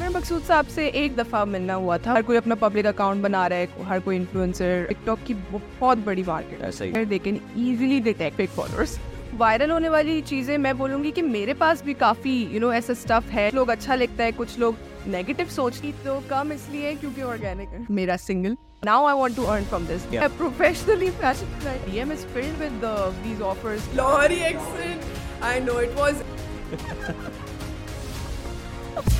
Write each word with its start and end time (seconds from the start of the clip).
मेरे 0.00 0.12
मकसूद 0.12 0.42
साहब 0.42 0.66
से 0.66 0.86
एक 0.98 1.16
दफ़ा 1.16 1.44
मिलना 1.44 1.74
हुआ 1.74 1.96
था 1.98 2.12
हर 2.12 2.22
कोई 2.22 2.36
अपना 2.36 2.54
पब्लिक 2.54 2.86
अकाउंट 2.86 3.22
बना 3.22 3.46
रहा 3.46 3.58
है 3.58 3.84
हर 3.86 4.00
कोई 4.00 4.16
इन्फ्लुएंसर 4.16 4.84
टिकटॉक 4.88 5.18
की 5.26 5.34
बहुत 5.34 5.98
बड़ी 6.06 6.22
मार्केट 6.22 6.82
ही। 6.82 6.88
है 6.90 7.04
they 7.06 7.18
can 7.18 7.40
easily 7.56 8.00
detect 8.00 8.36
fake 8.36 8.50
followers 8.50 8.98
viral 9.34 9.70
होने 9.70 9.88
वाली 9.88 10.20
चीज़ें 10.30 10.56
मैं 10.58 10.76
बोलूँगी 10.78 11.10
कि 11.10 11.22
मेरे 11.22 11.54
पास 11.54 11.82
भी 11.84 11.94
काफ़ी 11.94 12.32
यू 12.52 12.60
नो 12.60 12.72
ऐसा 12.72 12.94
स्टफ़ 12.94 13.28
है 13.30 13.50
लोग 13.54 13.68
अच्छा 13.68 13.94
लिखता 13.94 14.24
है 14.24 14.32
कुछ 14.32 14.58
लोग 14.58 14.76
नेगेटिव 15.06 15.48
सोचती 15.56 15.92
तो 16.04 16.18
कम 16.30 16.52
इसलिए 16.52 16.94
क्योंकि 16.94 17.22
ऑर्गेनिक 17.32 17.68
है 17.68 17.86
मेरा 17.90 18.16
single 18.24 18.56
Now 18.82 18.98
I 19.04 19.12
want 19.14 19.34
to 19.36 19.42
earn 19.54 19.66
from 19.70 19.86
this. 19.88 20.04
Yeah. 20.12 20.22
A 20.26 20.28
professionally 20.36 21.10
fashion 21.16 21.50
designer. 21.56 21.88
DM 21.88 22.14
is 22.14 22.22
filled 22.36 22.62
with 22.64 22.86
uh, 22.92 23.10
these 23.24 23.42
offers. 23.42 23.90
Lahori 24.00 24.40
accent. 24.42 25.04
I 25.42 25.52
know 25.60 25.76
it 25.78 26.00
was. 26.00 26.24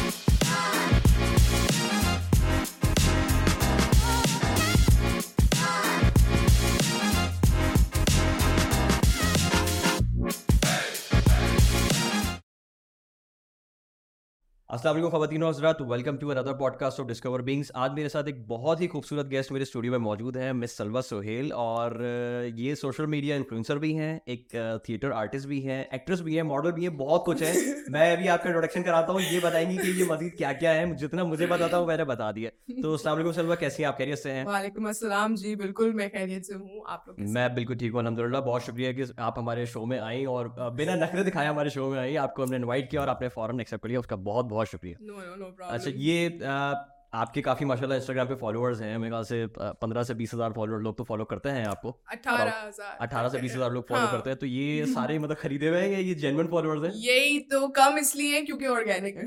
वालेकुम 14.71 15.11
ख़वातीन 15.11 15.43
हज़रात 15.43 15.81
welcome 15.83 16.17
to 16.17 16.29
another 16.29 16.53
podcast 16.55 17.01
of 17.01 17.07
discover 17.09 17.43
beings 17.43 17.71
आज 17.77 17.93
मेरे 17.93 18.09
साथ 18.09 18.29
एक 18.29 18.47
बहुत 18.49 18.81
ही 18.81 18.87
खूबसूरत 18.87 19.27
guest 19.27 19.53
मेरे 19.53 19.65
studio 19.65 19.93
में 19.93 19.99
मौजूद 19.99 20.37
है 20.37 20.53
मिस 20.53 20.77
सलवा 20.79 21.01
सोहेल 21.01 21.53
और 21.53 21.97
ये 22.57 22.75
सोशल 22.75 23.07
मीडिया 23.07 23.37
इन्फ्लुएंसर 23.37 23.79
भी 23.79 23.93
हैं 23.95 24.11
एक 24.29 24.47
थिएटर 24.89 25.13
आर्टिस्ट 25.13 25.49
भी 25.49 25.61
हैं 25.61 25.79
एक्ट्रेस 25.95 26.21
भी 26.21 26.37
हैं 26.37 26.43
मॉडल 26.43 26.73
भी 26.73 26.83
हैं 26.83 26.97
बहुत 26.97 27.25
कुछ 27.27 27.43
है। 27.43 27.53
मैं 27.91 28.05
अभी 28.17 28.29
आपका 28.29 28.49
इंट्रोडक्शन 28.49 28.83
कराता 28.83 29.13
हूँ 29.13 29.23
ये 29.23 29.41
बताएँगी 29.41 29.77
कि 29.79 29.97
ये 30.01 30.07
मजीद 30.11 30.35
क्या 30.39 30.53
क्या 30.53 30.73
है 30.73 30.95
जितना 30.97 31.25
मुझे 31.25 31.47
बताता 31.47 31.77
हूँ 31.77 31.87
मैंने 31.87 32.05
बता 32.05 32.31
दिया। 32.33 32.51
तो 32.83 32.95
वालेकुम 33.07 33.33
सलवा 33.33 33.55
कैसी 33.55 33.83
आप? 33.83 33.99
खैरियत 33.99 34.19
से 34.19 34.31
हैं? 34.31 34.45
वालेकुम 34.47 34.89
अस्सलाम 34.89 35.37
जी 35.37 35.57
बिल्कुल 35.57 35.93
मैं 35.95 36.09
खैरियत 36.11 36.45
से 36.45 36.55
हूँ। 36.55 36.85
आप 36.89 37.05
लोग 37.09 37.21
मैं 37.39 37.49
बिल्कुल 37.55 37.77
ठीक 37.77 37.93
हूँ 37.93 38.01
अलहमदिल्ला 38.01 38.41
बहुत 38.43 38.67
शुक्रिया 38.67 38.93
कि 38.93 39.11
आप 39.19 39.39
हमारे 39.39 39.67
शो 39.67 39.85
में 39.87 39.99
आई 39.99 40.25
और 40.37 40.55
बिना 40.77 40.97
नखरे 41.05 41.25
दिखाए 41.25 41.47
हमारे 41.47 41.71
शो 41.71 41.91
में 41.91 41.99
आई 41.99 42.17
आपको 42.29 42.43
हमने 42.43 42.57
इन्वाइट 42.57 42.91
किया 42.91 43.03
और 43.03 43.09
आपने 43.09 43.29
फ़ौरन 43.37 43.61
एक्सेप्ट 43.61 43.83
कर 43.83 43.89
लिया 43.89 44.01
उसका 44.01 44.17
बहुत 44.31 44.47
बहुत 44.47 44.59
शुक्रिया। 44.65 44.99
नो 45.03 45.15
नो 45.15 45.35
नो 45.37 45.67
अच्छा 45.67 45.91
ये 45.91 46.39
आपके 47.13 47.41
काफ़ी 47.43 47.67
माशाल्लाह 47.67 47.99
इंस्टाग्राम 47.99 48.27
पे 48.27 48.35
फॉलोअर्स 48.41 48.81
हैं। 48.81 48.97
मेरे 48.99 49.11
ख्याल 49.11 49.25
से 49.25 49.47
पंद्रह 49.57 50.03
से 50.03 50.15
बीस 50.15 50.35
हज़ार 50.35 50.53
फॉलोअर 50.53 50.81
लोग 50.81 50.97
तो 50.99 51.05
फॉलो 51.05 51.25
करते 51.25 51.49
हैं 51.49 51.65
आपको। 51.67 51.91
अठारह 52.13 53.29
से 53.29 53.39
बीस 53.39 53.55
हज़ार 53.55 53.73
लोग 53.73 53.89
फॉलो 53.89 54.01
हाँ। 54.01 54.13
करते 54.13 54.31
हैं। 54.31 54.39
तो 54.39 54.47
ये 54.47 54.85
सारे 54.95 55.19
मतलब 55.19 55.37
खरीदे 55.37 55.69
हुए 55.69 55.81
हैं 55.81 55.89
या 55.89 55.99
ये 56.01 56.15
जेन्युइन 56.17 56.49
फॉलोअर्स 56.49 56.85
हैं? 56.85 56.93
यही 57.03 57.39
तो 57.51 57.67
कम 57.71 57.99
इसलिए 57.99 58.35
है 58.35 58.43
क्योंकि 58.43 58.67
ऑर्गेनिक 58.69 59.17
है। 59.17 59.27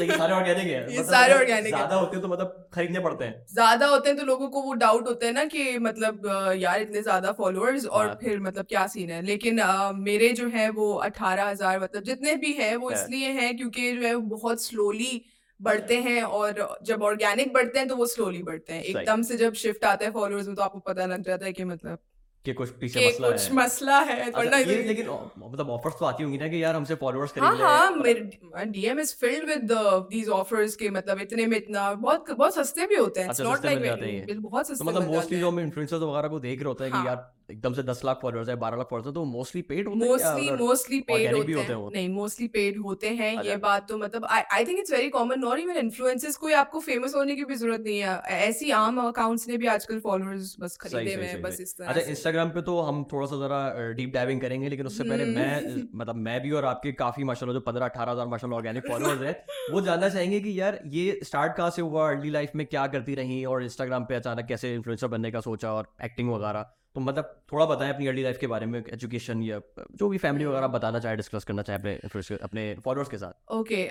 ये 0.00 0.16
सारे 0.16 0.34
ऑर्गेनिक 0.34 0.66
हैं। 0.66 0.86
ये 0.88 0.98
मतलब 0.98 1.04
सारे 1.06 1.32
अगर 1.34 1.62
ज़्यादा 1.62 1.96
होते 1.96 2.16
हैं 2.16 2.22
तो 2.22 2.28
मतलब 2.28 2.68
खरीदने 2.74 3.00
पड़ते 3.00 3.24
हैं। 3.24 3.44
ज़्यादा 3.54 3.86
होते 3.86 4.08
हैं 4.08 4.18
तो 4.18 4.24
लोगों 4.26 4.48
को 4.48 4.62
वो 4.62 4.72
डाउट 4.76 5.08
होता 5.08 5.26
है 5.26 5.32
ना 5.32 5.44
कि 5.46 5.78
मतलब 5.80 6.30
यार 6.58 6.80
इतने 6.80 7.02
ज़्यादा 7.02 7.32
फॉलोअर्स 7.34 7.86
और 7.88 8.06
हाँ। 8.06 8.18
फिर 8.22 8.40
मतलब 8.42 8.66
क्या 8.68 8.86
सीन 8.86 9.10
है? 9.10 9.22
लेकिन 9.24 9.60
मेरे 10.04 10.28
जो 10.34 10.48
है 10.50 10.68
वो 10.72 10.92
अठारह 11.04 11.48
हज़ार 11.48 11.80
मतलब 11.80 12.02
जितने 12.04 12.34
भी 12.36 12.52
है 12.54 12.74
वो 12.76 12.90
इसलिए 12.92 13.28
हैं 13.32 13.56
क्योंकि 13.56 13.92
जो 13.92 14.06
है 14.06 14.16
बहुत 14.30 14.64
स्लोली 14.64 15.24
बढ़ते 15.60 15.96
हैं 16.00 16.22
और 16.22 16.78
जब 16.82 17.02
ऑर्गेनिक 17.02 17.52
बढ़ते 17.52 17.78
हैं 17.78 17.88
तो 17.88 17.96
वो 17.96 18.06
स्लोली 18.06 18.42
बढ़ते 18.42 18.72
हैं। 18.72 18.82
एकदम 18.82 19.22
से 19.22 19.36
जब 19.36 19.52
शिफ्ट 19.54 19.84
आता 19.84 20.04
है 20.04 20.10
फॉलोअर्स 20.12 20.46
में 20.46 20.56
तो 20.56 20.62
आपको 20.62 20.78
पता 20.78 21.06
लग 21.06 21.22
जाता 21.22 21.46
है 21.46 21.52
कि 21.52 21.64
मतलब 21.64 21.98
कि 22.46 22.52
कुछ 22.52 22.70
पीछे 22.70 23.00
कि 23.00 23.06
मसला 23.08 23.28
कुछ 23.28 23.50
है। 23.50 23.56
मसला 23.56 23.98
है 24.00 24.20
अच्छा, 24.20 24.58
ये 24.58 24.82
लेकिन 24.82 25.06
मतलब 25.38 25.70
ऑफर्स 25.70 25.94
तो 25.98 26.04
आती 26.04 26.22
होंगी 26.22 26.38
ना 26.38 26.48
कि 26.48 26.62
यार 26.62 26.74
हमसे 26.76 26.94
फॉलोअर्स 26.94 27.32
हाँ 27.32 27.50
खरीद 27.50 27.60
हाँ 27.60 27.90
ले 27.90 28.02
मेरे 28.02 28.64
DM 28.66 29.00
is 29.00 29.14
filled 29.16 29.48
with 29.48 29.72
these 30.10 30.28
offers 30.28 30.76
के 30.76 30.90
मतलब 30.90 31.20
इतने 31.20 31.46
में 31.46 31.56
इतना 31.56 31.92
बहुत 31.94 32.30
बहुत 32.30 32.54
सस्ते 32.54 32.86
भी 32.86 32.94
होते 32.94 33.20
हैं। 33.20 33.28
अच्छा, 33.28 33.44
नॉट 33.44 33.64
लाइक 33.64 33.78
हैं। 34.02 34.40
बहुत 34.42 34.66
तो 34.66 34.74
सस्ते 34.74 34.84
मतलब 34.84 35.02
मोस्टली 35.06 35.38
जो 35.40 35.50
हम 35.50 35.60
इन्फ्लुएंसर्स 35.60 36.02
वगैरह 36.02 36.28
को 36.28 36.40
देख 36.40 36.58
रहे 36.58 36.68
होते 36.68 36.84
हैं 36.84 36.92
कि 36.92 36.98
हाँ। 36.98 37.06
यार 37.06 37.16
एकदम 37.50 37.72
से 37.74 37.82
दस 37.84 38.00
लाख 38.04 38.18
फॉलोअर्स 38.22 38.48
है 38.48 38.56
बारह 38.56 38.76
लाख 38.76 38.86
फॉलोअर्स 38.90 39.06
है 39.06 39.12
तो 39.14 39.24
मोस्टली 39.26 39.62
पेड 39.64 39.88
होते 39.88 39.98
हैं 39.98 40.10
मोस्टली 40.10 40.50
मोस्टली 40.58 41.00
पेड 41.02 41.34
होते 41.34 41.52
हैं। 41.52 41.90
नहीं 41.94 42.08
मोस्टली 42.10 42.46
पेड 42.48 42.78
होते 42.82 43.08
हैं 43.10 43.30
ये 43.32 43.38
अच्छा। 43.38 43.56
बात 43.58 43.88
तो 43.88 43.98
मतलब 43.98 44.26
I 44.26 44.64
think 44.64 44.78
it's 44.78 44.92
very 44.92 45.08
common 45.10 45.40
not 45.40 45.58
even 45.58 45.76
influencers 45.76 46.36
कोई 46.36 46.52
आपको 46.54 46.80
फ़ेमस 46.80 47.14
होने 47.14 47.36
की 47.36 47.44
भी 47.44 47.54
ज़रूरत 47.54 47.80
नहीं 47.80 47.98
है। 47.98 48.16
ऐसी 48.40 48.70
आम 48.72 49.00
अकाउंट्स 49.00 49.48
ने 49.48 49.56
भी 49.56 49.66
आजकल 49.68 50.00
फॉलोअर्स 50.00 50.54
बस 50.60 50.76
खरीदे 50.80 51.14
हुए 51.14 51.26
हैं 51.26 51.40
बस 51.42 51.60
इस 51.60 51.76
तरह 51.76 51.88
अच्छा 51.88 52.10
इंस्टाग्राम 52.10 52.50
पे 52.50 52.62
तो 52.62 52.78
हम 52.82 53.02
थोड़ा 53.12 53.26
सा 53.26 53.36
जरा 53.38 53.92
डीप 53.96 54.12
डाइविंग 54.14 54.40
करेंगे 54.40 54.68
लेकिन 54.68 54.86
उससे 54.86 55.04
पहले। 55.04 55.24
मैं 55.26 55.82
मतलब 55.94 56.16
मैं 56.24 56.40
भी 56.42 56.50
और 56.52 56.64
आपके 56.66 56.92
काफ़ी 56.94 57.24
माशाल्लाह 57.24 57.54
जो 57.54 57.60
पंद्रह 57.62 57.84
अठारह 57.86 58.12
हज़ार 58.12 58.26
माशाल्लाह 58.28 58.58
ऑर्गेनिक 58.58 58.88
फॉलोअर्स 58.88 59.22
हैं 59.28 59.72
वो 59.72 59.80
जानना 59.82 60.08
चाहेंगे 60.08 60.40
कि 60.40 60.58
यार 60.60 60.80
ये 60.92 61.18
स्टार्ट 61.24 61.56
कहाँ 61.56 61.70
से 61.70 61.82
हुआ 61.82 62.08
अर्ली 62.10 62.30
लाइफ 62.30 62.54
में 62.54 62.66
क्या 62.66 62.86
करती 62.88 63.14
रही 63.14 63.44
और 63.46 63.62
इंस्टाग्राम 63.64 64.04
पे 64.04 64.14
अचानक 64.14 64.46
कैसे 64.48 64.74
इन्फ्लुएंसर 64.74 65.08
बनने 65.08 65.30
का 65.30 65.40
सोचा 65.42 65.72
और 65.72 65.92
एक्टिंग 66.04 66.30
वगैरह? 66.30 66.66
तो 66.94 67.00
मतलब 67.00 67.30
थोड़ा 67.52 67.64
बताएँ 67.66 67.92
अपनी 67.92 68.06
अर्ली 68.06 68.22
लाइफ 68.22 68.38
के 68.38 68.46
बारे 68.46 68.66
में 68.66 68.78
एजुकेशन 68.82 69.42
या 69.42 69.60
जो 69.94 70.08
भी 70.08 70.18
फैमिली 70.18 70.44
वगैरह 70.44 70.66
बताना 70.68 70.98
चाहे 70.98 71.16
डिस्कस 71.16 71.44
करना 71.44 71.62
चाहे 71.62 71.78
अपने 71.78 72.36
अपने 72.42 72.74
फॉलोअर्स 72.84 73.10
के 73.10 73.18
साथ। 73.18 73.52
ओके 73.52 73.86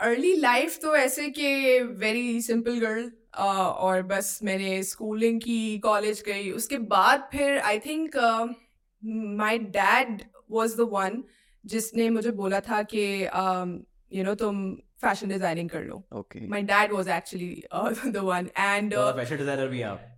अर्ली 0.00 0.34
लाइफ 0.36 0.78
तो 0.82 0.94
ऐसे 0.96 1.28
कि 1.30 1.80
वेरी 2.00 2.40
सिंपल 2.42 2.78
गर्ल 2.80 3.10
और 3.38 4.02
बस 4.04 4.38
मैंने 4.44 4.82
स्कूलिंग 4.84 5.40
की 5.40 5.78
कॉलेज 5.80 6.22
गई। 6.26 6.50
उसके 6.52 6.78
बाद 6.94 7.28
फिर 7.32 7.58
I 7.60 7.78
think 7.86 8.16
my 9.40 9.58
dad 9.78 10.22
was 10.50 10.76
the 10.76 10.88
one 10.92 11.22
जिसने 11.64 12.08
मुझे 12.10 12.30
बोला 12.32 12.60
था 12.60 12.82
कि 12.94 13.04
यू 14.12 14.24
नो 14.24 14.34
तुम 14.36 14.64
फ़ैशन 15.02 15.28
डिज़ाइनिंग 15.28 15.70
कर 15.70 15.82
लो। 15.82 16.02
Okay 16.14 16.46
my 16.48 16.62
dad 16.62 16.92
was 16.92 17.08
actually 17.10 18.10
the 18.10 18.16
one 18.24 18.48
and 18.58 18.94
fashion 18.94 19.36
designer 19.36 19.68
भी 19.68 19.82
आप। 19.82 20.08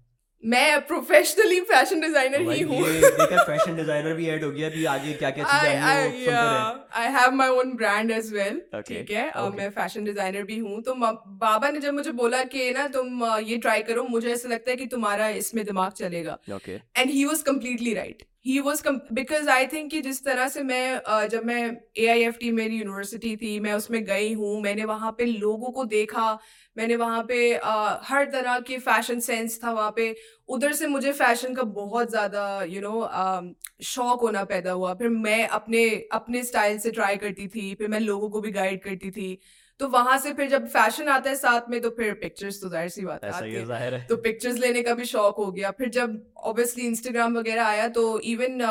मैं 0.44 0.80
प्रोफेशनली 0.86 1.60
फ़ैशन 1.68 2.00
डिज़ाइनर 2.00 2.40
ही 2.50 2.60
हूँ। 2.62 2.80
फ़ैशन 2.80 3.76
डिज़ाइनर 3.76 4.14
भी 4.14 4.28
ऐड 4.28 4.44
हो 4.44 4.50
गया 4.50 4.68
अभी 4.68 4.84
आगे 4.84 5.12
क्या 5.14 5.30
क्या 5.30 5.44
चीज़ें 5.44 6.34
I 6.94 7.12
have 7.12 7.32
my 7.32 7.48
own 7.50 7.72
brand 7.76 8.10
as. 8.10 8.32
Okay, 8.34 8.82
ठीक 8.88 9.10
है? 9.10 9.30
okay. 9.30 9.42
Uh, 9.42 9.56
मैं 9.56 9.70
फ़ैशन 9.70 10.04
डिज़ाइनर 10.04 10.42
भी 10.42 10.58
हूँ। 10.58 10.82
तो 10.82 10.94
बाबा 10.94 11.70
ने 11.70 11.80
जब 11.80 11.94
मुझे 11.94 12.12
बोला 12.12 12.42
कि 12.44 12.70
ना 12.72 12.86
तुम 12.88 13.24
ये 13.46 13.56
ट्राई 13.58 13.82
करो 13.82 14.04
मुझे 14.08 14.32
ऐसा 14.32 14.48
लगता 14.48 14.70
है 14.70 14.76
कि 14.76 14.86
तुम्हारा 14.86 15.28
इसमें 15.40 15.64
दिमाग 15.64 15.92
चलेगा। 15.92 16.38
And 16.50 17.10
he 17.10 17.24
was 17.24 17.44
completely 17.44 17.94
right 17.94 18.22
he 18.44 18.58
was 18.60 18.82
because 18.88 19.48
I 19.50 19.66
think 19.66 19.90
कि 19.90 20.00
जिस 20.02 20.24
तरह 20.24 20.48
से 20.48 20.62
मैं 20.62 21.28
जब 21.28 21.44
मैं 21.46 21.60
ए 21.98 22.06
आई 22.06 22.22
एफ़ 22.24 22.36
टी 22.38 22.50
मेरी 22.52 22.76
यूनिवर्सिटी 22.78 23.36
थी, 23.36 23.58
मैं 23.60 23.72
उसमें 23.72 24.04
गई 24.04 24.32
हूँ, 24.34 24.60
मैंने 24.62 24.84
वहाँ 24.84 25.12
पे 25.18 25.24
लोगों 25.26 25.70
को 25.72 25.84
देखा, 25.86 26.38
मैंने 26.76 26.96
वहाँ 26.96 27.22
पे 27.28 27.38
हर 28.04 28.24
तरह 28.32 28.58
के 28.60 28.78
फ़ैशन 28.80 29.20
सेंस 29.20 29.58
था 29.64 29.72
वहाँ 29.72 29.92
पे। 29.96 30.14
उधर 30.48 30.72
से 30.72 30.86
मुझे 30.86 31.12
फ़ैशन 31.12 31.54
का 31.54 31.62
बहुत 31.62 32.10
ज़्यादा 32.10 32.62
यू 32.64 32.80
नो 32.80 33.54
शौक 33.84 34.20
होना 34.22 34.44
पैदा 34.44 34.72
हुआ। 34.72 34.94
फिर 34.94 35.08
मैं 35.08 35.46
अपने 35.48 35.84
अपने 36.12 36.42
स्टाइल 36.44 36.78
से 36.78 36.90
ट्राई 36.90 37.16
करती 37.16 37.48
थी, 37.48 37.74
फिर 37.74 37.88
मैं 37.88 38.00
लोगों 38.00 38.30
को 38.30 38.40
भी 38.40 38.50
गाइड 38.52 38.82
करती 38.82 39.10
थी। 39.10 39.38
तो 39.80 39.88
वहाँ 39.88 40.16
से 40.18 40.32
फिर 40.32 40.48
जब 40.48 40.66
फ़ैशन 40.68 41.08
आता 41.08 41.30
है 41.30 41.36
साथ 41.36 41.70
में 41.70 41.80
तो 41.80 41.90
फिर 41.90 42.12
पिक्चर्स 42.20 42.60
तो 42.60 42.68
ज़ाहिर 42.68 42.88
सी 42.88 43.04
बात 43.04 43.24
है 43.24 43.30
आती 43.30 43.50
है 43.50 43.60
है। 43.60 43.66
ज़ाहिर 43.66 43.94
है। 43.94 44.06
तो 44.08 44.16
पिक्चर्स 44.26 44.58
लेने 44.58 44.82
का 44.82 44.94
भी 44.94 45.04
शौक 45.04 45.36
हो 45.36 45.50
गया। 45.52 45.70
फिर 45.78 45.88
जब 45.90 46.20
ऑब्वियसली 46.44 46.84
इंस्टाग्राम 46.86 47.38
वगैरह 47.38 47.64
आया 47.64 47.88
तो 47.96 48.04
even 48.32 48.62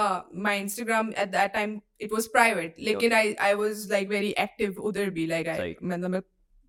my 0.43 0.59
Instagram 0.59 1.09
at 1.09 1.31
that 1.31 1.53
time 1.53 1.79
it 2.01 2.13
was 2.13 2.27
private 2.27 2.75
लेकिन 2.81 3.13
I 3.13 3.33
I 3.39 3.53
was 3.55 3.87
like 3.91 4.09
very 4.09 4.29
active 4.39 4.79
उधर 4.83 5.09
भी 5.09 5.25
लाइक 5.27 5.47
आई 5.49 5.75
मतलब 5.83 6.09
मैं 6.09 6.21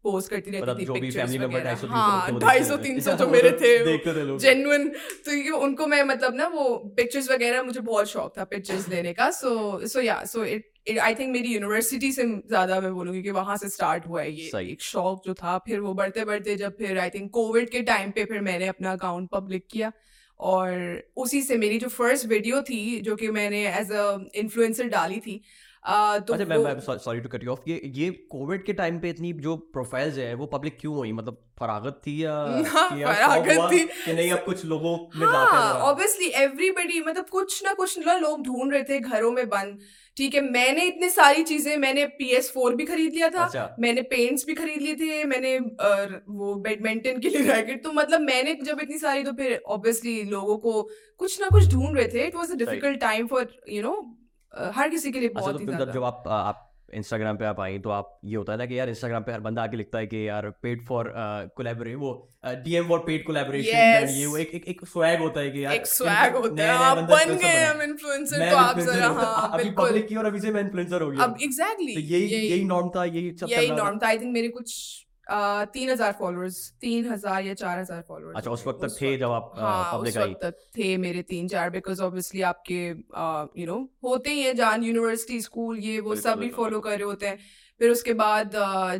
पोस्ट 0.04 0.30
करती 0.30 0.50
मतलब 0.50 0.78
रहती 0.78 0.84
थी 0.84 1.00
पिक्चर्स 1.00 1.30
250 1.32 1.90
हाँ 1.90 2.38
ढाई 2.40 2.64
सौ 2.64 2.76
तीन 2.78 3.00
सौ 3.00 3.12
जो 3.16 3.26
मेरे 3.28 3.50
थे। 3.60 3.78
देखते 3.84 4.12
थे 4.14 4.38
जेन्युइन 4.38 4.88
तो 5.26 5.32
ये 5.32 5.50
उनको 5.62 5.86
मैं 5.86 6.02
मतलब 6.04 6.34
ना 6.34 6.46
वो 6.54 6.66
पिक्चर्स 6.96 7.30
वगैरह 7.30 7.62
मुझे 7.62 7.80
बहुत 7.80 8.10
शौक 8.10 8.38
था 8.38 8.44
पिक्चर्स 8.50 8.88
लेने 8.88 9.12
का। 9.12 9.30
So 9.32 9.86
so 9.86 10.00
yeah 10.00 10.22
so 10.26 10.44
it 10.46 10.72
I 10.86 11.14
think 11.14 11.32
मेरी 11.32 11.52
यूनिवर्सिटी 11.54 12.10
से 12.12 12.24
ज़्यादा 12.24 12.80
मैं 12.80 12.92
बोलूँगी 12.94 13.22
कि 13.22 13.30
वहाँ 13.30 13.56
से 13.56 13.68
स्टार्ट 13.68 14.06
हुआ 14.06 14.22
है 14.22 14.32
ये 14.32 14.48
सही। 14.50 14.70
एक 14.72 14.82
शौक 14.82 15.22
जो 15.26 15.34
था 15.34 15.56
फिर 15.58 15.80
वो 15.80 15.94
बढ़ते 15.94 16.24
बढ़ते 16.24 16.56
जब 16.56 16.76
फिर 16.76 16.98
आई 16.98 17.10
थिंक 17.10 17.30
कोविड 17.30 17.70
के 17.70 17.80
टाइम 17.82 18.10
पे 18.10 18.24
फिर 18.24 18.40
मैंने 18.40 18.66
अपना 18.66 18.92
अकाउंट 18.92 19.28
पब्लिक 19.30 19.66
किया 19.70 19.92
और 20.40 21.02
उसी 21.16 21.42
से 21.42 21.56
मेरी 21.58 21.78
जो 21.78 21.88
फ़र्स्ट 21.88 22.26
वीडियो 22.26 22.60
थी 22.62 23.00
जो 23.00 23.16
कि 23.16 23.28
मैंने 23.28 23.66
एज 23.68 23.92
अ 23.92 24.18
इन्फ्लुएंसर 24.34 24.88
डाली 24.88 25.20
थी 25.20 25.40
तो 25.84 26.34
अच्छा 26.34 26.44
मैं 26.46 26.80
sorry 26.80 27.20
to 27.20 27.28
cut 27.28 27.44
you 27.44 27.50
off 27.50 27.68
ये 27.68 27.80
ये 27.84 28.10
कोविड 28.30 28.64
के 28.64 28.72
टाइम 28.72 28.98
पे 28.98 29.10
इतनी 29.10 29.32
जो 29.32 29.56
प्रोफाइल्स 29.72 30.18
है 30.18 30.34
वो 30.34 30.46
पब्लिक 30.46 30.76
क्यों 30.80 30.94
हुई? 30.94 31.12
मतलब 31.12 31.40
फरागत 31.58 32.00
थी 32.06 32.24
या 32.24 32.32
हाँ, 32.68 32.88
कि 32.96 33.02
यार 33.02 33.14
फरागत 33.14 33.72
थी। 33.72 33.84
कि 34.04 34.12
नहीं 34.12 34.30
अब 34.32 34.44
कुछ 34.44 34.64
लोगों 34.64 34.96
में 35.16 35.26
हाँ 35.26 35.72
ऑब्वियसली 35.80 36.26
एवरीबडी 36.26 37.00
मतलब 37.00 37.26
कुछ 37.28 37.64
ना 37.64 37.72
कुछ 37.72 37.98
ना 38.06 38.16
लोग 38.18 38.42
ढूंढ 38.42 38.72
रहे 38.72 38.82
थे 38.82 38.98
घरों 39.00 39.30
में 39.32 39.48
बंद। 39.48 39.78
ठीक 40.16 40.34
है 40.34 40.40
मैंने 40.40 40.84
इतनी 40.84 41.08
सारी 41.08 41.42
चीज़ें 41.42 41.76
मैंने 41.76 42.06
पी 42.06 42.28
एस 42.30 42.50
फोर 42.50 42.74
भी 42.74 42.84
खरीद 42.84 43.12
लिया 43.14 43.28
था 43.28 43.44
अच्छा। 43.44 43.76
मैंने 43.80 44.02
पेंट्स 44.02 44.46
भी 44.46 44.54
खरीद 44.54 44.82
लिए 44.82 44.94
थे 44.94 45.24
मैंने 45.24 45.58
वो 45.58 46.54
बैडमिंटन 46.54 47.20
के 47.20 47.28
लिए 47.28 47.42
रैकेट 47.52 47.84
तो 47.84 47.92
मतलब 47.92 48.20
मैंने 48.20 48.54
जब 48.54 48.80
इतनी 48.80 48.98
सारी 48.98 49.24
तो 49.24 49.32
फिर 49.32 49.60
ऑब्वियसली 49.68 50.22
लोगों 50.24 50.58
को 50.58 50.82
कुछ 51.18 51.40
ना 51.40 51.48
कुछ 51.48 51.72
ढूंढ 51.72 51.96
रहे 51.96 52.08
थे। 52.08 52.26
It 52.26 52.34
was 52.34 52.52
a 52.52 52.56
difficult 52.56 53.00
time 53.00 53.26
for 53.26 53.48
you 53.68 53.82
know 53.82 53.96
हर 54.74 54.88
किसी 54.88 55.12
के 55.12 55.20
लिए 55.20 55.28
अच्छा 55.28 55.40
बहुत 55.40 55.54
तो 55.54 55.58
ही 55.60 55.66
ज़्यादा। 55.66 55.92
जब 55.92 56.04
आप 56.04 56.24
आप 56.28 56.70
इंस्टाग्राम 56.94 57.36
पे 57.36 57.44
आप 57.44 57.60
आई 57.60 57.78
तो 57.78 57.90
आप 57.90 58.18
ये 58.24 58.36
होता 58.36 58.52
है 58.52 58.58
ना 58.58 58.66
कि 58.66 58.78
यार 58.78 58.88
इंस्टाग्राम 58.88 59.22
पे 59.22 59.32
हर 59.32 59.40
बंदा 59.40 59.62
आके 59.62 59.76
लिखता 59.76 59.98
है 59.98 60.06
कि 60.06 60.28
यार 60.28 60.48
पेड 60.62 60.84
फॉर 60.86 61.12
कोलैबोरेट 61.56 61.96
वो 61.98 62.10
डीएम 62.64 62.88
फॉर 62.88 62.98
पेड 63.06 63.24
कोलैबोरेशन. 63.26 64.06
ये 64.10 64.26
वो 64.26 64.36
एक 64.36 64.54
एक 64.54 64.68
एक 64.68 64.84
स्वैग 64.86 65.20
होता 65.20 65.40
है 65.40 65.50
कि 65.50 65.64
यार 65.64 65.74
एक 65.74 65.86
स्वैग 65.86 66.36
होता 66.36 66.62
है। 66.62 66.68
आप 66.70 66.98
बन 67.10 67.34
गए 67.36 67.62
हम 67.64 67.82
इन्फ्लुएंसर 67.82 68.50
तो 68.50 68.56
आप 68.56 68.78
जरा 68.80 69.06
हूँ, 69.06 69.24
अभी 69.50 69.70
पब्लिक 69.72 70.06
की 70.08 70.16
और 70.16 70.26
अभी 70.26 70.40
से 70.40 70.52
मैं 70.52 70.60
इन्फ्लुएंसर 70.60 71.02
हो 71.02 71.10
गया। 71.10 71.24
अब 71.24 71.36
एग्जैक्टली 71.42 71.94
तो 71.94 72.00
यही 72.02 72.26
यही। 72.26 72.64
नॉर्म 72.66 72.90
था 72.96 73.04
यही 73.06 73.36
सब 73.36 73.48
यही 73.50 73.70
नॉर्म 73.72 73.98
था। 73.98 74.08
आई 74.08 74.18
थिंक 74.18 74.32
मेरे 74.34 74.48
कुछ 74.50 74.76
तीन 75.26 75.90
हज़ार 75.90 76.12
फॉलोअर्स 76.12 76.56
तीन 76.80 77.08
हज़ार 77.08 77.42
या 77.44 77.54
चार 77.54 77.78
हज़ार 77.78 78.02
फॉलोअर्स 78.08 78.36
अच्छा 78.36 78.50
उस 78.50 78.66
वक्त 78.66 78.84
तक 78.84 78.96
थे 79.00 79.16
जब 79.16 79.30
आप 79.30 79.52
हाँ 79.56 79.98
उस 79.98 80.16
वक्त 80.16 80.38
तक 80.42 80.56
थे 80.76 80.96
मेरे 80.98 81.22
तीन 81.24 81.48
चार 81.48 81.70
बिकॉज़ 81.70 82.02
ऑब्वियसली 82.02 82.42
आपके 82.52 82.84
यू 83.60 83.66
नो 83.66 83.82
होते 84.04 84.30
ही 84.30 84.42
है 84.42 84.54
जान 84.54 84.84
यूनिवर्सिटी 84.84 85.40
स्कूल 85.40 85.78
ये 85.80 86.00
वो 86.00 86.16
सब 86.16 86.38
भी 86.38 86.48
फॉलो 86.52 86.80
कर 86.80 86.98
रहे 86.98 87.04
होते 87.04 87.26
हैं। 87.26 87.38
फिर 87.80 87.90
उसके 87.90 88.12
बाद 88.14 88.50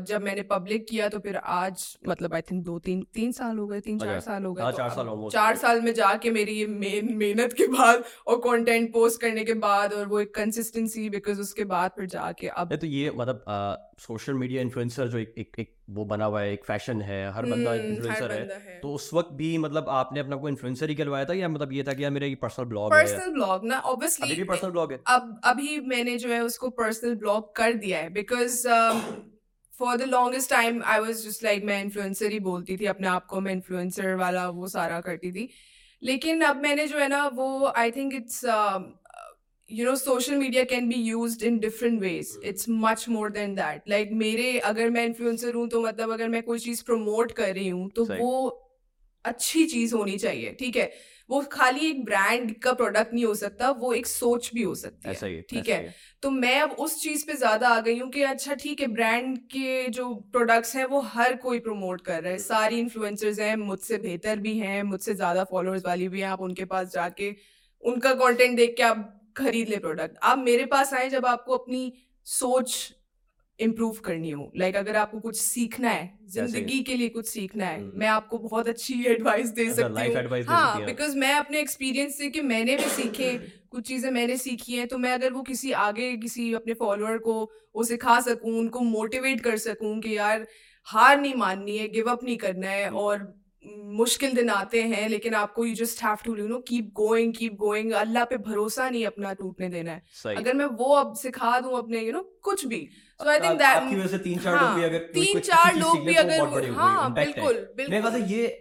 जब 0.08 0.22
मैंने 0.22 0.42
पब्लिक 0.44 0.86
किया 0.88 1.08
तो 1.08 1.18
फिर 1.18 1.36
आज 1.36 1.82
मतलब 2.08 2.32
आई 2.34 2.40
थिंक 2.42 2.62
दो 2.64 2.78
तीन 2.78 3.04
तीन 3.14 3.32
साल 3.32 3.58
हो 3.58 3.66
गए 3.66 3.80
तीन 3.80 3.98
चार 3.98 4.08
अच्छा, 4.08 4.32
साल 4.32 4.44
हो 4.44 4.52
गए। 4.54 4.62
हाँ, 4.62 4.72
तो 4.72 4.78
चार 4.78 4.90
साल 4.90 5.28
चार 5.32 5.56
साल 5.56 5.80
में 5.80 5.92
जाके 5.94 6.30
मेरी 6.30 6.52
ये 6.52 6.66
मेन 6.66 7.14
मेहनत 7.16 7.52
के 7.52 7.66
बाद 7.68 8.02
और 8.26 8.36
कंटेंट 8.46 8.92
पोस्ट 8.92 9.20
करने 9.20 9.44
के 9.44 9.54
बाद 9.62 9.92
और 9.92 10.06
वो 10.06 10.20
एक 10.20 10.34
कंसिस्टेंसी 10.34 11.08
बिकॉज़ 11.10 11.40
उसके 11.40 11.64
बाद 11.66 11.90
फिर 11.96 12.06
जाके 12.08 12.48
अब 12.48 12.74
तो 12.74 12.86
ये 12.86 13.12
मतलब 13.16 13.44
सोशल 13.98 14.34
मीडिया 14.34 14.62
इन्फ्लुएंसर 14.62 15.08
जो 15.08 15.18
एक 15.18 15.34
एक 15.38 15.58
एक 15.58 15.74
वो 15.90 16.04
बना 16.04 16.24
हुआ 16.24 16.40
है 16.40 16.52
एक 16.52 16.64
फ़ैशन 16.64 17.00
है 17.02 17.32
हर 17.32 17.46
बंदा 17.46 17.70
हम्म, 17.70 17.82
इन्फ्लुएंसर 17.82 18.32
है 18.32 18.38
है। 18.38 18.78
तो 18.82 18.92
उस 18.94 19.10
वक्त 19.14 19.32
भी 19.32 19.58
मतलब 19.58 19.88
आपने 19.88 20.20
अपना 20.20 20.36
कोई 20.36 20.50
इन्फ्लुएंसर 20.50 20.88
ही 20.88 20.94
करवाया 20.94 21.24
था 21.24 21.34
या 21.34 21.48
मतलब 21.48 21.72
ये 21.72 21.82
था 21.82 21.92
कि 21.92 22.04
यार 22.04 22.10
मेरा 22.10 22.26
ये 22.26 22.34
पर्सनल 22.34 22.66
ब्लॉग 22.66 22.94
है? 22.94 23.00
पर्सनल 23.00 23.32
ब्लॉग 23.32 23.64
ना 23.64 23.78
ऑब्वियसली 23.78 24.26
अभी 24.26 24.36
भी 24.36 24.44
पर्सनल 24.44 24.70
ब्लॉग 24.70 24.92
है। 24.92 25.00
अब 25.06 25.40
अभी 25.44 25.80
मैंने 25.80 26.16
जो 26.16 26.28
है 26.28 26.40
उसको 26.40 26.70
पर्सनल 26.70 27.14
ब्लॉग 27.14 27.54
कर 27.56 27.72
दिया 27.72 27.98
है 27.98 28.10
because 28.10 28.66
for 29.78 29.96
the 29.96 30.02
longest 30.02 30.50
time 30.50 30.82
I 30.84 31.00
was 31.00 31.26
just 31.26 31.44
like 31.44 31.64
मैं 31.64 31.82
इन्फ्लुएंसर 31.84 32.26
ही 32.26 32.40
बोलती 32.40 32.76
थी 32.76 32.86
अपने 32.86 33.08
आप 33.08 33.26
को 33.26 33.40
मैं 33.40 33.52
इन्फ्लुएंसर 33.52 34.14
वाला 34.14 34.48
वो 34.48 34.68
सारा 34.68 35.00
करती 35.00 35.32
थी। 35.32 35.48
लेकिन 36.02 36.40
अब 36.40 36.56
मैंने 36.56 36.86
जो 36.86 36.98
है 36.98 37.08
ना 37.08 37.26
वो 37.26 37.66
I 37.76 37.90
think 37.90 38.14
it's 38.14 38.40
you 39.70 39.84
know 39.84 39.94
social 39.96 40.34
media 40.34 40.64
can 40.64 40.88
be 40.88 40.94
used 40.96 41.44
in 41.44 41.58
different 41.58 42.00
ways 42.00 42.38
it's 42.44 42.66
much 42.70 43.08
more 43.08 43.30
than 43.30 43.54
that 43.54 43.88
like 43.88 44.10
मेरे 44.14 44.58
अगर 44.64 44.90
मैं 44.90 45.04
इन्फ्लुएंसर 45.06 45.54
हूँ 45.54 45.68
तो 45.68 45.80
मतलब 45.82 46.10
अगर 46.12 46.28
मैं 46.28 46.42
कोई 46.42 46.58
चीज़ 46.58 46.82
प्रमोट 46.84 47.32
कर 47.32 47.54
रही 47.54 47.68
हूँ 47.68 47.88
तो 47.90 48.04
वो 48.06 48.60
अच्छी 49.24 49.64
चीज़ 49.66 49.94
होनी 49.94 50.16
चाहिए 50.18 50.52
ठीक 50.60 50.76
है 50.76 50.92
वो 51.30 51.40
खाली 51.52 51.88
एक 51.90 52.04
ब्रांड 52.04 52.52
का 52.62 52.72
प्रोडक्ट 52.72 53.12
नहीं 53.14 53.24
हो 53.24 53.34
सकता 53.34 53.70
वो 53.76 53.92
एक 53.92 54.06
सोच 54.06 54.50
भी 54.54 54.62
हो 54.62 54.74
सकती 54.74 55.08
है 55.08 55.40
ठीक 55.42 55.68
है 55.68 55.94
तो 56.22 56.30
मैं 56.32 56.60
अब 56.60 56.70
उस 56.78 57.00
चीज़ 57.02 57.26
पे 57.26 57.34
ज़्यादा 57.34 57.68
आ 57.68 57.80
गई 57.80 57.98
हूँ 57.98 58.10
कि 58.10 58.22
अच्छा 58.24 58.54
ठीक 58.54 58.80
है 58.80 58.86
ब्रांड 58.88 59.38
के 59.50 59.88
जो 59.90 60.14
प्रोडक्ट्स 60.32 60.76
हैं 60.76 60.84
वो 60.84 61.00
हर 61.08 61.36
कोई 61.38 61.58
प्रमोट 61.60 62.00
कर 62.00 62.22
रहा 62.22 62.32
है 62.32 62.38
सारी 62.40 62.78
इन्फ्लुएंसर्स 62.78 63.38
हैं 63.40 63.56
मुझसे 63.58 63.98
बेहतर 63.98 64.38
भी 64.38 64.56
हैं 64.58 64.82
मुझसे 64.84 65.14
ज़्यादा 65.14 65.44
फॉलोअर्स 65.44 65.86
वाली 65.86 66.08
भी 66.08 66.20
हैं 66.20 66.28
आप 66.28 66.40
उनके 66.42 66.64
पास 66.66 66.92
जाके 66.92 67.34
उनका 67.84 68.12
कंटेंट 68.16 68.56
देख 68.56 68.74
के 68.76 68.82
आप 68.82 69.13
खरीद 69.36 69.68
ले 69.68 69.76
प्रोडक्ट 69.76 70.18
आप 70.22 70.38
मेरे 70.38 70.64
पास 70.64 70.94
आए 70.94 71.08
जब 71.08 71.26
आपको 71.26 71.56
अपनी 71.56 71.92
सोच 72.24 72.94
इम्प्रूव 73.60 73.96
करनी 74.04 74.30
हो। 74.30 74.52
लाइक 74.56 74.74
like, 74.74 74.86
अगर 74.86 74.96
आपको 74.96 75.20
कुछ 75.20 75.36
सीखना 75.36 75.90
है 75.90 76.18
ज़िंदगी 76.28 76.80
के 76.82 76.94
लिए 76.94 77.08
कुछ 77.08 77.26
सीखना 77.26 77.66
है 77.66 77.80
हम्म। 77.80 77.98
मैं 77.98 78.06
आपको 78.08 78.38
बहुत 78.38 78.68
अच्छी 78.68 78.94
एडवाइस 79.06 79.48
दे 79.48 79.64
सकती 79.74 79.82
हूँ। 80.08 80.14
हाँ 80.48 80.74
बिकॉज़ 80.86 81.16
मैं 81.18 81.32
अपने 81.34 81.60
एक्सपीरियंस 81.60 82.18
से 82.18 82.30
कि 82.30 82.40
मैंने 82.40 82.76
भी 82.76 82.84
सीखे 82.84 83.32
कुछ 83.70 83.86
चीज़ें 83.86 84.10
मैंने 84.10 84.36
सीखी 84.36 84.72
हैं 84.72 84.86
तो 84.88 84.98
मैं 84.98 85.12
अगर 85.12 85.32
वो 85.32 85.42
किसी 85.42 85.72
आगे 85.72 86.16
किसी 86.16 86.52
अपने 86.54 86.74
फॉलोअर 86.74 87.18
को 87.18 87.52
वो 87.76 87.84
सिखा 87.84 88.20
सकूँ 88.20 88.58
उनको 88.58 88.80
मोटिवेट 88.80 89.40
कर 89.40 89.56
सकूँ 89.56 90.00
कि 90.00 90.16
यार 90.16 90.46
हार 90.84 91.20
नहीं 91.20 91.34
माननी 91.34 91.76
है 91.78 91.88
गिव 91.88 92.10
अप 92.10 92.24
नहीं 92.24 92.36
करना 92.36 92.68
है 92.68 92.90
और 92.90 93.43
मुश्किल 93.98 94.32
दिन 94.34 94.48
आते 94.50 94.82
हैं 94.82 95.08
लेकिन 95.08 95.34
आपको 95.34 95.64
you 95.66 95.74
just 95.74 96.02
have 96.04 96.16
to 96.24 96.36
you 96.36 96.46
know 96.48 96.58
keep 96.68 96.90
going 96.94 97.32
keep 97.34 97.54
going 97.56 97.92
Allah 97.92 98.24
पे 98.24 98.36
भरोसा 98.48 98.88
नहीं 98.88 99.04
अपना 99.06 99.32
टूटने 99.32 99.68
देना 99.68 99.92
है। 99.92 100.02
सही। 100.22 100.36
अगर 100.36 100.54
मैं 100.54 100.64
वो 100.80 100.94
अब 100.94 101.14
सिखा 101.16 101.58
दूँ 101.60 101.78
अपने 101.78 101.98
यू 102.00 102.04
you 102.04 102.12
नो 102.12 102.18
know, 102.18 102.30
कुछ 102.42 102.66
भी। 102.66 102.80
सो 103.20 103.28
आई 103.30 103.38
थिंक 103.40 103.58
दैट 103.58 103.76
आपकी 103.76 103.96
वजह 103.96 104.06
से 104.06 104.18
तीन 104.18 104.38
चार 104.38 104.54
हाँ, 104.54 104.66
लोग 104.68 104.78
भी 104.78 104.84
अगर 104.84 104.98
कोई- 104.98 105.24
तीन 105.26 105.40
चार 105.40 105.74
लोग 105.76 106.04
भी 106.06 106.14
तो 106.14 106.20
अगर 106.20 106.70
हाँ 106.70 107.12
बिल्कुल 107.14 107.54
मेरे 107.78 108.00
बिल्कुल। 108.00 108.22
ये 108.32 108.60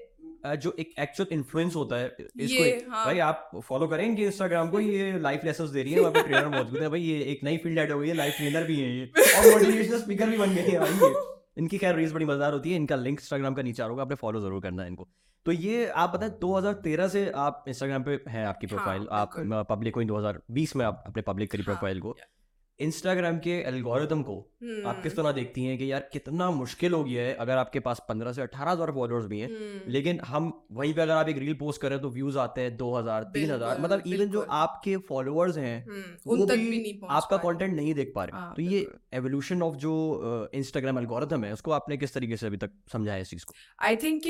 जो 0.63 0.73
एक 0.79 0.93
एक्चुअल 0.99 1.33
इन्फ्लुएंस 1.33 1.75
होता 1.75 1.97
है 1.97 2.05
इसको 2.19 2.63
ये, 2.63 2.69
एक- 2.71 2.89
हाँ। 2.91 3.05
भाई 3.05 3.19
आप 3.25 3.51
फॉलो 3.67 3.87
करेंगे 3.87 4.25
इंस्टाग्राम 4.25 4.69
को 4.69 4.79
ये 4.79 5.19
लाइफ 5.19 5.41
लेसन्स 5.45 5.69
दे 5.69 5.83
रही 5.83 5.93
है 5.93 5.99
वहाँ 5.99 6.11
पे 6.13 6.21
ट्रेनर 6.21 6.47
मौजूद 6.47 6.81
है। 6.81 6.89
भाई 6.89 7.01
ये 7.01 7.19
एक 7.31 7.43
नई 7.43 7.57
फ़ील्ड 7.57 7.79
ऐड 7.79 7.91
हो 7.91 7.99
गई 7.99 8.07
है 8.07 8.13
लाइफ 8.15 8.33
ट्रेनर 8.37 8.63
भी 8.63 8.79
है 8.79 8.89
ये। 8.97 9.05
और 9.05 9.51
मोटिवेशनल 9.51 9.99
स्पीकर 9.99 10.29
भी 10.29 10.37
बन 10.37 10.55
गए 10.55 10.61
हैं 10.61 10.79
भाई 10.79 11.09
ये 11.09 11.13
इनकी 11.57 11.77
खैर 11.77 11.95
रील्स 11.95 12.13
बड़ी 12.13 12.25
मज़ेदार 12.25 12.53
होती 12.53 12.69
है 12.69 12.75
इनका 12.75 12.95
लिंक 12.95 13.19
इंस्टाग्राम 13.19 13.53
का 13.53 13.61
नीचे 13.61 13.83
होगा 13.83 14.01
आपने 14.01 14.15
फॉलो 14.15 14.39
ज़रूर 14.39 14.61
करना 14.61 14.83
है 14.83 14.87
इनको। 14.87 15.07
तो 15.45 15.51
ये 15.51 15.87
आप 15.87 16.09
बताए 16.09 16.29
2013 16.29 17.07
से 17.07 17.31
आप 17.35 17.65
इंस्टाग्राम 17.67 18.03
पे 18.03 18.19
है 18.27 18.45
आपकी 18.45 18.67
हाँ, 18.67 18.75
प्रोफ़ाइल 18.75 19.07
आप 19.11 19.31
बिल्कुल। 19.37 19.63
पब्लिक 19.63 19.95
हुई 19.95 20.05
2020 20.05 20.75
में 20.75 20.85
आप 20.85 21.03
अपने 21.07 21.21
पब्लिक 21.21 21.51
करी 21.51 21.63
हाँ, 21.63 21.75
प्रोफ़ाइल 21.75 21.99
को। 21.99 22.15
इंस्टाग्राम 22.79 23.37
के 23.39 23.51
एल्गोरिथम 23.61 24.21
को 24.23 24.35
हम्म, 24.63 24.87
आप 24.87 25.01
किस 25.03 25.15
तरह 25.15 25.31
देखती 25.31 25.65
हैं 25.65 25.77
कि 25.77 25.91
यार 25.91 26.07
कितना 26.13 26.49
मुश्किल 26.51 26.93
हो 26.93 27.03
गया 27.03 27.23
है 27.23 27.33
अगर 27.35 27.57
आपके 27.57 27.79
पास 27.79 28.01
पंद्रह 28.09 28.33
से 28.33 28.41
अठारह 28.41 28.71
हज़ार 28.71 28.91
फॉलोअर्स 28.91 29.25
भी 29.25 29.39
हैं 29.39 29.47
हम्म, 29.49 29.91
लेकिन 29.91 30.19
हम 30.25 30.51
वहीं 30.71 30.93
पे 30.93 31.01
अगर 31.01 31.13
आप 31.13 31.29
एक 31.29 31.37
रील 31.37 31.53
पोस्ट 31.55 31.81
करें 31.81 31.99
तो 32.01 32.09
व्यूज़ 32.11 32.37
आते 32.37 32.61
हैं 32.61 32.75
दो 32.77 32.93
हज़ार 32.95 33.23
तीन 33.33 33.51
हज़ार 33.51 33.81
मतलब 33.81 34.03
इवन 34.07 34.29
जो 34.29 34.41
आपके 34.53 34.95
फॉलोअर्स 35.09 35.57
हैं 35.57 35.75
हम्म, 35.85 36.01
वो 36.27 36.35
उन 36.35 36.45
तक 36.45 36.55
भी 36.55 36.69
भी 36.69 36.81
नहीं 36.81 36.99
पहुँच 36.99 37.11
आपका। 37.13 37.37
कंटेंट 37.39 37.75
नहीं 37.75 37.93
देख 37.93 38.11
पा 38.15 38.23
रहे। 38.23 38.37
हाँ, 38.37 38.53
तो 38.55 38.61
ये 38.63 38.87
एवोल्यूशन 39.13 39.61
ऑफ़ 39.61 39.75
जो 39.77 40.49
इंस्टाग्राम 40.53 40.99
एल्गोरिथम 40.99 41.43
है 41.43 41.53
उसको 41.53 41.71
आपने 41.73 41.97
किस 41.97 42.13
तरीके 42.13 42.37
से 42.37 42.47
अभी 42.47 42.57
तक 42.57 42.71
समझा 42.93 43.13
है 43.13 43.21
इस 43.21 43.29
चीज़ 43.29 43.45
को? 43.45 43.53
आई 43.79 43.95
थिंक 43.97 44.27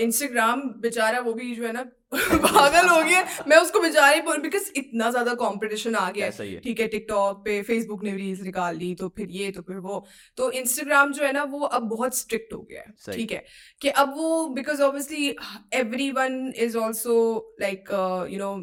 इंस्टाग्राम 0.00 0.68
बेचारा 0.80 1.20
वो 1.20 1.34
भी 1.34 1.54
जो 1.54 1.66
है 1.66 1.72
ना 1.72 1.84
पागल 2.14 2.88
हो 2.88 3.02
गया 3.02 3.44
मैं 3.48 3.56
उसको 3.56 3.80
बेचारी 3.80 4.20
बोल 4.20 4.38
बिकॉज़ 4.42 4.70
इतना 4.76 5.10
ज़्यादा 5.10 5.34
कंपटीशन 5.34 5.94
आ 5.94 6.10
गया 6.10 6.30
ठीक 6.62 6.80
है 6.80 6.86
टिकटॉक 6.88 7.44
पे 7.44 7.60
फेसबुक 7.62 8.02
ने 8.04 8.14
रील्स 8.16 8.40
निकाल 8.42 8.76
ली 8.76 8.94
तो 8.94 9.08
फिर 9.08 9.28
ये 9.30 9.50
तो 9.50 9.62
फिर 9.62 9.76
वो। 9.76 10.04
तो 10.36 10.50
इंस्टाग्राम 10.52 11.12
जो 11.12 11.24
है 11.24 11.32
ना 11.32 11.44
वो 11.44 11.60
अब 11.60 11.82
बहुत 11.88 12.16
स्ट्रिक्ट 12.18 12.52
हो 12.54 12.60
गया 12.62 12.80
है। 12.80 13.12
ठीक 13.12 13.32
है 13.32 13.44
कि 13.80 13.88
अब 13.88 14.14
वो 14.16 14.46
because 14.48 14.82
obviously 14.82 15.28
everyone 16.10 16.52
is 16.56 16.76
also 16.78 17.16
like 17.60 17.90
you 18.30 18.38
know 18.38 18.54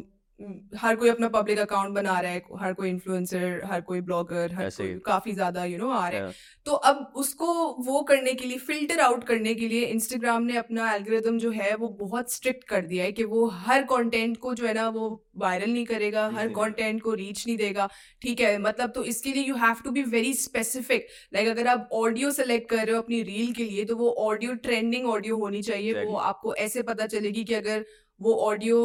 हर 0.78 0.96
कोई 0.96 1.08
अपना 1.08 1.28
पब्लिक 1.28 1.58
अकाउंट 1.58 1.94
बना 1.94 2.18
रहा 2.20 2.32
है 2.32 2.42
हर 2.58 2.72
कोई 2.72 2.88
इन्फ्लुएंसर 2.88 3.60
हर 3.66 3.80
कोई 3.80 4.00
ब्लॉगर 4.00 4.52
हर 4.54 4.68
कोई 4.70 4.98
काफ़ी 5.06 5.32
ज़्यादा 5.32 5.64
यू 5.64 5.78
नो 5.78 5.88
आ 5.90 6.08
रहे 6.08 6.20
हैं। 6.20 6.34
तो 6.66 6.72
अब 6.90 7.12
उसको 7.16 7.46
वो 7.84 8.02
करने 8.02 8.34
के 8.34 8.46
लिए 8.46 8.58
फ़िल्टर 8.58 9.00
आउट 9.00 9.24
करने 9.24 9.54
के 9.54 9.68
लिए 9.68 9.84
इंस्टाग्राम 9.86 10.42
ने 10.42 10.56
अपना 10.56 10.92
एल्गोरिदम 10.94 11.38
जो 11.38 11.50
है 11.50 11.74
वो 11.76 11.88
बहुत 12.00 12.32
स्ट्रिक्ट 12.32 12.64
कर 12.64 12.86
दिया 12.86 13.04
है 13.04 13.12
कि 13.12 13.24
वो 13.26 13.46
हर 13.58 13.82
कंटेंट 13.86 14.36
को 14.36 14.54
जो 14.54 14.66
है 14.66 14.74
ना 14.74 14.88
वो 14.90 15.10
वायरल 15.36 15.70
नहीं 15.70 15.84
करेगा 15.86 16.26
हर। 16.28 16.48
कंटेंट 16.50 17.02
को 17.02 17.14
रीच 17.14 17.46
नहीं 17.46 17.56
देगा। 17.56 17.88
ठीक 18.22 18.40
है 18.40 18.56
मतलब 18.60 18.92
तो 18.92 19.04
इसके 19.06 19.32
लिए 19.32 19.44
you 19.44 19.54
have 19.56 19.82
to 19.84 19.90
be 19.90 20.02
very 20.08 20.32
specific 20.36 21.06
like 21.34 21.48
अगर 21.48 21.66
आप 21.68 21.88
ऑडियो 21.94 22.30
सेलेक्ट 22.30 22.70
कर 22.70 22.84
रहे 22.86 22.94
हो 22.94 23.02
अपनी 23.02 23.22
रील 23.24 23.52
के 23.52 23.64
लिए 23.64 23.84
तो 23.84 23.96
वो 23.96 24.14
ऑडियो 24.20 24.54
ट्रेंडिंग 24.60 25.08
ऑडियो 25.08 25.36
होनी 25.36 25.62
चाहिए। 25.62 26.04
वो 26.04 26.16
आपको 26.24 26.54
ऐसे 26.56 26.82
पता 26.84 27.06
चलेगी 27.08 27.44
कि 27.44 27.54
अगर 27.54 27.84
वो 28.20 28.34
ऑडियो 28.44 28.80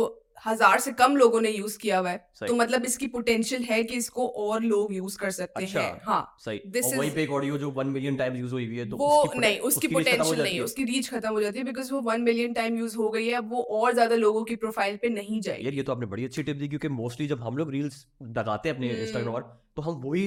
हज़ार 0.45 0.79
से 0.79 0.91
कम 0.93 1.15
लोगों 1.15 1.41
ने 1.41 1.49
यूज़ 1.49 1.77
किया 1.77 1.99
हुआ 1.99 2.09
है 2.09 2.17
तो 2.39 2.55
मतलब 2.55 2.85
इसकी 2.85 3.07
पोटेंशियल 3.07 3.63
है 3.63 3.83
कि 3.83 3.95
इसको 3.95 4.27
और 4.27 4.61
लोग 4.63 4.93
यूज़ 4.93 5.17
कर 5.17 5.31
सकते 5.31 5.63
अच्छा। 5.63 5.81
हैं 5.81 6.01
हाँ 6.03 6.35
सही 6.39 6.59
This 6.67 6.85
और 6.85 6.97
वही 6.97 7.09
पे 7.09 7.23
एक 7.23 7.31
ऑडियो 7.31 7.57
जो 7.57 7.69
वन 7.71 7.87
मिलियन 7.87 8.17
टाइम्स 8.17 8.39
यूज़ 8.39 8.51
हुई 8.53 8.77
है 8.77 8.89
तो 8.89 8.97
वो 8.97 9.09
उसकी 9.21 9.39
नहीं 9.39 9.59
उसकी 9.61 9.87
पोटेंशियल 9.87 10.41
नहीं 10.41 10.55
है। 10.55 10.61
उसकी 10.61 10.83
रीच 10.83 11.09
खत्म 11.09 11.29
हो 11.29 11.41
जाती 11.41 11.59
है 11.59 11.65
बिकॉज़ 11.65 11.91
वो 11.93 12.01
वन 12.01 12.21
मिलियन 12.21 12.53
टाइम 12.53 12.77
यूज़ 12.77 12.97
हो 12.97 13.09
गई 13.09 13.27
है 13.27 13.33
अब 13.33 13.49
वो 13.51 13.61
और 13.71 13.93
ज़्यादा 13.93 14.15
लोगों 14.15 14.43
की 14.43 14.55
प्रोफ़ाइल 14.55 14.97
पे 14.97 15.09
नहीं 15.09 15.41
जाएगी 15.41 15.65
यार 15.65 15.73
ये 15.73 15.83
तो 15.83 15.91
आपने 15.91 16.05
बड़ी 16.05 16.25
अच्छी 16.25 16.43
टिप 16.43 16.57
दी 16.57 16.67
क्योंकि 16.67 16.87
मोस्टली 16.93 17.27
जब 17.27 17.41
हम 17.41 17.57
लोग 17.57 17.71
रील्स 17.71 18.05
लगाते 18.37 18.69
हैं 18.69 18.75
अपने 18.75 18.89
हम्म। 18.89 19.01
इंस्टाग्राम 19.01 19.33
पर 19.33 19.61
तो 19.77 19.81
हम 19.81 19.93
वही 20.01 20.23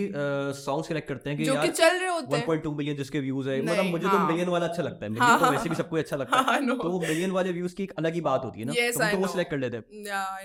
सॉन्ग 0.60 0.84
सेलेक्ट 0.84 1.08
करते 1.08 1.30
हैं 1.30 1.38
कि 1.38 1.48
यार 1.48 1.66
चल 1.70 1.98
रहे 1.98 2.08
होते 2.08 2.36
1.2 2.38 2.70
मिलियन 2.76 2.96
जिसके 2.96 3.20
व्यूज़ 3.20 3.48
है। 3.48 3.60
मतलब 3.62 3.84
मुझे 3.84 4.02
तो 4.02 4.08
हाँ। 4.08 4.26
मिलियन 4.28 4.48
वाला 4.48 4.66
अच्छा 4.66 4.82
लगता 4.82 5.06
है। 5.06 5.12
हाँ, 5.16 5.38
तो 5.38 5.44
हाँ, 5.44 5.50
वैसे 5.52 5.62
भी 5.62 5.68
हाँ। 5.68 5.76
सबको 5.76 5.96
अच्छा 5.96 6.16
लगता 6.16 6.36
है 6.38 6.44
हाँ, 6.44 6.66
तो 6.68 6.88
वो 6.90 7.00
मिलियन 7.00 7.30
वाले 7.30 7.52
व्यूज़ 7.52 7.74
की 7.74 7.82
एक 7.82 7.92
अलग 7.98 8.14
ही 8.14 8.20
बात 8.20 8.44
होती 8.44 8.60
है 8.60 8.66
ना। 8.66 8.72
Yes, 8.72 8.98
तो 8.98 9.10
तो 9.10 9.18
वो. 9.18 9.26
सिलेक्ट 9.26 9.50
कर 9.50 9.58
लेते 9.58 9.76
हैं. 9.76 9.84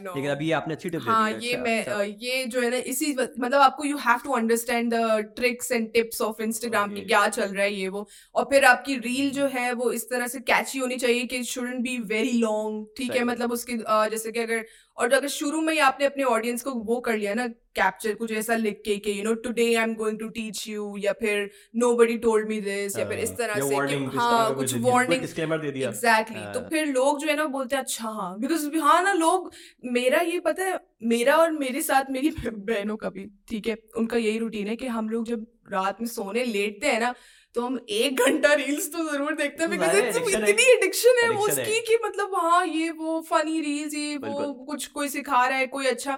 लेकिन 0.06 0.30
अभी 0.32 0.46
ये 0.48 0.52
आपने 0.52 0.74
अच्छी 0.74 0.90
टिप 0.90 1.02
हाँ 1.06 1.32
ये 1.32 1.52
अच्छा, 1.52 1.64
मैं 1.64 1.80
अच्छा। 1.80 2.04
ये 2.26 2.46
जो 2.46 2.62
है 2.62 2.70
ना 2.70 2.78
इसी 2.94 3.12
मतलब 3.14 3.60
आपको 3.62 3.86
you 3.86 3.98
have 3.98 4.20
to 4.24 4.32
understand 4.34 4.94
the 4.94 5.34
tricks 5.38 5.72
and 5.72 5.92
tips 5.94 6.22
of 6.22 6.42
Instagram 6.44 6.94
की 6.94 7.02
क्या 7.06 7.28
चल 7.30 7.48
रहा 7.48 7.64
है 7.64 7.74
ये 7.74 7.88
वो। 7.88 8.08
और 8.36 8.46
फिर 8.52 8.66
आपकी 8.66 8.96
रील 9.00 9.32
जो 9.32 9.48
है 9.54 9.72
वो 9.74 9.92
इस 9.92 10.10
तरह 10.10 10.28
से 10.28 10.40
कैची 10.52 10.80
होनी 10.80 10.98
चाहिए 10.98 11.26
कि 11.34 11.44
शुडंट 11.46 11.82
बी 11.82 11.98
वेरी 12.14 12.32
लॉन्ग 12.38 12.86
ठीक 12.98 13.16
है? 13.16 13.24
मतलब 13.24 13.52
उसकी 13.52 13.78
जैसे 14.12 14.32
कि 14.32 14.40
अगर 14.40 14.66
और 14.98 15.14
अगर 15.14 15.28
शुरू 15.28 15.62
में 15.62 15.74
ही 15.74 15.80
आपने 15.80 16.06
अपने 16.06 16.24
ऑडियंस 16.24 16.64
को 16.64 16.72
वो 16.86 17.00
कर 17.00 17.18
लिया 17.18 17.34
ना 17.34 17.48
कैप्चर 17.76 18.14
कुछ 18.14 18.32
ऐसा 18.32 18.56
लिख 18.56 18.82
के 18.86 18.96
कि 18.98 19.12
you 19.20 19.24
know 19.24 19.34
today 19.44 19.64
I 19.66 19.84
am 19.84 19.94
going 19.96 20.20
to 20.20 20.28
teach 20.30 20.68
you 20.68 20.96
या 20.98 21.14
फिर 21.14 21.50
नोबडी 21.76 22.18
टोल्ड 22.18 22.50
मी 22.50 22.60
दिस 22.62 22.98
या 22.98 23.06
फिर 23.10 23.20
इस 23.20 23.32
तरह 23.38 23.54
से 23.60 23.88
कि 23.88 24.18
हाँ 24.18 24.56
कुछ 24.56 24.76
वार्निंग 24.78 25.24
एग्जैक्टली 25.24 26.40
तो 26.54 26.60
हाँ। 26.60 26.68
फिर 26.70 26.86
लोग 26.88 27.20
जो 27.20 27.28
है 27.28 27.36
ना 27.36 27.46
बोलते 27.48 27.76
हैं 27.76 27.84
अच्छा 27.84 28.10
हाँ 28.10 28.38
बिकॉज़ 28.40 28.68
हाँ 28.78 29.02
ना 29.04 29.14
लोग 29.14 29.52
मेरा 29.92 30.22
ये 30.22 30.40
पता 30.40 30.64
है 30.64 30.80
मेरा 31.04 31.36
और 31.36 31.52
मेरे 31.52 31.82
साथ 31.82 32.12
मेरी 32.12 32.30
बहनों 32.46 32.96
का 32.96 33.10
भी 33.10 33.26
ठीक 33.50 33.68
है 33.68 33.78
उनका 33.98 34.18
यही 34.18 34.38
रूटीन 34.38 34.68
है 34.68 34.76
कि 34.76 34.88
हम 34.88 35.10
लोग 35.10 35.26
जब 35.26 35.46
रात 35.72 36.02
में 36.02 36.08
सोने 36.08 36.44
लेटते 36.46 36.88
हैं 36.88 37.00
ना 37.00 37.14
तो 37.56 37.62
हम 37.62 37.80
एक 37.90 38.20
घंटा 38.22 38.54
रील्स 38.54 38.88
तो 38.92 39.04
ज़रूर 39.12 39.36
देखते 39.36 39.64
हैं 39.64 39.72
तो 39.72 39.78
बिकॉज़ 39.78 39.98
इट्स। 39.98 40.36
इतनी 40.36 40.72
एडिक्शन 40.74 41.20
है 41.24 41.30
वो 41.30 41.48
उसकी 41.48 41.80
कि 41.82 41.98
मतलब 42.06 42.36
हाँ 42.36 42.66
ये 42.68 42.90
वो 42.90 43.20
फनी 43.22 43.60
रील्स 43.62 43.94
ये 43.94 44.18
वो 44.18 44.54
कुछ 44.66 44.86
कोई 44.88 45.10
सिखा 45.10 45.46
रहा 45.48 45.58
है 45.58 45.68
कोई 45.68 45.86
अच्छा 45.86 46.18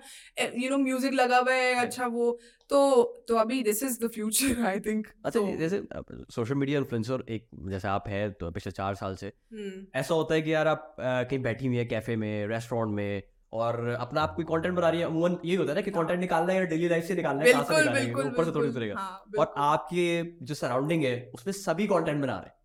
यू 0.56 0.70
नो 0.70 0.78
म्यूज़िक 0.78 1.14
लगा 1.14 1.38
हुआ 1.38 1.54
है 1.54 1.74
अच्छा 1.76 2.08
वो 2.08 2.32
तो 2.70 3.04
तो 3.28 3.36
अभी 3.36 3.62
this 3.64 3.84
is 3.84 4.00
the 4.06 4.10
future 4.10 4.64
I 4.66 4.80
think 4.80 5.08
अच्छा 5.26 5.40
जैसे 5.56 5.82
सोशल 6.32 6.56
मीडिया 6.56 6.80
इन्फ्लुएंसर 6.80 7.24
एक 7.30 7.48
जैसे 7.70 7.88
आप 7.88 8.08
है 8.08 8.30
तो 8.32 8.52
पिछले 8.52 8.72
चार 8.72 8.96
साल 8.96 9.16
से 9.16 9.34
ऐसा 9.96 10.14
होता 10.14 10.36
है 10.36 10.42
कि 10.42 10.54
यार 10.54 10.68
आप 10.68 10.96
कहीं 11.00 11.40
बैठी 11.40 11.68
हुई 11.68 11.78
है 11.78 11.86
कैफ़े 11.86 12.16
में 12.16 12.48
रेस्टोरेंट 12.48 12.96
में 12.96 13.33
और 13.54 13.88
अपना 13.90 14.22
आप 14.22 14.34
कोई 14.36 14.46
कंटेंट 14.46 14.76
बना 14.76 14.90
रही 14.90 15.00
है 15.00 15.06
अमूमन 15.06 15.38
ये 15.46 15.56
होता 15.56 15.72
है 15.72 15.76
ना 15.76 15.82
कि 15.82 15.92
कंटेंट 15.92 16.20
निकालना 16.20 16.54
है 16.54 16.60
या 16.60 16.66
डेली 16.66 16.88
लाइफ 16.90 17.06
से 17.06 17.16
निकालना 17.16 17.44
है 17.44 17.52
कहाँ 17.52 17.64
से 17.64 17.74
बिल्कुल 17.74 17.94
बिल्कुल 17.94 18.26
ऊपर 18.26 18.46
से 18.46 18.52
थोड़ी 18.52 18.70
उतरेगा। 18.70 18.96
हाँ, 18.96 19.24
और 19.40 19.54
आपके 19.58 20.06
जो 20.46 20.56
सराउंडिंग 20.56 21.04
है 21.04 21.16
उसमें 21.34 21.54
सभी 21.54 21.88
कंटेंट 21.88 22.22
बना 22.22 22.38
रहे 22.38 22.46
हैं। 22.46 22.56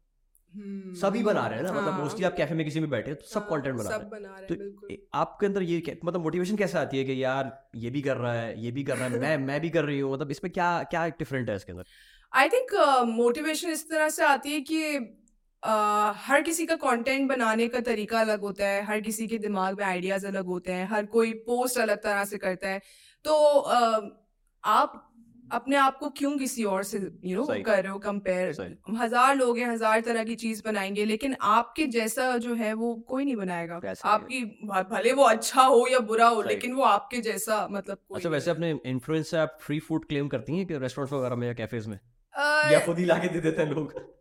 हम्म, 0.55 0.95
सभी 0.95 1.23
बना 1.23 1.47
रहे 1.47 1.59
हैं 1.59 1.65
ना 1.65 1.71
हाँ, 1.71 1.79
मतलब 1.81 1.93
हाँ, 1.93 2.03
मोस्टली 2.03 2.25
आप 2.25 2.35
कैफ़े 2.37 2.55
में 2.55 2.65
किसी 2.65 2.81
में 2.81 2.89
बैठे 2.91 3.15
तो 3.15 3.27
सब 3.27 3.41
हाँ, 3.41 3.49
कंटेंट 3.51 3.77
बना 3.77 3.91
रहे 3.91 3.99
हैं। 3.99 4.11
बना 4.11 4.39
रहे 4.39 4.47
तो 4.49 4.55
हैं 4.55 4.59
बिल्कुल। 4.59 4.97
आपके 5.15 5.47
अंदर 5.47 5.63
ये 5.63 5.99
मतलब 6.05 6.21
मोटिवेशन 6.21 6.57
कैसे 6.57 6.79
आती 6.79 6.99
है 6.99 7.05
कि 7.05 7.23
यार 7.25 7.53
ये 7.77 7.91
भी 7.91 8.03
कर 8.03 8.17
रहा 8.17 8.33
है 8.33 8.61
ये 8.61 8.71
भी 8.71 8.85
कर 8.85 8.97
रहा 8.97 9.09
है 9.09 9.21
मैं 9.21 9.37
मैं 9.47 9.61
भी 9.61 9.71
कर 9.71 9.85
रही 9.85 9.99
हूँ 10.01 10.13
मतलब 10.13 10.31
इसमें 10.31 10.53
क्या 10.53 10.71
क्या 10.85 11.07
डिफरेंट 11.09 11.51
है 11.51 11.57
इसके 11.57 11.73
अंदर? 11.73 11.85
आई 12.33 12.49
थिंक 12.49 12.75
मोटिवेशन 13.09 13.71
इस 13.71 13.89
तरह 13.91 14.09
से 14.09 14.25
आती 14.25 14.53
है 14.53 14.61
कि 14.61 14.81
uh, 15.63 16.15
हर 16.17 16.43
किसी 16.43 16.67
का 16.67 16.77
कंटेंट 16.77 17.29
बनाने 17.29 17.69
का 17.69 17.81
तरीका 17.81 18.21
अलग 18.21 18.41
होता 18.41 18.67
है 18.67 18.83
हर 18.85 19.01
किसी 19.01 19.27
के 19.27 19.39
दिमाग 19.39 19.79
में 19.79 19.85
आइडियाज़ 19.85 20.27
अलग 20.27 20.47
होते 20.47 20.73
हैं 20.73 20.87
हर 20.87 21.07
कोई 21.07 21.33
पोस्ट 21.33 21.79
अलग 21.79 22.03
तरह 22.03 22.25
से 22.25 22.39
करता 22.39 22.69
है। 22.69 22.81
तो 23.25 23.35
uh, 23.71 24.09
आप 24.65 25.05
अपने 25.53 25.77
आप 25.77 25.99
को 25.99 26.09
क्यों 26.11 26.37
किसी 26.39 26.65
और 26.65 26.83
से 26.83 26.99
यू 26.99 27.11
you 27.25 27.37
नो 27.37 27.45
सही। 27.45 27.63
कर 27.63 27.83
रहे 27.83 27.93
हो 27.93 27.99
कंपेयर 27.99 28.77
हज़ार 28.99 29.37
लोग 29.37 29.59
हैं 29.59 29.67
हज़ार 29.67 30.01
तरह 30.01 30.25
की 30.25 30.35
चीज़ 30.35 30.63
बनाएँगे 30.65 31.05
लेकिन 31.05 31.37
आपके 31.43 31.87
जैसा 31.87 32.37
जो 32.37 32.55
है 32.55 32.73
वो 32.75 32.95
कोई 33.09 33.25
नहीं 33.25 33.37
बनाएगा। 33.37 33.81
आपकी 34.05 34.43
भले 34.91 35.13
वो 35.13 35.25
अच्छा 35.25 35.63
हो 35.63 35.87
या 35.91 35.99
बुरा 36.01 36.29
हो 36.29 36.43
लेकिन 36.43 36.75
वो 36.75 36.83
आपके 36.83 37.21
जैसा 37.21 37.67
मतलब 37.71 37.99
कोई 37.99 38.17
अच्छा 38.17 38.29
वैसे 38.29 38.51
अपने 38.51 38.71
इन्फ्लुएंस 38.87 39.31
से 39.31 39.37
आप 39.37 39.59
फ्री 39.61 39.79
फ़ूड 39.81 40.05
क्लेम 40.05 40.29
करती 40.29 40.57
हैं 40.57 40.67
कि 40.67 40.79
रेस्टोरेंट्स 40.79 41.13
वगैरह 41.13 41.37
में 41.37 41.47
या 41.47 41.55
कैफेज 41.55 41.87
में? 41.87 41.99
या 42.73 42.81
खुद 42.87 42.99
ही 42.99 43.05
लाके 43.05 43.29
दे 43.29 43.41
देते 43.41 43.63
हैं 43.63 43.71
लोग। 43.71 44.18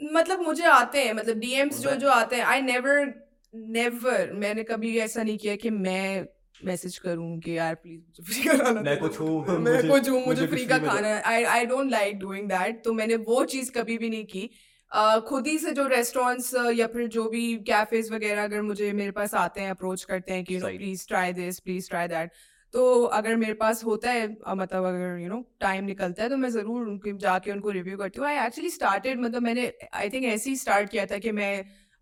मतलब 0.00 0.40
मुझे 0.40 0.64
आते 0.64 1.02
हैं 1.04 1.12
मतलब 1.12 1.38
डीएम्स 1.38 1.80
जो 1.80 1.94
जो 1.96 2.08
आते 2.10 2.36
हैं 2.36 2.44
आई 2.44 2.60
नेवर 2.62 3.12
नेवर 3.54 4.30
मैंने 4.34 4.62
कभी 4.64 4.96
ऐसा 4.98 5.22
नहीं 5.22 5.38
किया 5.38 5.56
कि 5.56 5.70
मैं 5.70 6.26
मैसेज 6.64 6.98
करूँ 6.98 7.38
कि 7.40 7.56
यार 7.58 7.74
प्लीज़ 7.74 8.00
मुझे 8.00 8.22
फ्री 8.24 8.44
का 8.48 8.64
खाना 8.64 8.80
मैं 8.80 8.98
कुछ। 8.98 9.20
हूँ, 9.20 9.58
मैं 9.58 9.82
कुछ 9.90 10.08
हूँ 10.10 10.18
मुझे 10.18 10.26
मुझे 10.26 10.46
फ्री 10.46 10.64
का। 10.66 10.78
खाना 10.78 11.14
I 11.26 11.44
I 11.44 11.66
don't 11.66 11.90
like 11.90 12.18
doing 12.18 12.48
that 12.48 12.82
तो 12.84 12.92
मैंने 12.92 13.16
वो 13.28 13.44
चीज़ 13.44 13.70
कभी 13.72 13.98
भी 13.98 14.10
नहीं 14.10 14.24
की 14.26 14.50
अ, 14.92 15.18
खुद 15.20 15.46
ही 15.46 15.58
से 15.58 15.70
जो 15.70 15.86
रेस्टोरेंट्स 15.86 16.54
या 16.74 16.86
फिर 16.86 17.06
जो 17.08 17.28
भी 17.28 17.54
कैफेज 17.66 18.10
वगैरह 18.12 18.44
अगर 18.44 18.62
मुझे 18.62 18.92
मेरे 18.92 19.10
पास 19.10 19.34
आते 19.34 19.60
हैं 19.60 19.70
अप्रोच 19.70 20.04
करते 20.04 20.32
हैं 20.32 20.44
कि। 20.44 20.58
Please 20.60 21.06
try 21.08 21.32
this 21.32 21.60
please 21.60 21.88
try 21.90 22.08
that 22.08 22.30
तो 22.74 23.02
अगर 23.04 23.36
मेरे 23.36 23.54
पास 23.60 23.84
होता 23.84 24.10
है 24.10 24.26
मतलब 24.28 24.84
अगर 24.84 25.18
यू 25.20 25.28
नो 25.28 25.42
टाइम 25.60 25.84
निकलता 25.84 26.22
है 26.22 26.28
तो 26.28 26.36
मैं 26.36 26.50
ज़रूर 26.50 26.86
उनके 26.88 27.16
जाके 27.18 27.52
उनको 27.52 27.70
रिव्यू 27.72 27.96
करती 27.98 28.20
हूँ। 28.20 28.28
आई 28.28 28.46
एक्चुअली 28.46 28.70
स्टार्टेड 28.70 29.20
मतलब 29.20 29.42
मैंने 29.42 29.72
आई 29.94 30.10
थिंक 30.10 30.24
ऐसे 30.26 30.50
ही 30.50 30.56
स्टार्ट 30.56 30.90
किया 30.90 31.06
था 31.06 31.18
कि 31.18 31.32
मैं 31.32 31.52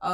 अ, 0.00 0.10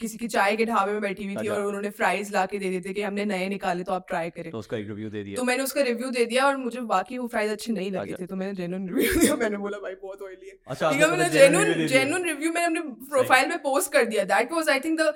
किसी 0.00 0.18
की 0.18 0.26
चाय 0.28 0.56
के 0.56 0.64
ढाबे 0.64 0.92
में 0.92 1.00
बैठी 1.00 1.24
हुई 1.24 1.34
थी 1.34 1.38
अच्छा। 1.38 1.54
और 1.54 1.64
उन्होंने 1.66 1.90
फ्राइज 1.90 2.32
ला 2.34 2.44
के 2.46 2.58
दे 2.58 2.80
थे 2.80 2.92
कि 2.92 3.02
हमने 3.02 3.24
नए 3.24 3.48
निकाले 3.48 3.84
तो 3.84 3.92
आप 3.92 4.04
ट्राई 4.08 4.30
करें। 4.30 4.50
तो 4.50 4.58
उसका 4.58 4.76
एक 4.76 4.86
रिव्यू 4.88 5.08
दे 5.10 5.22
दिया। 5.24 5.36
तो 5.36 5.44
मैंने 5.44 5.62
उसका 5.62 5.82
रिव्यू 5.82 6.10
दे 6.10 6.24
दिया 6.26 6.46
और 6.46 6.56
मुझे 6.56 6.80
बाकी 6.92 7.18
वो 7.18 7.26
फ्राइज 7.28 7.50
अच्छे 7.50 7.72
नहीं 7.72 7.90
लगे 7.90 8.12
अच्छा। 8.12 8.22
थे 8.22 8.26
तो 8.26 8.36
मैंने 8.36 8.54
जेन्युइन 8.54 8.88
रिव्यू 8.88 9.20
दिया। 9.20 9.36
मैंने 9.36 9.56
बोला 9.56 9.78
भाई 9.78 9.94
बहुत 10.02 10.22
ऑयली 10.22 10.48
है। 10.48 10.56
अच्छा 10.66 10.90
ठीक 10.90 11.00
है 11.00 11.10
मैंने 11.10 11.24
मतलब 11.24 11.40
genuine 11.40 11.66
जेन्युइन। 11.66 11.88
जेन्युइन 11.88 12.24
रिव्यू 12.24 12.52
मैंने 12.52 12.66
अपने 12.66 12.80
प्रोफ़ाइल 13.10 13.48
में 13.48 13.58
पोस्ट 13.62 13.92
कर 13.92 14.04
दिया। 14.04 14.24
That 14.26 14.52
was 14.52 14.68
I 14.68 14.80
think 14.80 15.00
the 15.00 15.12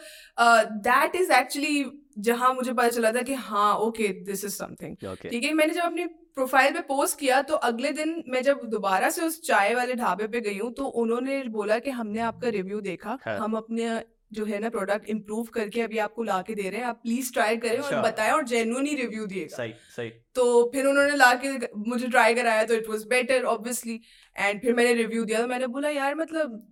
that 0.89 1.17
is 1.17 1.33
actually 1.33 1.85
जहाँ 2.17 2.53
मुझे 2.55 2.73
पता 2.73 2.89
चला 2.89 3.13
था 3.13 3.23
कि 3.23 3.35
हाँ 3.43 3.75
ओके 3.79 4.09
दिस 4.25 4.45
इज़ 4.45 4.55
समथिंग 4.55 4.97
ठीक 5.23 5.45
है 5.45 5.53
मैंने 5.53 5.75
जब 5.75 5.83
अपनी 5.83 6.07
प्रोफ़ाइल 6.35 6.73
पे 6.73 6.81
पोस्ट 6.81 7.19
किया 7.19 7.41
तो 7.43 7.55
अगले 7.65 7.91
दिन 7.93 8.23
मैं 8.29 8.43
जब 8.43 8.61
दोबारा 8.69 9.11
से 9.11 9.23
उस 9.23 9.41
चाय 9.43 9.75
वाले 9.75 9.95
ढाबे 9.95 10.27
पे 10.27 10.41
गई 10.41 10.59
हूँ 10.59 10.73
तो 10.73 10.85
उन्होंने 11.03 11.43
बोला 11.51 11.79
कि 11.79 11.91
हमने 11.91 12.21
आपका 12.23 12.49
रिव्यू 12.49 12.81
देखा 12.81 13.19
हाँ। 13.27 13.39
हम 13.39 13.57
अपने 13.57 13.89
जो 14.33 14.45
है 14.45 14.59
ना 14.59 14.69
प्रोडक्ट 14.69 15.09
इम्प्रूव 15.09 15.47
करके 15.55 15.81
अभी 15.81 15.99
आपको 15.99 16.23
ला 16.23 16.41
के 16.43 16.55
दे 16.55 16.69
रहे 16.71 16.81
हैं 16.81 16.87
आप 16.87 17.01
प्लीज़ 17.03 17.33
ट्राई 17.33 17.57
करें 17.57 17.77
अच्छा। 17.79 17.97
और 17.97 18.03
बताएँ 18.03 18.31
और 18.33 18.45
जेन्युइन 18.45 18.87
ही 18.87 18.95
रिव्यू 18.95 19.27
दिए 19.27 19.47
सही 19.49 19.73
सही। 19.97 20.11
तो 20.35 20.71
फिर 20.75 20.87
उन्होंने 20.87 21.17
ला 21.17 21.33
के 21.35 21.53
मुझे 21.89 22.09
ट्राई 22.09 22.35
कराया 22.35 22.65
तो 22.65 22.75
it 22.75 22.89
was 22.89 23.07
better 23.09 23.45
obviously 23.53 24.01
and 24.37 24.61
फिर 24.61 24.75
मैंने 24.75 24.95
रिव्यू 24.95 25.25
दिया 25.25 25.41
तो 25.41 25.47
मैंने 25.47 25.67
बोला 25.67 25.89
यार 25.91 26.15
मतलब 26.15 26.63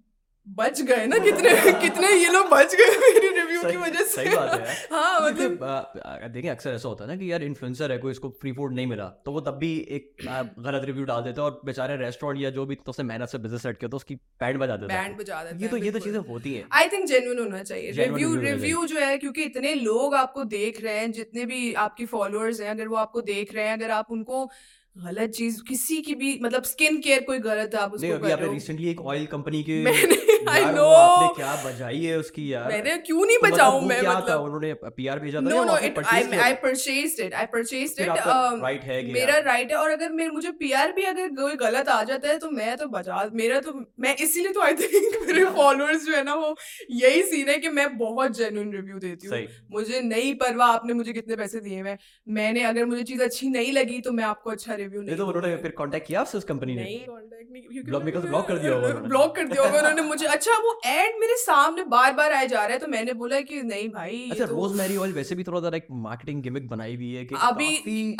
बच 0.46 0.80
गए 0.82 1.06
ना 1.06 1.18
कितने 1.18 1.50
कितने 1.80 2.10
ये 2.14 2.30
लोग 2.30 2.48
बच 2.50 2.74
गए 2.74 2.96
मेरी 2.98 3.31
रिव्यू 3.42 3.70
की 3.70 3.76
वजह 3.76 3.98
से। 3.98 4.04
सही 4.06 4.34
बात 4.36 4.60
है। 4.60 4.74
हाँ 4.92 5.20
मतलब 5.20 6.30
देखिए 6.32 6.50
अक्सर 6.50 6.70
ऐसा 6.70 6.88
होता 6.88 7.04
है 7.04 7.10
ना 7.10 7.16
कि 7.16 7.30
यार 7.32 7.42
इन्फ्लुएंसर 7.42 7.92
है 7.92 7.98
कोई 7.98 8.12
इसको 8.12 8.28
फ्री 8.40 8.52
फ़ूड 8.52 8.74
नहीं 8.74 8.86
मिला 8.86 9.04
तो 9.24 9.32
वो 9.32 9.40
तब 9.40 9.56
भी 9.56 9.72
एक 9.90 10.26
गलत 10.58 10.84
रिव्यू 10.84 11.04
डाल 11.04 11.22
देता 11.22 11.42
है 11.42 11.48
और 11.48 11.60
बेचारे 11.64 11.96
रेस्टोरेंट 11.96 12.42
या 12.42 12.50
जो 12.50 12.66
भी 12.66 12.74
तो 12.74 12.90
उसने 12.90 13.04
मेहनत 13.04 13.28
से 13.28 13.38
बिज़नेस 13.38 13.62
सेट 13.62 13.78
किया 13.78 13.88
तो 13.88 13.96
उसकी 13.96 14.14
बैंड 14.14 14.58
बजा 14.58 14.76
देता 14.76 14.94
बैंड 14.94 15.12
है 15.12 15.18
बजा 15.18 15.42
देते 15.44 15.62
ये 15.62 15.68
तो 15.68 15.76
ये 15.76 15.90
तो 15.90 15.98
चीज़ें 15.98 16.18
होती 16.20 16.54
हैं। 16.54 16.66
आई 16.72 16.88
थिंक 16.88 17.06
जेन्युइन 17.08 17.38
होना 17.38 17.62
चाहिए। 17.62 17.90
रिव्यू 17.92 18.34
रिव्यू 18.36 18.86
जो 18.86 18.98
है 18.98 19.16
क्योंकि 19.18 19.42
इतने 19.42 19.74
लोग 19.74 20.14
आपको 20.14 20.44
देख 20.52 20.82
रहे 20.82 20.98
हैं 20.98 21.10
जितने 21.12 21.44
भी 21.44 21.72
आपकी 21.82 22.06
फॉलोअर्स 22.06 22.60
हैं 22.60 22.70
अगर 22.70 22.88
वो 22.88 22.96
आपको 22.96 23.20
देख 23.22 23.54
रहे 23.54 23.66
हैं 23.66 23.72
अगर 23.72 23.90
आप 23.90 24.10
उनको 24.10 24.50
गलत 24.96 25.30
चीज़ 25.30 25.62
किसी 25.68 26.00
की 26.02 26.14
भी 26.14 26.38
मतलब 26.42 26.62
स्किन 26.62 27.00
केयर 27.00 27.22
कोई 27.22 27.38
गलत 27.38 27.74
है 27.74 27.80
आप 27.80 27.92
उसको 27.92 28.18
कर 28.18 28.38
रहे 28.38 28.46
हो? 28.46 28.52
रिसेंटली 28.52 28.88
एक 28.90 29.00
ऑयल 29.00 29.26
कंपनी 29.26 29.62
के 29.62 29.82
मैंने 29.84 30.16
आई 30.50 30.64
नो 30.64 30.84
आपने 30.84 31.28
क्या 31.34 31.54
बजाई 31.64 32.00
है 32.00 32.18
उसकी 32.18 32.52
यार? 32.52 32.68
मैंने 32.68 32.96
क्यों 32.98 33.24
नहीं 33.26 33.36
तो 33.38 33.46
मतलब 33.46 33.54
बचाऊं 33.54 33.80
मैं 33.80 34.00
क्या 34.00 34.12
था? 34.14 34.18
मतलब? 34.18 34.40
उन्होंने 34.40 34.72
पीआर 34.74 35.18
भेजा 35.18 35.38
था 35.38 35.42
no 35.42 35.64
no 35.64 35.76
it 35.78 35.98
I 35.98 36.22
I 36.22 36.52
था? 36.52 36.54
परचेज्ड 36.54 37.20
इट 37.20 37.34
आई 37.34 37.46
परचेज्ड 37.46 37.94
फिर 37.96 38.06
इट 38.06 38.18
right 38.64 38.84
है 38.84 39.12
मेरा 39.12 39.38
राइट 39.38 39.70
है 39.70 39.76
और 39.76 39.90
अगर 39.90 40.12
मेरे 40.12 40.30
मुझे 40.30 40.50
पीआर 40.50 40.92
भी 40.92 41.02
अगर 41.02 41.28
कोई 41.28 41.54
गलत 41.54 41.88
आ 41.88 42.02
जाता 42.02 42.28
है 42.28 42.38
तो 42.38 42.50
मैं 42.50 42.76
तो 42.76 42.86
बचा 42.88 43.30
मेरा 43.34 43.60
तो 43.60 43.74
मैं 44.00 44.16
इसीलिए 44.16 44.52
तो 44.52 44.60
आई 44.60 44.74
थिंक 44.74 45.16
मेरे 45.26 45.44
फॉलोअर्स 45.44 46.06
जो 46.06 46.12
है 46.12 46.24
ना 46.24 46.34
वो 46.34 46.56
यही 46.90 47.22
सीन 47.22 47.48
है 47.48 47.58
कि 47.58 47.68
मैं 47.68 47.98
बहुत 47.98 48.36
जेन्युइन 48.36 48.72
रिव्यू 48.72 48.98
देती 48.98 49.26
हूँ। 49.26 49.38
मुझे 49.72 50.00
नहीं 50.00 50.34
परवाह 50.34 50.68
आपने 50.68 50.94
मुझे 50.94 51.12
कितने 51.12 51.36
पैसे 51.36 51.60
दिए 51.60 51.82
हैं। 51.82 51.98
मैंने 52.28 52.62
अगर 52.62 52.84
मुझे 52.84 53.02
चीज़ 53.02 53.22
अच्छी 53.22 53.48
नहीं 53.48 53.72
लगी 53.72 54.00
तो 54.00 54.12
मैं 54.12 54.24
आपको 54.24 54.50
अच्छा 54.50 54.74
रिव्यू 54.82 55.02
नहीं 55.02 55.16
तो 55.16 55.26
उन्होंने 55.26 55.56
फिर 55.58 55.74
कांटेक्ट 55.78 56.06
किया 56.06 56.20
आपसे 56.20 56.38
उस 56.38 56.44
कंपनी 56.44 56.74
ने। 56.74 56.82
नहीं 56.82 56.98
कांटेक्ट 57.00 57.50
नहीं 57.52 57.62
क्योंकि 57.64 57.90
because 58.02 58.26
block 58.26 58.46
कर 58.48 58.58
दिया 58.58 58.72
होगा 58.76 58.92
ब्लॉक 59.06 59.34
कर 59.36 59.46
दिया 59.46 59.62
होगा 59.62 59.78
उन्होंने 59.78 60.02
मुझे 60.02 60.26
अच्छा 60.28 60.56
वो 60.58 60.72
एड 60.86 61.18
मेरे 61.20 61.36
सामने 61.38 61.84
बार 61.92 62.12
बार 62.12 62.32
आए 62.32 62.46
जा 62.48 62.62
रहा 62.62 62.72
है 62.72 62.78
तो 62.78 62.86
मैंने 62.88 63.12
बोला 63.14 63.40
कि 63.42 63.60
नहीं 63.64 63.88
भाई 63.90 64.20
अच्छा 64.30 64.46
तो- 64.46 64.54
रोजमेरी 64.54 64.96
ऑयल 64.96 65.12
वैसे 65.12 65.34
भी 65.34 65.44
थोड़ा 65.44 65.60
सा 65.60 65.76
एक 65.76 65.86
मार्केटिंग 66.02 66.42
गिमिक 66.42 66.68
बनाई 66.68 66.94
हुई 66.96 67.12
है 67.14 67.24
कि 67.24 67.34
अभी 67.42 67.70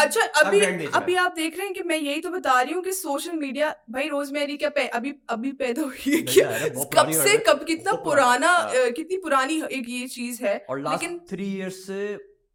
अच्छा 0.00 0.26
अभी 0.42 0.61
अभी 0.95 1.14
आप 1.16 1.35
देख 1.37 1.59
रहे 1.59 1.66
हैं 1.66 1.75
कि 1.75 1.83
मैं 1.85 1.99
यही 1.99 2.21
तो 2.21 2.31
बता 2.31 2.61
रही 2.61 2.75
हूँ 2.75 2.83
कि 2.83 2.92
सोशल 2.95 3.37
मीडिया 3.37 3.75
भाई 3.90 4.09
रोजमेरी 4.09 4.57
क्या 4.57 4.71
अभी 4.95 5.14
अभी 5.31 5.52
पैदा 5.54 5.83
हुई 5.83 6.14
है 6.14 6.21
क्या? 6.25 6.50
कब 6.95 7.11
से 7.14 7.37
कब 7.49 7.64
कितना 7.64 7.92
पुराना 8.04 8.49
हाँ। 8.49 8.90
कितनी 8.90 9.16
पुरानी 9.19 9.62
एक 9.73 9.88
ये 9.88 10.07
चीज़ 10.09 10.42
है 10.45 10.54
और 10.71 10.81
लास्ट 10.81 11.02
लेकिन 11.02 11.19
थ्री 11.31 11.52
इयर्स 11.54 11.87
से 11.87 12.00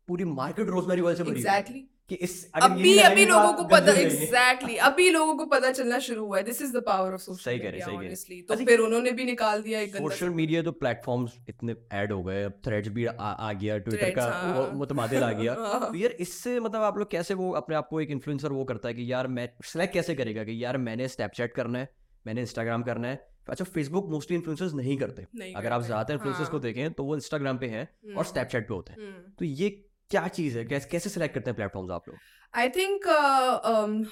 पूरी 0.08 0.24
मार्केट 0.34 0.68
रोजमेरी 0.70 1.02
ऑयल 1.02 1.16
से 1.16 1.24
भरी 1.24 1.32
है। 1.32 1.38
एग्जैक्टली 1.38 1.86
कि 2.10 2.16
इस 2.18 2.34
अभी 2.56 2.98
अभी 3.00 3.24
तो 3.26 3.32
लोगों 3.32 3.48
आप 3.48 3.56
को 3.56 3.64
पता 3.66 3.80
गंजे 3.86 4.02
एग्जैक्टली 4.04 4.76
अभी 4.88 5.10
लोगों 5.10 5.36
को 5.36 5.46
पता 5.46 5.72
चलना 5.72 5.98
शुरू 6.00 6.26
हुआ 6.26 6.38
है 6.38 6.44
this 6.44 6.62
is 6.62 6.72
the 6.74 6.82
power 6.86 7.14
of 7.14 7.22
social 7.22 7.44
सही 7.44 7.60
कह 7.60 7.70
रहे, 7.70 7.82
सही 7.82 7.98
कह 7.98 8.02
रहे। 8.02 8.42
तो 8.42 8.56
फिर 8.66 8.80
उन्होंने 8.80 9.12
भी 9.12 9.24
निकाल 9.26 9.62
दिया 9.62 9.80
एक 9.80 9.96
सोशल 9.98 10.30
मीडिया 10.30 10.62
तो 10.64 10.72
प्लेटफॉर्म्स 10.74 11.34
इतने 11.50 11.76
ऐड 11.94 12.12
हो 12.12 12.22
गए 12.24 12.44
अब 12.44 12.54
थ्रेड्स 12.66 12.90
भी 12.90 13.06
आ, 13.06 13.14
आ 13.14 13.52
गया 13.54 13.78
ट्विटर 13.80 14.12
का 14.12 14.26
हाँ। 14.26 14.70
मुतमादिल 14.74 15.24
आ 15.24 15.32
गया। 15.32 15.54
तो 15.82 15.96
यार 15.96 16.12
इससे 16.20 16.60
मतलब 16.60 16.82
आप 16.82 16.98
लोग 16.98 17.12
कैसे 17.12 17.34
वो 17.34 17.52
अपने 17.54 17.76
आप 17.76 17.88
को 17.90 18.02
एक 18.02 18.12
इन्फ्लुएंसर 18.12 18.52
वो 18.52 18.64
करता 18.66 18.88
है 18.88 18.94
कि 18.94 19.12
यार 19.12 19.28
मैं 19.30 19.50
सेलेक्ट 19.66 19.94
कैसे 19.94 20.16
करेगा 20.16 20.44
कि 20.44 20.64
यार 20.64 20.78
मैंने 20.78 21.08
स्नैपचैट 21.08 21.54
करना 21.54 21.80
है 21.80 21.90
मैंने 22.26 22.42
इंस्टाग्राम 22.42 22.84
करना 22.84 23.08
है 23.08 23.26
अच्छा 23.50 23.66
फेसबुक 23.66 24.10
मोस्टली 24.10 24.36
इन्फ्लुएंसर्स 24.38 24.74
नहीं 24.74 24.98
करते 24.98 25.26
नहीं 25.36 25.54
अगर 25.54 25.72
आप 25.72 25.80
करते। 25.80 25.88
ज़्यादातर 25.88 26.14
इन्फ्लुएंसर्स 26.14 26.50
को 26.50 26.58
हाँ। 26.58 26.62
देखें 26.62 26.94
तो 26.94 27.04
वो 27.04 27.16
इंस्टाग्राम 27.16 27.58
पे 27.58 27.68
हैं 27.68 27.84
और 27.84 28.10
हम्म, 28.10 28.24
स्नैपचैट 28.24 28.68
पे 28.68 28.74
होते 28.74 28.94
हैं 28.94 29.00
हम्म। 29.02 29.32
तो 29.40 29.46
ये 29.46 29.70
क्या 30.12 30.28
चीज़ 30.28 30.58
है? 30.58 30.66
कैसे 30.66 30.88
कैसे 30.92 31.10
सेलेक्ट 31.10 31.34
करते 31.36 31.50
हैं 31.50 31.56
प्लेटफॉर्म्स 31.56 31.92
आप 31.92 32.04
लोग? 32.08 32.18
आई 32.54 32.70
थिंक 32.70 33.08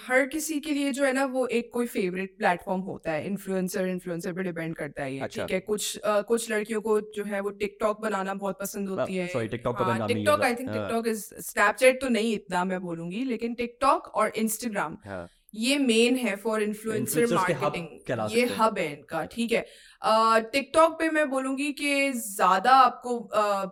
हर 0.08 0.25
किसी 0.25 0.60
के 0.60 0.72
लिए 0.72 0.92
जो 0.92 1.04
है 1.06 1.12
ना 1.14 1.25
वो 1.25 1.46
एक 1.48 1.70
कोई 1.74 1.88
फेवरेट 1.88 2.36
प्लेटफॉर्म 2.38 2.82
होता 2.82 3.12
है। 3.12 3.25
इन्फ्लुएंसर 3.28 3.88
इन्फ्लुएंसर 3.88 4.34
पे 4.34 4.44
डिपेंड 4.44 4.75
करता 4.75 5.04
है 5.04 5.14
ये 5.14 5.20
अच्छा। 5.20 5.42
ठीक 5.44 5.54
है? 5.54 5.60
कुछ 5.60 5.98
uh, 5.98 6.24
कुछ 6.24 6.52
लड़कियों 6.52 6.82
को 6.82 7.00
जो 7.02 7.24
है 7.24 7.40
वो 7.40 7.50
टिकटॉक 7.50 8.02
बनाना 8.02 8.34
बहुत 8.34 8.60
पसंद 8.60 8.90
होती 8.90 9.16
है 9.16 9.28
सॉरी 9.28 9.48
टिकटॉक 9.48 9.78
का 9.78 9.98
नाम 9.98 10.08
टिकटॉक 10.08 10.42
आई 10.42 10.56
थिंक 10.56 10.70
हाँ, 10.70 10.78
टिकटॉक 10.78 11.08
इज़ 11.08 11.24
स्नैपचैट 11.42 12.02
तो 12.02 12.10
नहीं 12.10 12.34
इतना 12.34 12.66
मैं 12.66 12.82
बोलूँगी 12.82 13.24
लेकिन 13.25 13.54
टिकटॉक 13.54 14.08
और 14.16 14.32
इंस्टाग्राम 14.36 14.98
हाँ, 15.06 15.28
ये 15.56 15.78
मेन 15.78 16.16
है 16.16 16.36
फॉर 16.36 16.62
इन्फ्लुएंसर 16.62 17.34
मार्केटिंग 17.34 18.32
ये 18.38 18.46
हब 18.58 18.78
है 18.78 18.92
इनका 18.94 19.25
ठीक 19.25 19.52
है? 19.52 19.66
टिकटॉक 20.06 20.98
पे 21.00 21.10
मैं 21.10 21.30
बोलूँगी 21.30 21.72
कि 21.74 22.12
ज़्यादा 22.14 22.72
आपको 22.72 23.18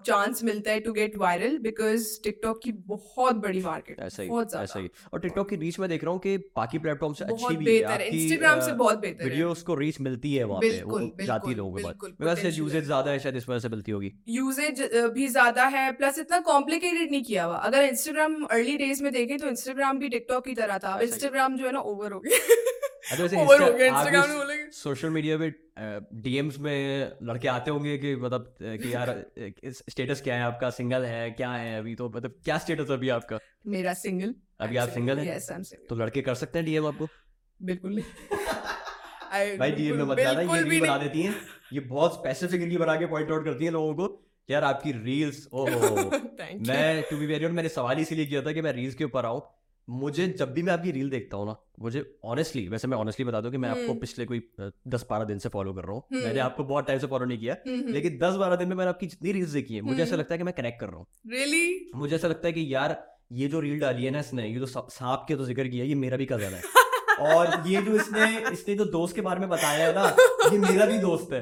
चांस 0.05 0.43
मिलता 0.43 0.71
है 0.71 0.79
to 0.79 0.93
get 0.93 1.17
viral 1.17 1.57
because 1.59 2.07
TikTok 2.23 2.59
की 2.63 2.71
बहुत 2.87 3.35
बड़ी 3.37 3.61
मार्केट 3.61 3.99
है 3.99 4.07
ऐसा 4.07 4.23
ही 4.23 4.29
बहुत 4.29 4.47
ऐसा 4.47 4.79
ही। 4.79 4.85
ज़्यादा 4.85 5.09
और 5.13 5.19
टिकटॉक 5.19 5.49
की 5.49 5.55
रीच 5.55 5.79
मैं 5.79 5.89
देख 5.89 6.03
रहा 6.03 6.11
हूँ 6.11 6.19
कि 6.19 6.37
बाकी 6.55 6.77
प्लेटफॉर्म 6.79 7.13
से 7.13 7.25
अच्छी 7.25 7.55
भी 7.55 7.77
है 7.77 8.07
इंस्टाग्राम 8.09 8.59
से 8.59 8.71
बहुत 8.73 8.99
बेहतर 8.99 9.23
वीडियोस 9.23 9.61
को 9.63 9.75
रीच 9.75 9.99
मिलती 10.01 10.33
है 10.35 10.43
वहाँ 10.45 10.61
पे 10.61 10.81
वो 10.83 10.99
जाती 11.21 11.55
लोगों 11.55 11.73
के 11.73 11.83
पास। 11.83 12.37
मेरे 12.37 12.49
यूजेज 12.53 12.83
ज़्यादा 12.85 13.11
है 13.11 13.19
शायद 13.19 13.35
इस 13.35 13.49
वजह 13.49 13.59
से 13.59 13.69
मिलती 13.69 13.91
होगी। 13.91 14.11
यूजेज 14.29 14.81
भी 15.13 15.27
ज़्यादा 15.29 15.65
है 15.67 15.91
प्लस 15.93 16.19
इतना 16.19 16.39
कॉम्प्लिकेटेड 16.43 17.11
नहीं 17.11 17.23
किया 17.23 17.43
हुआ। 17.45 17.57
अगर 17.63 17.83
इंस्टाग्राम 17.83 18.43
अर्ली 18.51 18.77
डेज़ 18.77 19.03
में 19.03 19.11
देखें 19.13 19.37
तो 19.37 19.47
इंस्टाग्राम 19.47 19.99
भी 19.99 20.09
टिकटॉक 20.09 20.45
की 20.45 20.53
तरह 20.55 20.77
था। 20.79 20.99
इंस्टाग्राम 21.01 21.57
जो 21.57 21.65
है 21.65 21.71
ना 21.71 21.79
ओवर 21.91 22.11
हो 22.11 22.19
गया। 22.19 22.37
सोशल 24.71 25.09
मीडिया 25.09 25.37
पे 25.37 25.53
डीएम्स 26.13 26.59
में 26.59 27.11
लड़के 27.23 27.47
आते 27.47 27.71
होंगे 27.71 27.97
कि 27.97 28.15
मतलब 28.15 28.55
कि 28.61 28.93
यार 28.93 29.25
स्टेटस 29.65 30.21
क्या 30.21 30.35
है 30.35 30.43
आपका? 30.43 30.69
सिंगल 30.69 31.03
है 31.03 31.31
क्या 31.31 31.51
है 31.51 31.79
अभी? 31.79 31.95
तो 31.95 32.09
मतलब 32.09 32.35
क्या 32.45 32.57
स्टेटस 32.57 32.91
अभी 32.91 33.09
आपका? 33.09 33.39
मेरा 33.67 33.93
सिंगल 33.93 34.35
अभी 34.59 34.77
आप 34.77 34.89
सिंगल 34.89 35.17
हैं? 35.17 35.39
तो 35.89 35.95
लड़के 35.95 36.21
कर 36.21 36.35
सकते 36.35 36.59
हैं 36.59 36.65
डीएम 36.65 36.85
आपको? 36.85 37.07
बिल्कुल 37.61 37.95
नहीं। 37.95 39.57
भाई 39.57 39.71
डीएम 39.71 39.97
में 39.97 40.03
मत 40.03 40.17
जाना 40.19 40.41
ये 40.41 40.63
भी 40.63 40.69
रील 40.69 40.81
बना 40.81 40.97
देती 40.97 41.21
हैं। 41.21 41.35
ये 41.73 41.79
बहुत 41.79 42.13
स्पेसिफिकली 42.13 42.77
बना 42.77 42.95
के 42.95 43.05
पॉइंट 43.05 43.31
आउट 43.31 43.45
करती 43.45 43.65
हैं 43.65 43.71
लोगों 43.71 43.93
को। 43.93 44.29
यार 44.49 44.63
आपकी 44.63 44.91
रील्स 44.91 45.49
ओहो। 45.53 45.95
मैं 46.67 47.03
टू 47.03 47.17
बी 47.17 47.25
वेरी 47.25 47.47
मैंने 47.47 47.69
सवाल 47.69 47.99
इसीलिए 47.99 48.25
किया 48.25 48.41
था 48.41 48.51
कि 48.51 48.61
मैं 48.61 48.73
रील्स 48.73 48.95
के 48.95 49.03
ऊपर 49.03 49.25
आऊँ। 49.25 49.62
मुझे 49.87 50.27
जब 50.29 50.53
भी 50.53 50.61
मैं 50.61 50.73
आपकी 50.73 50.91
रील 50.91 51.09
देखता 51.09 51.37
हूँ 51.37 51.45
ना 51.45 51.55
मुझे 51.79 52.03
ऑनेस्टली 52.25 52.67
वैसे 52.67 52.87
मैं 52.87 52.97
ऑनेस्टली 52.97 53.25
बता 53.25 53.41
दूँ 53.41 53.51
कि 53.51 53.57
मैं 53.57 53.69
आपको 53.69 53.81
हम्म। 53.83 53.99
पिछले 53.99 54.25
कोई 54.25 54.41
दस 54.87 55.05
बारह 55.09 55.25
दिन 55.25 55.39
से 55.39 55.49
फॉलो 55.49 55.73
कर 55.73 55.83
रहा 55.83 55.93
हूँ 55.93 56.03
हम्म। 56.13 56.23
मैंने 56.23 56.39
आपको 56.39 56.63
बहुत 56.63 56.87
टाइम 56.87 56.99
से 56.99 57.07
फॉलो 57.07 57.25
नहीं 57.25 57.37
किया 57.37 57.55
हम्म। 57.67 57.93
लेकिन 57.93 58.17
दस 58.17 58.35
बारह 58.35 58.55
दिन 58.55 58.69
में 58.69 58.75
मैंने 58.75 58.89
आपकी 58.89 59.07
जितनी 59.07 59.31
रील्स 59.31 59.49
देखी 59.51 59.75
है 59.75 59.81
मुझे 59.81 60.03
ऐसा। 60.03 60.15
लगता 60.15 60.33
है 60.33 60.37
कि 60.37 60.43
मैं 60.43 60.53
कनेक्ट 60.53 60.79
कर 60.79 60.89
रहा 60.89 60.97
हूँ 60.97 61.05
Really? 61.27 61.95
मुझे 61.95 62.15
ऐसा 62.15 62.27
लगता 62.27 62.47
है 62.47 62.53
कि 62.53 62.73
यार 62.73 62.97
ये 63.33 63.47
जो 63.47 63.59
रील 63.59 63.79
डाली 63.79 64.05
है 64.05 64.11
ना 64.11 64.19
इसने 64.19 64.47
ये 64.47 64.59
जो 64.59 64.65
सांप 64.65 65.25
के 65.27 65.35
तो 65.35 65.45
ज़िक्र 65.45 65.67
किया 65.67 65.85
ये 65.85 65.95
मेरा 65.97 66.17
भी 66.17 66.25
कज़न 66.25 66.53
है 66.53 66.61
और 67.21 67.67
ये 67.67 67.81
जो 67.81 67.95
इसने 67.95 68.51
इसने 68.51 68.75
जो 68.75 68.85
दोस्त 68.91 69.15
के 69.15 69.21
बारे 69.21 69.39
में 69.39 69.49
बताया 69.49 69.87
है 69.87 69.93
ना 69.95 70.07
ये 70.51 70.57
मेरा 70.59 70.85
भी 70.85 70.97
दोस्त 70.99 71.33
है 71.33 71.41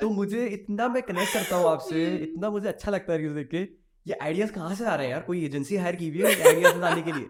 तो 0.00 0.08
मुझे 0.12 0.46
इतना 0.48 0.88
मैं 0.88 1.02
कनेक्ट 1.02 1.32
करता 1.32 1.56
हूँ 1.56 1.68
आपसे 1.70 2.06
इतना 2.18 2.50
मुझे 2.50 2.68
अच्छा 2.68 2.90
लगता 2.90 3.12
है 3.12 3.34
देख 3.34 3.48
के 3.48 3.68
ये 4.06 4.18
आइडियाज़ 4.22 4.52
कहाँ 4.52 4.74
से 4.74 4.84
आ 4.84 4.94
रहे 4.94 5.06
हैं 5.06 5.12
यार 5.12 5.22
कोई 5.22 5.44
एजेंसी 5.44 5.76
हायर 5.76 5.96
की 5.96 6.08
हुई 6.08 6.18
है 6.20 6.34
आइडियाज़ 6.42 6.76
बनाने 6.76 7.02
के 7.02 7.12
लिए 7.12 7.28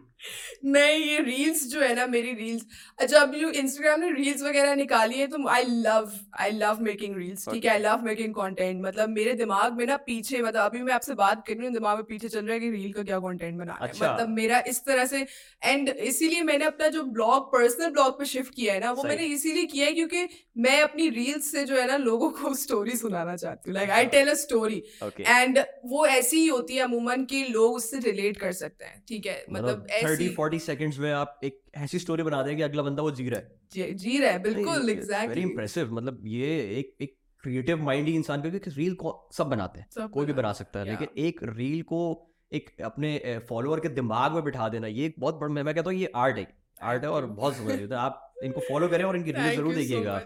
नहीं 0.65 1.05
ये 1.05 1.19
रील्स 1.21 1.67
जो 1.67 1.81
है 1.81 1.95
ना 1.95 2.07
मेरी 2.07 2.33
रील्स 2.35 3.07
जब 3.09 3.35
जो 3.35 3.51
इंस्टाग्राम 3.51 4.01
ने 4.01 4.11
रील्स 4.13 4.43
वगैरह 4.43 4.75
निकाली 4.75 5.19
है 5.19 5.27
तो 5.27 5.47
I 5.49 5.63
love 5.67 6.11
I 6.41 6.51
love 6.51 6.81
making 6.83 7.17
reels 7.17 7.49
ठीक 7.49 7.65
है? 7.65 7.71
आई 7.71 7.79
लव 7.79 8.03
मेकिंग 8.05 8.35
कंटेंट 8.35 8.83
मतलब 8.85 9.09
मेरे 9.09 9.33
दिमाग 9.35 9.73
में 9.73 9.85
ना 9.87 9.97
पीछे 9.97 10.43
मतलब 10.43 10.61
अभी 10.61 10.83
मैं 10.83 10.93
आपसे 10.95 11.15
बात 11.15 11.47
कर 11.47 11.55
रही 11.55 11.67
हूँ 11.67 11.73
दिमाग 11.75 11.97
में 11.97 12.05
पीछे 12.05 12.29
चल 12.29 12.45
रहा 12.45 12.55
है 12.55 12.61
कि 12.61 12.71
रील 12.71 12.93
का 12.93 13.03
क्या 13.03 13.19
कंटेंट 13.19 13.59
बनाना 13.59 13.85
है। 13.85 13.89
अच्छा। 13.89 14.13
मतलब 14.15 14.29
मेरा 14.29 14.63
इस 14.67 14.85
तरह 14.85 15.05
से 15.07 15.27
एंड 15.65 15.89
इसीलिए 15.89 16.43
मैंने 16.43 16.65
अपना 16.65 16.89
जो 16.89 17.03
ब्लॉग 17.03 17.47
पर्सनल 17.53 17.91
ब्लॉग 17.91 18.19
पे 18.19 18.25
शिफ्ट 18.25 18.55
किया 18.55 18.75
है 18.75 18.81
ना 18.81 18.91
वो 18.93 19.03
मैंने 19.05 19.27
इसीलिए 19.27 19.65
किया 19.67 19.87
है 19.87 19.93
क्योंकि 19.93 20.27
मैं 20.59 20.81
अपनी 20.83 21.09
रील्स 21.09 21.51
से 21.53 21.65
जो 21.65 21.77
है 21.77 21.87
ना 21.87 21.97
लोगों 21.97 22.31
को 22.31 22.55
स्टोरी 22.65 22.97
सुनाना 22.97 23.37
चाहती 23.37 23.71
हूँ। 23.71 23.75
Like 23.75 23.91
I 23.91 24.07
tell 24.07 24.29
a 24.29 24.35
story 24.35 24.83
and 25.21 25.59
वो 25.87 26.07
ऐसी 26.07 26.37
ही 26.37 26.47
होती 26.47 26.77
है 26.77 26.83
अमूमन 26.83 27.25
की 27.25 27.45
लोग 27.49 27.75
उससे 27.75 27.99
रिलेट 28.01 28.37
कर 28.37 28.53
सकते 28.53 28.85
हैं 28.85 29.03
ठीक 29.09 29.27
है? 29.27 29.45
मतलब 29.51 29.87
थर्टी 30.13 30.29
फोर्टी 30.29 30.59
सेकंड्स 30.59 30.99
में 30.99 31.13
आप 31.13 31.41
एक 31.45 31.63
ऐसी 31.75 31.99
स्टोरी 31.99 32.23
बना 32.23 32.43
दें 32.43 32.57
कि 32.57 32.63
अगला 32.63 32.83
बंदा 32.83 33.03
वो 33.03 33.11
जी 33.11 33.29
रहा 33.29 33.41
है। 33.41 33.95
जी 33.95 34.19
रहा 34.19 34.31
है 34.31 34.43
बिल्कुल 34.43 34.91
वेरी 35.29 35.43
इंप्रेसिव 35.43 35.93
मतलब 35.93 36.21
ये 36.25 36.61
एक 36.79 36.97
एक 37.01 37.17
क्रिएटिव 37.43 37.83
माइंड 37.83 38.09
ही 38.09 38.15
इंसान 38.15 38.63
रील 38.69 38.95
को 38.95 39.29
सब 39.33 39.47
बनाते 39.47 39.81
हैं। 39.81 40.09
कोई 40.09 40.27
भी 40.27 40.33
बना 40.33 40.53
सकता 40.53 40.79
है। 40.81 40.85
लेकिन 40.85 41.09
एक 41.19 41.41
रील 41.43 41.83
को 41.83 42.27
एक 42.53 42.83
अपने 42.83 43.41
फॉलोअर 43.49 43.81
के 43.81 43.89
दिमाग 43.89 44.33
में 44.33 44.45
बिठा 44.45 44.69
देना 44.69 44.87
ये 44.87 45.15
बहुत 45.19 45.35
बड़ा 45.35 45.53
मैं 45.53 45.75
कहता 45.75 45.91
हूँ 45.91 45.99
ये 45.99 46.13
आर्ट 46.15 46.37
है। 46.39 46.57
आर्ट 46.83 47.03
है 47.03 47.11
और 47.11 47.27
बहुत 47.27 47.57
सुंदर 47.57 47.75
है। 47.75 47.93
आप 47.95 48.35
इनको 48.45 48.61
फॉलो 48.61 48.89
करें 48.89 49.05
और 49.05 49.17
इनकी 49.17 49.33
रील 49.33 49.55
ज़रूर 49.57 49.75
देखिएगा। 49.75 50.19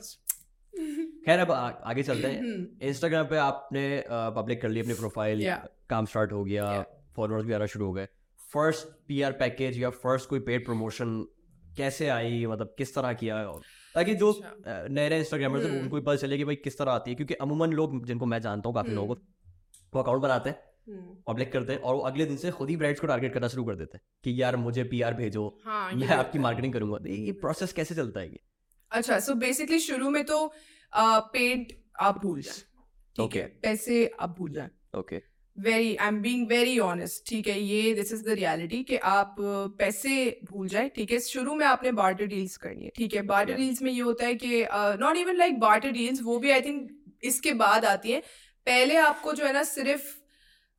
खैर 1.26 1.38
अब 1.38 1.50
आ- 1.50 1.70
आगे 1.70 2.02
चलते 2.02 2.28
हैं। 2.28 2.40
हम्म, 2.40 2.66
इंस्टाग्राम 2.82 3.26
पे 3.26 3.36
आपने 3.36 4.04
पब्लिक 4.10 4.62
कर 4.62 4.68
ली 4.68 4.80
अपनी 4.80 4.94
प्रोफ़ाइल 4.94 5.38
Yeah. 5.38 5.68
काम 5.90 6.06
स्टार्ट 6.06 6.32
हो 6.32 6.44
गया। 6.44 6.72
Yeah. 6.72 7.14
फॉलोअर्स 7.16 7.46
भी 7.46 7.52
आना 7.52 7.66
शुरू 7.66 7.86
हो 7.86 7.92
गए। 7.92 8.08
फ़र्स्ट 8.54 8.88
पीआर 9.08 9.32
पैकेज 9.38 9.78
या 9.78 9.90
फ़र्स्ट 10.02 10.28
कोई 10.28 10.40
पेड 10.40 10.64
प्रमोशन 10.64 11.24
कैसे 11.76 12.08
आई? 12.08 12.44
मतलब 12.46 12.74
किस 12.78 12.94
तरह 12.94 13.12
किया? 13.14 13.38
है 13.38 13.52
ताकि 13.94 14.14
जो 14.14 14.30
अच्छा। 14.32 14.76
नए 14.90 15.08
नए 15.08 15.18
इंस्टाग्रामर्स 15.18 15.64
हैं 15.64 15.70
हम्म। 15.70 15.82
उनको 15.82 15.96
भी 15.96 16.02
पता 16.02 16.16
चले 16.16 16.36
कि 16.38 16.44
भाई 16.44 16.56
किस 16.64 16.78
तरह 16.78 16.92
आती 16.92 17.10
है 17.10 17.14
क्योंकि 17.16 17.34
अमूमन 17.42 17.72
लोग 17.72 18.04
जिनको 18.06 18.26
मैं 18.26 18.40
जानता 18.40 18.68
हूँ 18.68 18.74
काफ़ी 18.74 18.90
हम्म। 18.90 19.00
लोगों 19.00 19.14
को 19.92 19.98
अकाउंट 19.98 20.22
बनाते 20.22 20.50
हैं 20.50 20.72
हम्म, 20.88 21.14
पब्लिक 21.26 21.52
करते 21.52 21.72
हैं 21.72 21.80
और 21.80 21.94
वो 21.94 22.00
अगले 22.02 22.24
दिन 22.26 22.36
से 22.36 22.50
खुद 22.50 22.70
ही 22.70 22.76
ब्राइड्स 22.76 23.00
को 23.00 23.06
टारगेट 23.06 23.34
करना 23.34 23.48
शुरू 23.48 23.64
कर 23.64 23.74
देते 23.74 23.98
हैं 23.98 24.04
कि 24.24 24.40
यार 24.42 24.56
मुझे 24.56 24.84
पीआर 24.84 25.14
भेजो 25.14 25.46
हाँ 25.64 25.92
मैं 25.92 26.08
आपकी 26.08 26.38
मार्केटिंग 26.38 26.72
करूँगा। 26.72 26.98
तो 26.98 27.08
ये 27.08 27.32
प्रोसेस 27.40 27.72
कैसे 27.72 27.94
चलता 27.94 28.20
है 28.20 28.26
ये? 28.28 28.40
अच्छा 28.90 29.18
सो 29.20 29.34
बेसिकली 29.34 29.78
शुरू 29.80 30.10
में 30.10 30.24
तो 30.24 30.46
पेड 30.92 31.72
आप 32.00 32.20
भूल 32.22 32.40
जाए। 32.40 32.62
ठीक 33.16 33.36
है 33.36 33.46
पैसे 33.62 34.06
आप 34.20 34.36
भूल 34.38 34.52
जाए। 34.52 34.70
Okay 34.98 35.22
very 35.56 35.94
I 35.96 36.08
am 36.08 36.20
being 36.20 36.46
very 36.48 36.78
honest 36.80 37.28
ठीक 37.28 37.48
है 37.48 37.58
ये 37.60 37.94
दिस 37.94 38.12
इज़ 38.12 38.22
द 38.24 38.30
रियलिटी 38.30 38.82
कि 38.82 38.96
आप 38.96 39.34
uh, 39.34 39.78
पैसे 39.78 40.40
भूल 40.44 40.68
जाए 40.68 40.88
ठीक 40.88 41.12
है 41.12 41.18
शुरू 41.20 41.54
में 41.54 41.66
आपने 41.66 41.92
बार्टर 41.92 42.26
डील्स 42.26 42.56
करनी 42.56 42.84
है 42.84 42.90
ठीक 42.96 43.14
है 43.14 43.22
बार्टर 43.24 43.54
डील्स 43.54 43.82
में 43.82 43.90
ये 43.92 44.00
होता 44.00 44.26
है 44.26 44.34
कि 44.36 44.64
not 45.00 45.16
even 45.16 45.36
like 45.36 45.60
barter 45.60 45.90
deals 45.92 46.22
वो 46.22 46.38
भी 46.38 46.50
आई 46.50 46.60
थिंक 46.60 46.90
इसके 47.24 47.52
बाद 47.56 47.84
आती 47.84 48.12
है 48.12 48.20
पहले 48.66 48.96
आपको 48.98 49.32
जो 49.32 49.44
है 49.44 49.52
ना 49.52 49.62
सिर्फ़ 49.64 50.12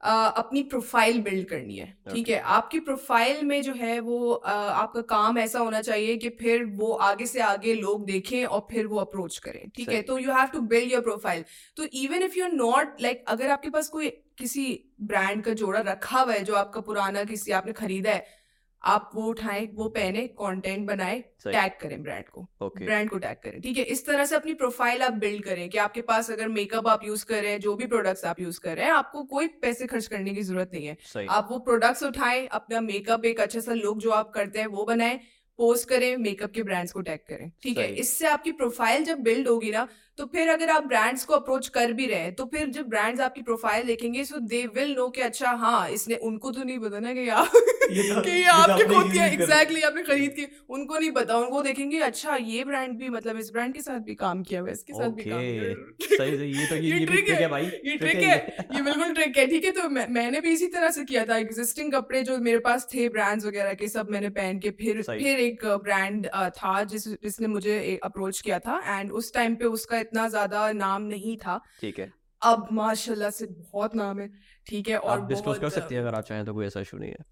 uh, 0.03 0.31
अपनी 0.37 0.63
प्रोफ़ाइल 0.65 1.21
बिल्ड 1.21 1.47
करनी 1.49 1.75
है 1.75 1.85
ठीक 1.85 2.17
okay. 2.17 2.35
है 2.35 2.39
आपकी 2.51 2.79
प्रोफ़ाइल 2.81 3.45
में 3.45 3.61
जो 3.61 3.73
है 3.75 3.99
वो 4.01 4.19
uh, 4.35 4.51
आपका 4.51 5.01
काम 5.09 5.37
ऐसा 5.37 5.59
होना 5.59 5.81
चाहिए 5.83 6.17
कि 6.17 6.29
फिर 6.41 6.65
वो 6.75 6.91
आगे 7.03 7.25
से 7.25 7.41
आगे 7.43 7.73
लोग 7.75 8.05
देखें 8.05 8.45
और 8.45 8.67
फिर 8.71 8.87
वो 8.87 8.99
अप्रोच 8.99 9.37
करें 9.39 9.69
ठीक 9.69 9.89
है 9.89 10.01
तो 10.03 10.17
you 10.19 10.31
have 10.31 10.47
to 10.49 10.61
build 10.67 10.91
your 10.91 11.01
profile 11.03 11.43
तो 11.77 11.87
even 11.95 12.23
if 12.23 12.37
you 12.37 12.45
are 12.45 12.51
not 12.53 13.01
like 13.01 13.23
अगर 13.27 13.49
आपके 13.49 13.69
पास 13.69 13.89
कोई 13.89 14.11
किसी 14.37 14.67
ब्रांड 15.01 15.43
का 15.43 15.53
जोड़ा 15.53 15.79
रखा 15.87 16.19
हुआ 16.19 16.33
है 16.33 16.43
जो 16.43 16.55
आपका 16.55 16.81
पुराना 16.81 17.23
किसी 17.23 17.51
आपने 17.51 17.73
खरीदा 17.73 18.11
है 18.11 18.43
आप 18.81 19.11
वो 19.15 19.23
उठाएँ 19.25 19.67
वो 19.73 19.87
पहने 19.89 20.25
कंटेंट 20.39 20.85
बनाए 20.87 21.19
टैग 21.43 21.71
करें 21.81 22.01
ब्रांड 22.03 22.27
को। 22.29 22.41
ओके 22.61 22.85
ब्रांड 22.85 23.09
को 23.09 23.17
टैग 23.17 23.37
करें 23.43 23.59
ठीक 23.61 23.77
है? 23.77 23.83
इस 23.83 24.05
तरह 24.05 24.25
से 24.25 24.35
अपनी 24.35 24.53
प्रोफ़ाइल 24.53 25.01
आप 25.01 25.13
बिल्ड 25.13 25.43
करें 25.43 25.69
कि 25.69 25.77
आपके 25.77 26.01
पास 26.01 26.29
अगर 26.31 26.47
मेकअप 26.49 26.87
आप 26.87 27.05
यूज़ 27.05 27.25
कर 27.25 27.41
रहे 27.41 27.51
हैं 27.51 27.59
जो 27.59 27.75
भी 27.75 27.87
प्रोडक्ट्स 27.87 28.25
आप 28.25 28.39
यूज़ 28.39 28.59
कर 28.59 28.75
रहे 28.77 28.85
हैं 28.85 28.91
आपको 28.93 29.23
कोई 29.23 29.47
पैसे 29.61 29.87
खर्च 29.87 30.07
करने 30.07 30.33
की 30.33 30.41
ज़रूरत 30.41 30.71
नहीं 30.73 30.85
है। 30.85 30.97
सही। 31.03 31.27
आप 31.27 31.47
वो 31.51 31.59
प्रोडक्ट्स 31.59 32.03
उठाएँ 32.03 32.45
अपना 32.51 32.81
मेकअप 32.81 33.25
एक 33.25 33.39
अच्छा 33.39 33.59
सा 33.59 33.73
लुक 33.73 33.97
जो 33.97 34.11
आप 34.11 34.31
करते 34.33 34.59
हैं 34.59 34.67
वो 34.67 34.85
बनाए 34.85 35.19
पोस्ट 35.59 35.89
करें 35.89 36.15
मेकअप 36.17 36.51
के 36.51 36.63
ब्रांड्स 36.63 36.91
को 36.91 37.01
टैग 37.01 37.19
करें 37.29 37.51
ठीक 37.63 37.77
है? 37.77 37.87
इससे 37.95 38.27
आपकी 38.27 38.51
प्रोफ़ाइल 38.53 39.03
जब 39.03 39.19
बिल्ड 39.21 39.47
होगी 39.47 39.71
ना 39.71 39.87
तो 40.17 40.25
फिर 40.25 40.49
अगर 40.49 40.69
आप 40.69 40.83
ब्रांड्स 40.85 41.23
को 41.25 41.33
अप्रोच 41.33 41.67
कर 41.67 41.93
भी 41.93 42.05
रहे 42.05 42.19
हैं 42.19 42.33
तो 42.35 42.45
फिर 42.45 42.67
जब 42.69 42.87
ब्रांड्स 42.89 43.21
आपकी 43.21 43.41
प्रोफ़ाइल 43.41 43.85
देखेंगे 43.87 44.23
सो 44.25 44.39
दे 44.47 44.65
विल 44.75 44.93
नो 44.95 45.07
कि 45.09 45.21
अच्छा 45.21 45.51
हाँ 45.59 45.89
इसने 45.89 46.15
उनको 46.23 46.51
तो 46.51 46.63
नहीं 46.63 46.79
पता 46.79 46.99
ना 46.99 47.13
कि 47.13 47.27
यार 47.29 47.45
तो- 47.45 48.23
कि 48.25 48.31
ये 48.31 48.43
तो 48.43 48.51
आपके 48.53 48.83
खुद 48.85 49.07
कर- 49.07 49.33
एग्जैक्टली 49.33 49.81
आपने 49.81 50.03
खरीद 50.03 50.33
के 50.35 50.47
उनको 50.69 50.97
नहीं 50.97 51.11
पता 51.11 51.37
उनको 51.37 51.61
देखेंगे 51.61 51.99
अच्छा 52.01 52.35
ये 52.35 52.63
ब्रांड 52.63 52.97
भी 52.99 53.09
मतलब 53.09 53.37
इस 53.39 53.51
ब्रांड 53.51 53.73
के 53.73 53.81
साथ 53.81 53.99
भी 54.01 54.15
काम 54.15 54.43
किया 54.43 54.59
हुआ 54.61 54.69
है 54.69 54.73
इसके 54.73 54.93
साथ 54.93 55.09
भी 55.09 55.23
काम 55.23 55.39
किया 55.41 55.61
है। 55.61 55.73
सही 56.01 56.37
सही 56.37 56.51
ये 56.51 56.65
तो 56.67 56.75
ये 56.75 57.35
है, 57.35 57.47
भाई 57.47 57.65
ट्रिक 57.97 58.15
है 58.15 58.37
ये 58.75 58.81
बिल्कुल 58.81 59.13
ट्रिक 59.13 59.37
है 59.37 59.45
ठीक 59.47 59.65
है 59.65 59.71
तो 59.71 59.89
मैंने 59.89 60.41
भी 60.41 60.51
इसी 60.53 60.67
तरह 60.67 60.89
से 60.91 61.03
किया 61.03 61.25
था 61.25 61.37
एग्जिस्टिंग 61.37 61.91
कपड़े 61.93 62.21
जो 62.23 62.37
मेरे 62.39 62.59
पास 62.61 62.87
थे 62.93 63.07
ब्रांड्स 63.09 63.45
वगैरह 63.45 63.73
के 63.73 63.87
सब 63.87 64.09
मैंने 64.11 64.29
पहन 64.31 64.59
के 64.59 64.69
फिर 64.79 65.01
फिर 65.03 65.39
एक 65.41 65.65
ब्रांड 65.83 66.27
था 66.57 66.83
जिस 66.85 67.07
जिसने 67.07 67.47
मुझे 67.49 67.99
अप्रोच 68.03 68.41
किया 68.41 68.59
था 68.61 68.81
एंड 68.89 69.11
उस 69.13 69.33
टाइम 69.33 69.55
पे 69.55 69.65
उसका 69.67 69.99
इतना 70.05 70.27
ज़्यादा 70.29 70.71
नाम 70.81 71.01
नहीं 71.13 71.37
था। 71.37 71.61
ठीक 71.81 71.99
है। 71.99 72.11
अब 72.41 72.67
माशाल्लाह 72.73 73.29
से 73.35 73.45
बहुत 73.45 73.95
नाम 73.95 74.19
है 74.19 74.29
ठीक 74.67 74.89
है 74.89 74.97
और 74.97 75.19
आप 75.19 75.27
डिस्क्लोज 75.29 75.59
कर 75.59 75.69
सकती 75.71 75.95
हैं 75.95 76.01
अगर 76.01 76.15
आप 76.15 76.23
चाहें 76.25 76.45
तो 76.45 76.53
कोई 76.53 76.65
ऐसा 76.65 76.79
इशू 76.81 76.97
नहीं 76.97 77.11
है। 77.11 77.23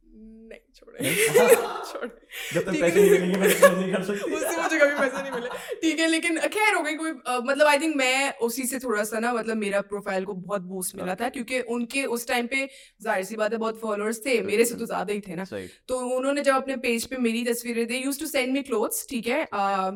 नहीं 0.51 0.59
छोड़े। 0.75 0.97
छोड़े। 1.91 2.09
जब 2.53 2.61
तक 2.61 2.79
पैसे 2.81 3.01
नहीं 3.01 3.11
मिलेंगे 3.11 3.37
मैं 3.37 3.47
नहीं 3.75 3.91
कर 3.93 4.03
सकती। 4.03 4.31
उससे 4.35 4.61
मुझे 4.61 4.79
कभी 4.79 4.95
पैसे 4.99 5.21
नहीं 5.21 5.31
मिले। 5.31 5.49
ठीक 5.83 5.99
है 5.99 6.07
लेकिन 6.07 6.39
खैर 6.55 6.73
हो 6.75 6.81
गई 6.83 6.95
कोई 6.95 7.11
अ, 7.11 7.37
मतलब 7.41 7.67
आई 7.67 7.79
थिंक 7.79 7.95
मैं 7.95 8.33
उसी 8.47 8.65
से 8.67 8.79
थोड़ा 8.79 9.03
सा 9.03 9.19
ना 9.19 9.33
मतलब 9.33 9.57
मेरा 9.57 9.81
प्रोफ़ाइल 9.91 10.25
को 10.25 10.33
बहुत 10.33 10.61
बूस्ट 10.71 10.95
मिला 10.95 11.15
था 11.21 11.29
क्योंकि 11.29 11.59
उनके 11.77 12.03
उस 12.17 12.27
टाइम 12.27 12.47
पे 12.47 12.65
ज़ाहिर 13.03 13.25
सी 13.25 13.35
बात 13.35 13.51
है 13.53 13.57
बहुत 13.57 13.79
फॉलोअर्स 13.81 14.25
थे 14.25 14.41
मेरे 14.43 14.65
से 14.65 14.75
तो 14.75 14.85
ज़्यादा 14.85 15.13
ही 15.13 15.19
थे 15.27 15.35
ना। 15.35 15.45
तो 15.87 15.99
उन्होंने 16.17 16.41
जब 16.41 16.55
अपने 16.55 16.77
पेज 16.87 17.05
पे 17.05 17.17
मेरी 17.27 17.43
तस्वीरें 17.45 17.85
दी 17.87 18.03
use 18.03 18.19
to 18.19 18.25
send 18.27 18.53
me 18.53 18.61
clothes 18.63 19.07
ठीक 19.09 19.27
है 19.27 19.47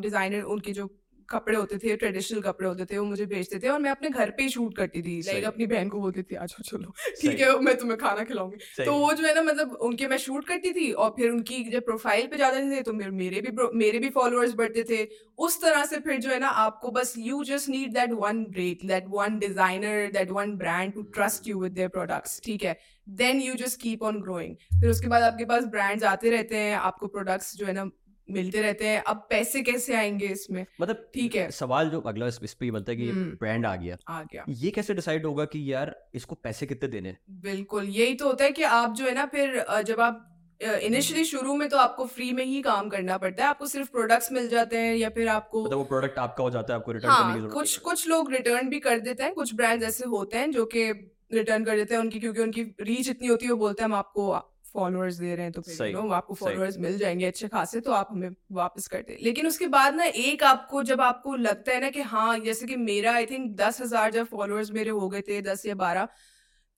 डिज़ाइनर 0.02 0.42
उनके 0.56 0.74
जो 0.74 0.90
कपड़े 1.30 1.56
होते 1.58 1.78
थे 1.78 1.96
ट्रेडिशनल 1.98 2.42
कपड़े 2.42 2.68
होते 2.68 2.86
थे 2.86 2.98
वो 2.98 3.06
मुझे 3.06 3.26
भेजते 3.28 3.60
थे 3.60 3.68
और 3.70 3.80
मैं 3.80 3.92
अपने 3.92 4.10
घर 4.10 4.30
पे 4.32 4.44
ही 4.44 4.50
शूट 4.50 4.76
करती 4.78 5.02
थी। 5.02 5.20
लाइक 5.26 5.44
अपनी 5.46 5.66
बहन 5.68 5.90
को 5.90 6.00
बोलती 6.02 6.24
थी 6.24 6.36
आज 6.38 6.56
चलो। 6.62 6.94
ठीक 7.22 7.40
है 7.40 7.58
मैं 7.62 7.76
तुम्हें 7.78 7.98
खाना 8.00 8.24
खिलाऊँगी। 8.24 8.86
तो 8.86 8.94
वो 8.94 9.12
जो 9.14 9.26
है 9.26 9.34
ना 9.36 9.42
मतलब 9.44 9.78
उनके 9.82 10.08
मैं 10.08 10.18
शूट 10.18 10.48
करती 10.48 10.72
थी 10.74 10.92
और 10.94 11.10
फिर 11.18 11.30
उनकी 11.32 11.64
जब 11.70 11.86
प्रोफ़ाइल 11.86 12.28
पे 12.28 12.38
जाते 12.38 12.62
थे 12.72 12.82
तो 12.82 12.94
मेरे 12.94 13.12
मेरे 13.14 13.42
भी 13.42 13.70
मेरे 13.78 14.00
भी 14.00 14.10
फॉलोअर्स 14.12 14.54
बढ़ते 14.56 14.84
थे। 14.90 15.08
उस 15.40 15.62
तरह 15.62 15.86
से 15.86 16.00
फिर 16.00 16.20
जो 16.20 16.30
है 16.30 16.40
ना 16.40 16.48
आपको 16.60 16.92
बस 16.92 17.14
you 17.18 17.44
just 17.44 17.70
need 17.70 17.94
that 17.94 18.12
one 18.16 18.44
break 18.52 18.88
that 18.88 19.06
one 19.10 19.38
designer 19.40 20.12
that 20.14 20.32
one 20.32 20.56
brand 20.58 20.94
to 20.94 21.02
trust 21.16 21.48
you 21.48 21.62
with 21.62 21.72
their 21.72 21.90
products 21.90 22.42
ठीक 22.46 22.64
है? 22.64 22.78
Then 23.08 23.42
you 23.42 23.54
just 23.56 23.82
keep 23.82 24.04
on 24.04 24.20
growing 24.22 24.56
फिर 24.80 24.90
उसके 24.90 25.08
बाद 25.08 25.24
आपके 25.24 25.46
पास 25.46 25.66
ब्रांड्स 25.72 26.04
आते 26.06 26.30
रहते 26.30 26.58
हैं 26.58 26.76
आपको 26.78 27.08
प्रोडक्ट्स 27.08 27.56
जो 27.58 27.66
है 27.66 27.74
ना 27.74 27.90
मिलते 28.30 28.62
रहते 28.62 28.88
हैं। 28.88 29.02
अब 29.04 29.26
पैसे 29.30 29.62
कैसे 29.62 29.96
आएँगे 29.96 30.28
इसमें? 30.28 30.66
मतलब 30.82 31.10
ठीक 31.14 31.36
है। 31.36 31.50
सवाल 31.52 31.90
जो 31.90 32.00
अगला 32.02 32.28
इस 32.28 32.54
पे 32.54 32.72
बनता 32.72 32.92
है 32.92 32.98
कि 32.98 33.10
हम्म। 33.10 33.32
ब्रांड 33.32 33.66
आ 33.66 33.76
गया। 33.76 33.98
आ 34.10 34.22
गया। 34.24 34.46
ये 34.50 34.72
कैसे 34.72 34.94
डिसाइड 34.94 35.26
होगा 35.26 35.46
कि 35.46 35.62
यार 35.74 35.96
इसको 36.16 36.36
पैसे 36.36 36.66
कितने 36.66 36.90
देने 36.90 37.16
बिल्कुल। 37.42 37.86
यही 37.90 38.16
तो 38.16 38.28
होता 38.28 38.44
है 38.46 38.52
कि 38.52 38.64
आप 38.64 38.94
जो 38.94 39.06
है 39.06 39.14
ना 39.16 39.26
फिर 39.26 39.64
जब 39.88 40.02
आप 40.02 40.24
इनिशियली 40.62 41.24
शुरू 41.26 41.56
में 41.56 41.68
तो 41.70 41.78
आपको 41.78 42.06
फ्री 42.06 42.32
में 42.34 42.44
ही 42.46 42.62
काम 42.62 42.90
करना 42.90 43.18
पड़ता 43.18 43.44
है। 43.44 43.50
आपको 43.50 43.68
सिर्फ़ 43.68 43.90
प्रोडक्ट्स 43.92 44.32
मिल 44.32 44.48
जाते 44.50 44.78
हैं 44.78 44.96
या 44.96 45.10
फिर 45.10 45.28
आपको 45.28 45.64
मतलब 45.66 45.78
वो 45.78 45.84
प्रोडक्ट 45.84 46.18
आपका 46.20 46.44
हो 46.44 46.50
जाता 46.50 46.74
है 46.74 46.80
आपको 46.80 46.92
रिटर्न 46.92 47.12
करने 47.12 47.24
की 47.24 47.30
हाँ 47.30 47.38
ज़रूरत 47.38 47.54
कुछ 47.54 47.78
कुछ 47.80 48.08
लोग 48.08 48.32
रिटर्न 48.32 48.70
भी 48.70 48.80
कर 48.80 49.00
देते 49.00 49.24
हैं। 49.24 49.34
कुछ 49.34 49.54
ब्रांड्स 49.56 49.86
ऐसे 49.86 50.06
होते 50.06 50.38
हैं 50.38 50.52
जो 50.52 50.66
कि 50.66 50.90
रिटर्न 51.34 51.64
कर 51.66 51.76
देते 51.76 51.94
हैं 51.94 52.02
उनकी 52.02 52.20
क्योंकि 52.20 52.42
उनकी 52.42 52.64
रीच 52.82 53.10
इतनी 53.10 53.28
होती 53.28 53.46
है 53.46 53.52
वो 53.52 53.58
बोलते 53.58 53.84
हैं 53.84 53.90
हम 53.90 53.96
आपको 53.96 54.32
फॉलोअर्स 54.78 55.16
दे 55.18 55.36
रहे 55.36 55.44
हैं 55.44 55.52
तो 55.52 55.62
फिर 55.62 55.92
नो 55.94 56.08
आपको 56.12 56.34
फॉलोअर्स 56.34 56.78
मिल 56.78 56.98
जाएँगे 56.98 57.26
अच्छे 57.26 57.48
खासे 57.48 57.80
तो 57.80 57.92
आप 57.92 58.08
हमें 58.12 58.30
वापस 58.54 58.88
कर 58.88 59.02
दे 59.02 59.18
लेकिन 59.22 59.48
उसके 59.48 59.68
बाद 59.76 59.96
ना 59.96 60.06
एक 60.24 60.44
आपको 60.44 60.84
जब 60.84 61.02
आपको 61.02 61.36
लगता 61.42 61.72
है 61.72 61.82
ना 61.82 61.90
कि 61.90 62.02
हाँ 62.12 62.38
जैसे 62.40 62.68
कि 62.68 62.76
मेरा 62.86 63.14
आई 63.14 63.26
थिंक 63.26 63.56
दस 63.58 63.82
हज़ार 63.82 64.12
जब 64.12 64.28
फॉलोअर्स 64.28 64.72
मेरे 64.72 64.90
हो 64.92 65.10
गए 65.10 65.22
थे 65.22 65.42
दस 65.44 65.66
या 65.66 65.76
बारह 65.76 66.08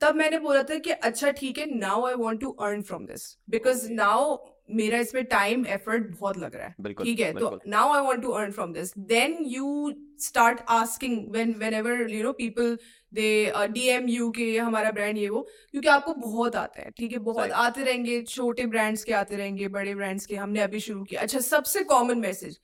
तब 0.02 0.16
मैंने 0.16 0.40
बोला 0.40 0.62
था 0.64 0.78
कि 0.80 0.92
अच्छा 1.06 1.32
ठीक 1.32 1.58
है 1.58 1.66
now 1.76 2.06
I 2.06 2.14
want 2.16 2.42
to 2.42 2.50
earn 2.62 2.82
from 2.82 3.06
this 3.06 3.26
because 3.50 3.92
now 3.92 4.36
मेरा 4.70 5.00
इसमें 5.00 5.24
टाइम 5.26 5.66
एफर्ट 5.68 6.08
बहुत 6.20 6.38
लग 6.38 6.56
रहा 6.56 6.68
है। 6.68 6.94
ठीक 6.94 7.20
है 7.20 7.32
तो 7.34 7.60
now 7.68 7.94
I 7.94 8.02
want 8.02 8.22
to 8.22 8.30
earn 8.32 8.52
from 8.52 8.74
this 8.74 8.94
then 9.08 9.38
you 9.48 9.94
start 10.20 10.60
asking 10.70 11.32
when 11.32 11.54
whenever 11.58 12.10
you 12.12 12.24
know 12.24 12.32
people 12.34 12.78
they 13.14 13.30
DM 13.70 14.08
you 14.10 14.30
के 14.32 14.58
हमारा 14.58 14.92
ब्रांड 14.92 15.18
ये 15.18 15.30
वो 15.30 15.42
क्योंकि 15.72 15.88
आपको 15.88 16.14
बहुत 16.16 16.56
आता 16.56 16.82
है 16.82 16.90
ठीक 16.98 17.12
है? 17.12 17.18
बहुत। 17.20 17.52
आते 17.52 17.84
रहेंगे 17.84 18.22
छोटे 18.24 18.66
ब्रांड्स 18.68 19.04
के 19.04 19.14
आते 19.14 19.36
रहेंगे 19.36 19.68
बड़े 19.70 19.96
ब्रांड्स 19.96 20.26
के 20.26 20.36
हमने 20.36 20.62
अभी 20.62 20.80
शुरू 20.80 21.04
किया। 21.04 21.22
अच्छा 21.22 21.40
सबसे 21.40 21.84
कॉमन 21.86 22.18
मैसेज। 22.20 22.60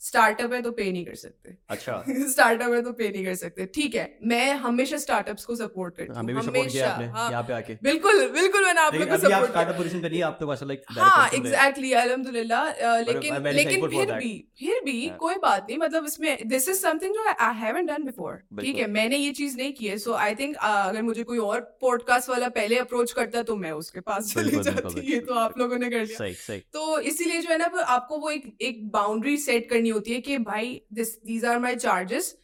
स्टार्टअप 0.00 0.52
है 0.52 0.60
तो 0.62 0.70
पे 0.72 0.90
नहीं 0.92 1.04
कर 1.04 1.14
सकते। 1.16 1.56
अच्छा। 1.70 2.02
स्टार्टअप 2.32 2.72
है 2.72 2.82
तो 2.82 2.92
पे 2.92 3.08
नहीं 3.08 3.24
कर 3.24 3.34
सकते। 3.36 3.66
ठीक 3.74 3.94
है 3.94 4.04
मैं 4.24 4.52
हमेशा 4.56 4.96
स्टार्टअप्स 4.98 5.44
को 5.44 5.56
सपोर्ट 5.56 5.96
करती 5.96 6.32
हूँ 6.32 6.66
किया 6.66 6.90
आपने 6.90 7.06
हाँ, 7.06 7.30
यहाँ 7.30 7.42
पे 7.42 7.52
आके। 7.52 7.74
बिल्कुल 7.82 8.26
बिल्कुल 8.30 8.64
मैंने 8.64 8.80
आप 8.80 8.94
लोग 8.94 9.08
को 9.08 9.16
सपोर्ट 9.18 9.50
स्टार्टअप 9.50 9.76
पोजीशन 9.76 10.00
पे 10.02 10.08
नहीं 10.08 10.22
आप 10.22 10.38
तो 10.40 10.66
लाइक 10.66 10.82
हाँ 10.90 11.28
एग्जैक्टली 11.34 11.92
अल्हम्दुलिल्लाह। 11.94 12.70
लेकिन 13.00 13.48
लेकिन 13.48 13.88
फिर 13.88 14.12
भी 14.14 14.32
फिर 14.58 14.80
भी 14.84 15.06
हाँ। 15.06 15.16
कोई 15.18 15.34
बात 15.42 15.66
नहीं 15.68 15.78
मतलब 15.78 16.06
इसमें 16.06 16.48
दिस 16.48 16.68
इज़ 16.68 16.78
समथिंग 16.78 17.14
जो 17.14 17.24
आई 17.30 17.54
हैवंट 17.56 17.90
डन 17.90 18.04
बिफोर 18.04 18.36
ठीक 18.60 18.76
है 18.76 18.86
मैंने 18.90 19.16
ये 19.16 19.32
चीज़ 19.32 19.56
नहीं 19.56 19.72
की 19.72 19.86
है। 19.86 19.98
सो 19.98 20.12
आई 20.16 20.34
थिंक 20.34 20.56
अगर 20.62 21.02
मुझे 21.02 21.22
कोई 21.24 21.38
और 21.40 21.60
पॉडकास्ट 21.80 22.30
वाला 22.30 22.48
पहले 22.56 22.78
अप्रोच 22.78 23.12
करता 23.12 23.42
तो 23.42 23.56
मैं 23.56 23.72
उसके 23.74 24.00
पास 24.02 24.32
चली 24.34 24.62
जाती 24.62 25.06
ये 25.12 25.20
तो 25.20 25.34
आप 25.36 25.58
लोगों 25.58 25.78
ने 25.78 25.90
कर 25.90 26.04
लिया। 26.04 26.58
तो 26.72 26.98
इसीलिए 27.12 27.40
जो 27.40 27.50
है 27.50 27.58
ना 27.58 27.70
आपको 27.88 28.18
वो 28.18 28.30
एक 28.30 28.88
बाउंड्री 28.92 29.36
सेट 29.38 29.68
करनी 29.70 29.87
होती 29.90 30.12
है 30.14 30.20
कि 30.20 30.38
भाई 30.38 30.80
this 30.92 31.16
these 31.26 31.44
are 31.44 31.58
my 31.58 31.76
charges 31.76 32.36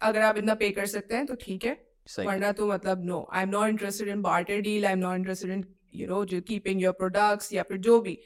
अगर 0.00 0.20
आप 0.20 0.38
इतना 0.38 0.54
पे 0.54 0.70
कर 0.70 0.86
सकते 0.86 1.14
हैं 1.14 1.26
तो 1.26 1.34
ठीक 1.34 1.64
है। 1.64 1.72
वरना 2.18 2.52
तो 2.52 2.66
मतलब 2.66 3.04
no 3.04 3.28
I 3.32 3.42
am 3.42 3.48
not 3.48 3.68
interested 3.68 4.08
in 4.08 4.22
barter 4.22 4.60
deal 4.60 4.86
I 4.86 4.92
am 4.92 4.98
not 4.98 5.16
interested 5.16 5.50
in 5.50 5.64
you 5.94 6.06
know 6.08 6.24
जो 6.24 6.40
कीपिंग 6.40 6.82
योर 6.82 6.92
प्रोडक्ट्स 6.92 7.52
या 7.52 7.62
फिर 7.62 7.76
जो 7.78 8.00
भी। 8.00 8.18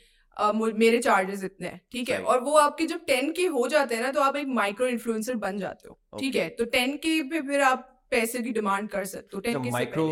मु- 0.54 0.72
मेरे 0.74 0.98
चार्जेस 0.98 1.42
इतने 1.44 1.68
हैं 1.68 1.80
ठीक 1.92 2.10
है? 2.10 2.18
और 2.22 2.40
वो 2.40 2.56
आपके 2.56 2.86
जब 2.86 3.00
टेन 3.06 3.32
के 3.32 3.46
हो 3.46 3.66
जाते 3.68 3.94
हैं 3.94 4.02
ना 4.02 4.10
तो 4.12 4.20
आप 4.20 4.36
एक 4.36 4.46
माइक्रो 4.48 4.86
इन्फ्लुएंसर 4.86 5.34
बन 5.34 5.58
जाते 5.58 5.88
हो 5.88 5.98
ठीक 6.18 6.32
Okay. 6.32 6.42
है? 6.42 6.48
तो 6.48 6.64
टेन 6.64 6.96
के 6.96 7.22
पे 7.22 7.40
फिर 7.40 7.60
आप 7.60 7.88
पैसे 8.10 8.42
की 8.42 8.50
डिमांड 8.50 8.88
कर 8.88 9.04
सकते 9.04 9.36
हो 9.36 9.40
टेन 9.40 9.62
के 9.62 9.70
माइक्रो 9.70 10.06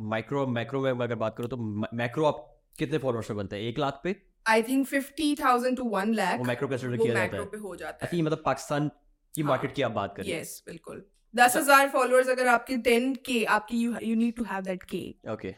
माइक्रो 0.00 0.46
मैक्रो 0.46 0.80
में 0.80 0.90
अगर 0.92 1.14
बात 1.14 1.36
करो 1.36 1.48
तो 1.48 1.56
मैक्रो 1.94 2.24
आप 2.24 2.48
कितने 2.78 2.98
फॉलोअर्स 2.98 3.28
पे 3.28 3.34
बनते 3.34 3.56
हैं? 3.56 3.62
एक 3.62 3.78
लाख 3.78 4.00
पे? 4.04 4.16
I 4.46 4.62
think 4.62 4.86
fifty 4.86 5.34
thousand 5.36 5.76
to 5.76 5.84
one 5.90 6.14
lakh 6.14 6.40
वो 6.40 6.68
कंसिडर 6.68 6.96
वो 6.96 7.04
किया 7.04 7.14
जाता 7.14 7.36
है। 7.36 7.44
पे 7.46 7.56
हो 7.58 7.76
जाता 7.76 8.06
है। 8.06 8.22
मतलब 8.22 8.42
पाकिस्तान 8.44 8.88
की 8.88 9.42
हाँ, 9.42 9.48
मार्केट 9.48 9.74
की 9.74 9.82
आप 9.82 9.90
बात 9.92 10.14
करें। 10.16 10.28
यस 10.28 10.62
बिल्कुल। 10.66 11.04
दस 11.34 11.56
हज़ार 11.56 11.88
फॉलोअर्स 11.88 12.28
अगर 12.28 12.46
आपके 12.48 12.76
टेन 12.86 13.14
के 13.26 13.44
आपकी 13.52 13.76
you 13.80 14.14
need 14.16 14.34
to 14.36 14.44
have 14.44 14.62
that 14.62 14.82
K 14.84 14.98
okay 15.32 15.52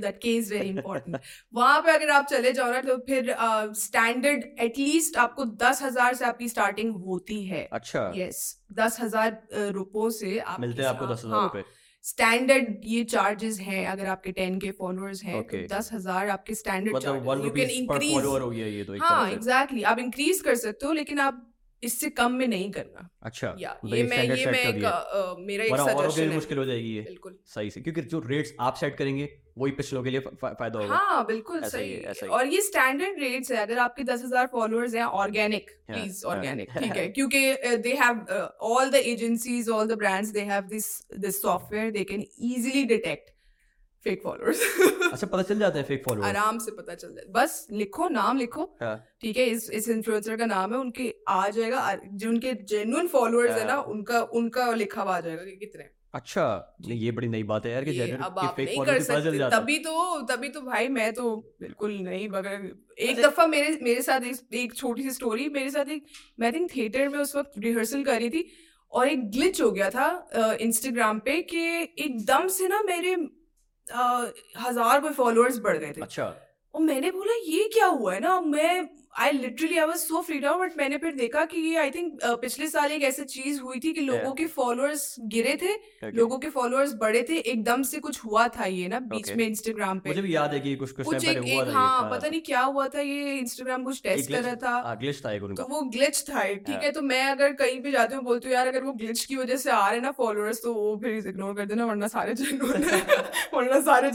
that 0.00 0.16
K 0.24 0.32
is 0.38 0.48
very 0.52 0.70
important 0.72 1.16
वहाँ 1.54 1.80
पे 1.82 1.92
अगर 1.92 2.10
आप 2.10 2.26
चले 2.30 2.52
जाओ 2.52 2.70
ना 2.72 2.80
तो 2.80 2.96
फिर 3.06 3.34
स्टैंडर्ड 3.78 4.44
एटलीस्ट 4.60 5.16
आपको 5.16 5.44
दस 5.62 5.82
हज़ार 5.82 6.14
से 6.14 6.24
आपकी 6.24 6.48
स्टार्टिंग 6.48 6.94
होती 7.04 7.42
है। 7.44 7.62
अच्छा। 7.72 8.02
यस 8.16 8.42
दस 8.80 9.00
हज़ार 9.00 9.70
रुपयों 9.74 10.10
से 10.10 10.38
आप 10.38 10.60
मिलते 10.60 10.82
हैं 10.82 10.88
आपको 10.88 11.06
दस 11.06 11.24
हज़ार 11.24 11.42
रुपए 11.42 11.64
स्टैंडर्ड 12.04 12.66
ये 12.84 13.02
चार्जेस 13.04 13.58
हैं 13.60 13.86
अगर 13.86 14.06
आपके 14.06 14.32
टेन 14.32 14.58
के 14.60 14.70
फॉलोअर्स 14.70 15.22
हैं 15.24 15.34
Okay. 15.40 15.60
तो 15.62 15.76
दस 15.76 15.90
हज़ार 15.92 16.28
आपके 16.28 16.54
स्टैंडर्ड 16.54 16.96
मतलब 16.96 17.28
हो। 18.42 18.52
ये 18.52 18.84
तो 18.84 18.96
हाँ 19.00 19.30
एग्जैक्टली 19.30 19.82
आप 19.82 19.98
इंक्रीज 19.98 20.40
कर 20.40 20.54
सकते 20.54 20.86
हो 20.86 20.92
लेकिन 20.92 21.18
आप 21.20 21.46
इससे 21.82 22.08
कम 22.10 22.32
में 22.32 22.46
नहीं 22.48 22.70
करना। 22.70 23.08
अच्छा 23.22 23.54
या 23.58 23.70
मतलब 23.84 23.96
ये 23.96 24.02
मैं 24.04 24.22
ये 24.36 24.46
मैं 24.46 24.64
एक 24.64 24.84
आ, 24.84 25.34
मेरा 25.38 25.64
एक 25.64 25.76
सजेशन 25.76 26.28
है। 26.28 26.34
मुश्किल 26.34 26.58
हो 26.58 26.64
जाएगी 26.64 26.94
ये। 26.96 27.02
बिल्कुल। 27.02 27.38
सही 27.46 27.70
से 27.70 27.80
क्योंकि 27.80 28.02
जो 28.02 28.18
रेट्स 28.26 28.52
आप 28.60 28.74
सेट 28.74 28.96
करेंगे 28.96 29.28
वही 29.58 29.72
पिछलों 29.72 30.02
के 30.02 30.10
लिए 30.10 30.20
फ़ायदा 30.20 30.78
होगा 30.78 30.96
हाँ 30.96 31.24
बिल्कुल 31.26 31.62
सही 31.62 31.92
है, 31.92 32.00
ऐसा 32.02 32.26
और 32.28 32.46
ये 32.46 32.60
स्टैंडर्ड 32.62 33.20
रेट्स 33.20 33.52
है 33.52 33.58
अगर 33.58 33.78
आपके 33.78 34.04
दस 34.04 34.24
हज़ार 34.24 34.46
फॉलोअर्स 34.52 34.94
हैं 34.94 35.04
ऑर्गेनिक 35.22 35.70
प्लीज़। 35.86 36.24
ऑर्गेनिक 36.26 36.78
ठीक 36.78 36.96
है 36.96 37.08
क्योंकि 37.10 37.40
they 37.78 37.94
have 38.00 38.24
all 38.68 38.90
the 38.90 39.02
agencies 39.06 39.68
all 39.70 39.88
the 39.88 39.98
brands 39.98 40.30
they 40.30 40.40
have 40.52 40.64
this 40.70 40.88
this 41.18 41.42
software 41.42 41.90
they 41.90 42.04
can 42.04 42.24
easily 42.52 42.84
detect 42.86 43.30
fake 44.06 44.22
followers 44.22 44.60
अच्छा 45.12 45.26
पता 45.26 45.42
चल 45.42 45.58
जाता 45.58 45.78
है 45.78 45.84
फेक 45.84 46.02
फॉलोअर 46.04 46.28
आराम 46.28 46.58
से 46.58 46.70
पता 46.72 46.94
चल 46.94 47.14
जाए 47.14 47.24
बस 47.32 47.66
लिखो 47.72 48.08
नाम 48.08 48.38
लिखो 48.38 48.62
हाँ। 48.82 48.96
ठीक 49.20 49.36
है 49.36 49.44
इस 49.46 49.70
इस 49.70 49.88
इन्फ्लुएंसर 49.88 50.36
का 50.36 50.46
नाम 50.46 50.72
है 50.72 50.78
उनके 50.78 51.14
आ 51.28 51.48
जाएगा 51.50 51.94
जो 52.04 52.28
उनके 52.28 52.52
जेन्युइन 52.66 53.08
फॉलोअर्स 53.08 53.50
है 53.52 53.66
ना। 53.66 53.80
उनका 53.90 54.20
उनका 54.34 54.70
लिखा 54.74 55.02
हुआ 55.02 55.16
आ 55.16 55.20
जाएगा 55.20 55.44
कि 55.44 55.56
कितने। 55.56 55.88
अच्छा 56.14 56.44
नहीं 56.88 56.98
ये 57.00 57.10
बड़ी 57.10 57.28
नई 57.28 57.42
बात 57.42 57.66
है 57.66 57.72
यार 57.72 57.84
कि 57.84 57.90
अब 58.10 58.38
आप 58.38 58.56
फेक 58.56 58.66
नहीं 58.68 58.78
कर 58.86 59.00
सकते 59.02 59.38
तभी 59.50 59.78
तो 59.78 60.20
तभी 60.22 60.48
तो 60.48 60.60
भाई 60.60 60.88
मैं 60.88 61.12
तो 61.12 61.36
बिल्कुल 61.60 61.92
नहीं 61.98 62.28
मगर 62.28 62.70
एक 62.98 63.20
दफ़ा 63.22 63.46
मेरे 63.46 63.78
मेरे 63.82 64.02
साथ 64.02 64.20
एक, 64.20 64.54
एक 64.54 64.74
छोटी 64.74 65.02
सी 65.02 65.10
स्टोरी 65.10 65.48
मेरे 65.48 65.70
साथ 65.70 65.88
एक 65.88 66.06
मैं 66.40 66.52
थिंक 66.52 66.70
थिएटर 66.76 67.08
में 67.08 67.18
उस 67.18 67.36
वक्त 67.36 67.52
रिहर्सल 67.58 68.04
कर 68.04 68.18
रही 68.18 68.30
थी 68.30 68.50
और 68.92 69.08
एक 69.08 69.30
ग्लिच 69.30 69.60
हो 69.62 69.70
गया 69.70 69.90
था 69.90 70.06
इंस्टाग्राम 70.60 71.18
पे 71.18 71.40
कि 71.42 71.60
एकदम 71.98 72.48
से 72.48 72.68
ना 72.68 72.82
मेरे 72.82 73.14
अ, 73.14 74.32
हज़ार 74.58 75.00
कोई 75.00 75.12
फॉलोअर्स 75.12 75.58
बढ़ 75.58 75.76
गए 75.76 75.92
थे। 75.96 76.00
अच्छा। 76.00 76.24
और 76.74 76.80
मैंने 76.80 77.10
बोला 77.10 77.32
ये 77.46 77.68
क्या 77.74 77.86
हुआ 77.86 78.14
है 78.14 78.20
ना? 78.20 78.40
मैं 78.40 78.88
I 79.14 79.30
literally 79.32 79.78
I 79.78 79.86
was 79.86 79.96
so 79.98 80.20
freed 80.22 80.44
out 80.46 80.60
but 80.60 80.76
मैंने 80.78 80.96
फिर 80.98 81.12
देखा 81.14 81.44
कि 81.44 81.60
ये 81.60 81.76
आई 81.76 81.90
थिंक 81.90 82.18
पिछले 82.42 82.66
साल 82.68 82.92
एक 82.92 83.02
ऐसी 83.02 83.24
चीज़ 83.26 83.60
हुई 83.60 83.78
थी 83.80 83.92
कि 83.92 84.00
लोगों 84.00 84.20
Yeah. 84.20 84.36
के 84.36 84.46
फॉलोअर्स 84.48 85.14
गिरे 85.28 85.56
थे 85.62 85.72
okay. 85.72 86.14
लोगों 86.14 86.38
के 86.38 86.48
फॉलोअर्स 86.50 86.92
बढ़े 86.94 87.22
थे 87.28 87.38
एकदम 87.44 87.82
से 87.82 87.98
कुछ 88.00 88.24
हुआ 88.24 88.46
था 88.48 88.64
ये 88.66 88.88
ना 88.88 89.00
बीच 89.02 89.26
Okay. 89.26 89.36
में 89.36 89.46
इंस्टाग्राम 89.46 89.98
पे 89.98 90.10
मुझे 90.10 90.22
भी 90.22 90.34
याद 90.34 90.54
है 90.54 90.60
कि 90.60 90.74
कुछ 90.76 90.92
कुछ 90.92 91.06
कुछ 91.06 91.24
एक, 91.24 91.38
हुआ 91.38 91.62
एक 91.62 91.68
था 91.68 91.72
हाँ 91.72 92.10
पता 92.10 92.28
नहीं 92.28 92.40
क्या 92.42 92.60
हुआ 92.62 92.86
था 92.88 93.00
ये 93.00 93.34
इंस्टाग्राम 93.38 93.84
कुछ 93.84 94.02
टेस्ट 94.02 94.30
कर 94.32 94.42
रहा 94.42 94.54
था 94.62 94.76
हाँ 94.86 94.96
ग्लिच 94.98 95.24
था 95.24 95.32
एक 95.32 95.42
तो 95.56 95.66
वो 95.70 95.82
ग्लिच 95.90 96.22
था 96.30 96.42
ठीक 96.44 96.70
हाँ। 96.70 96.80
है 96.80 96.92
तो 96.92 97.02
मैं 97.02 97.22
अगर 97.26 97.52
कहीं 97.56 97.80
पे 97.82 97.90
जाती 97.90 98.14
हूँ 98.14 98.24
बोलती 98.24 98.48
हूँ 98.48 98.54
यार 98.54 98.68
अगर 98.68 98.84
वो 98.84 98.92
ग्लिच 98.94 99.24
की 99.24 99.36
वजह 99.36 99.56
से 99.58 99.70
आ 99.72 99.88
रहे 99.90 100.00
ना 100.00 100.10
फॉलोअर्स 100.18 100.62
तो 100.62 100.74
वो 100.74 100.96
फिर 101.02 101.28
इग्नोर 101.28 101.54
कर 101.56 101.66
देना 101.66 101.86
वरना 101.86 102.08
सारे 102.10 102.34
है 102.40 103.00
वरना 103.54 103.80
सारे 103.82 104.10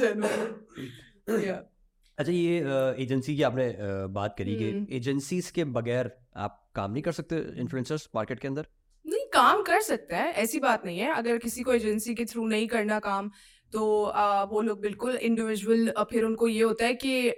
या 1.48 1.64
अच्छा 2.18 2.32
ये 2.32 2.60
एजेंसी 3.04 3.36
की 3.36 3.42
आपने 3.44 3.66
अ, 3.68 4.08
बात 4.10 4.36
करी 4.38 4.56
कि 4.56 4.70
हम्म। 4.72 4.88
एजेंसीज 4.98 5.50
के 5.52 5.64
बगैर 5.78 6.12
आप 6.46 6.62
काम 6.76 6.92
नहीं 6.92 7.04
कर 7.04 7.12
सकते 7.14 7.38
इन्फ्लुएंसर्स 7.62 8.08
मार्केट 8.16 8.40
के 8.40 8.48
अंदर 8.48 8.68
नहीं 9.06 9.26
काम 9.34 9.62
कर 9.64 9.82
सकते 9.84 10.16
हैं 10.16 10.32
ऐसी 10.44 10.60
बात 10.60 10.86
नहीं 10.86 11.00
है 11.00 11.12
अगर 11.14 11.38
किसी 11.40 11.64
को 11.64 11.74
एजेंसी 11.74 12.14
के 12.16 12.26
थ्रू 12.26 12.48
नहीं 12.48 12.68
करना 12.68 13.00
काम 13.02 13.30
तो 13.74 14.04
आ, 14.06 14.44
वो 14.44 14.62
लोग 14.62 14.82
बिल्कुल 14.82 15.16
इंडिविजुअल 15.18 15.92
फिर 16.12 16.24
उनको 16.26 16.48
ये 16.48 16.62
होता 16.64 16.86
है 16.86 16.94
कि 16.96 17.30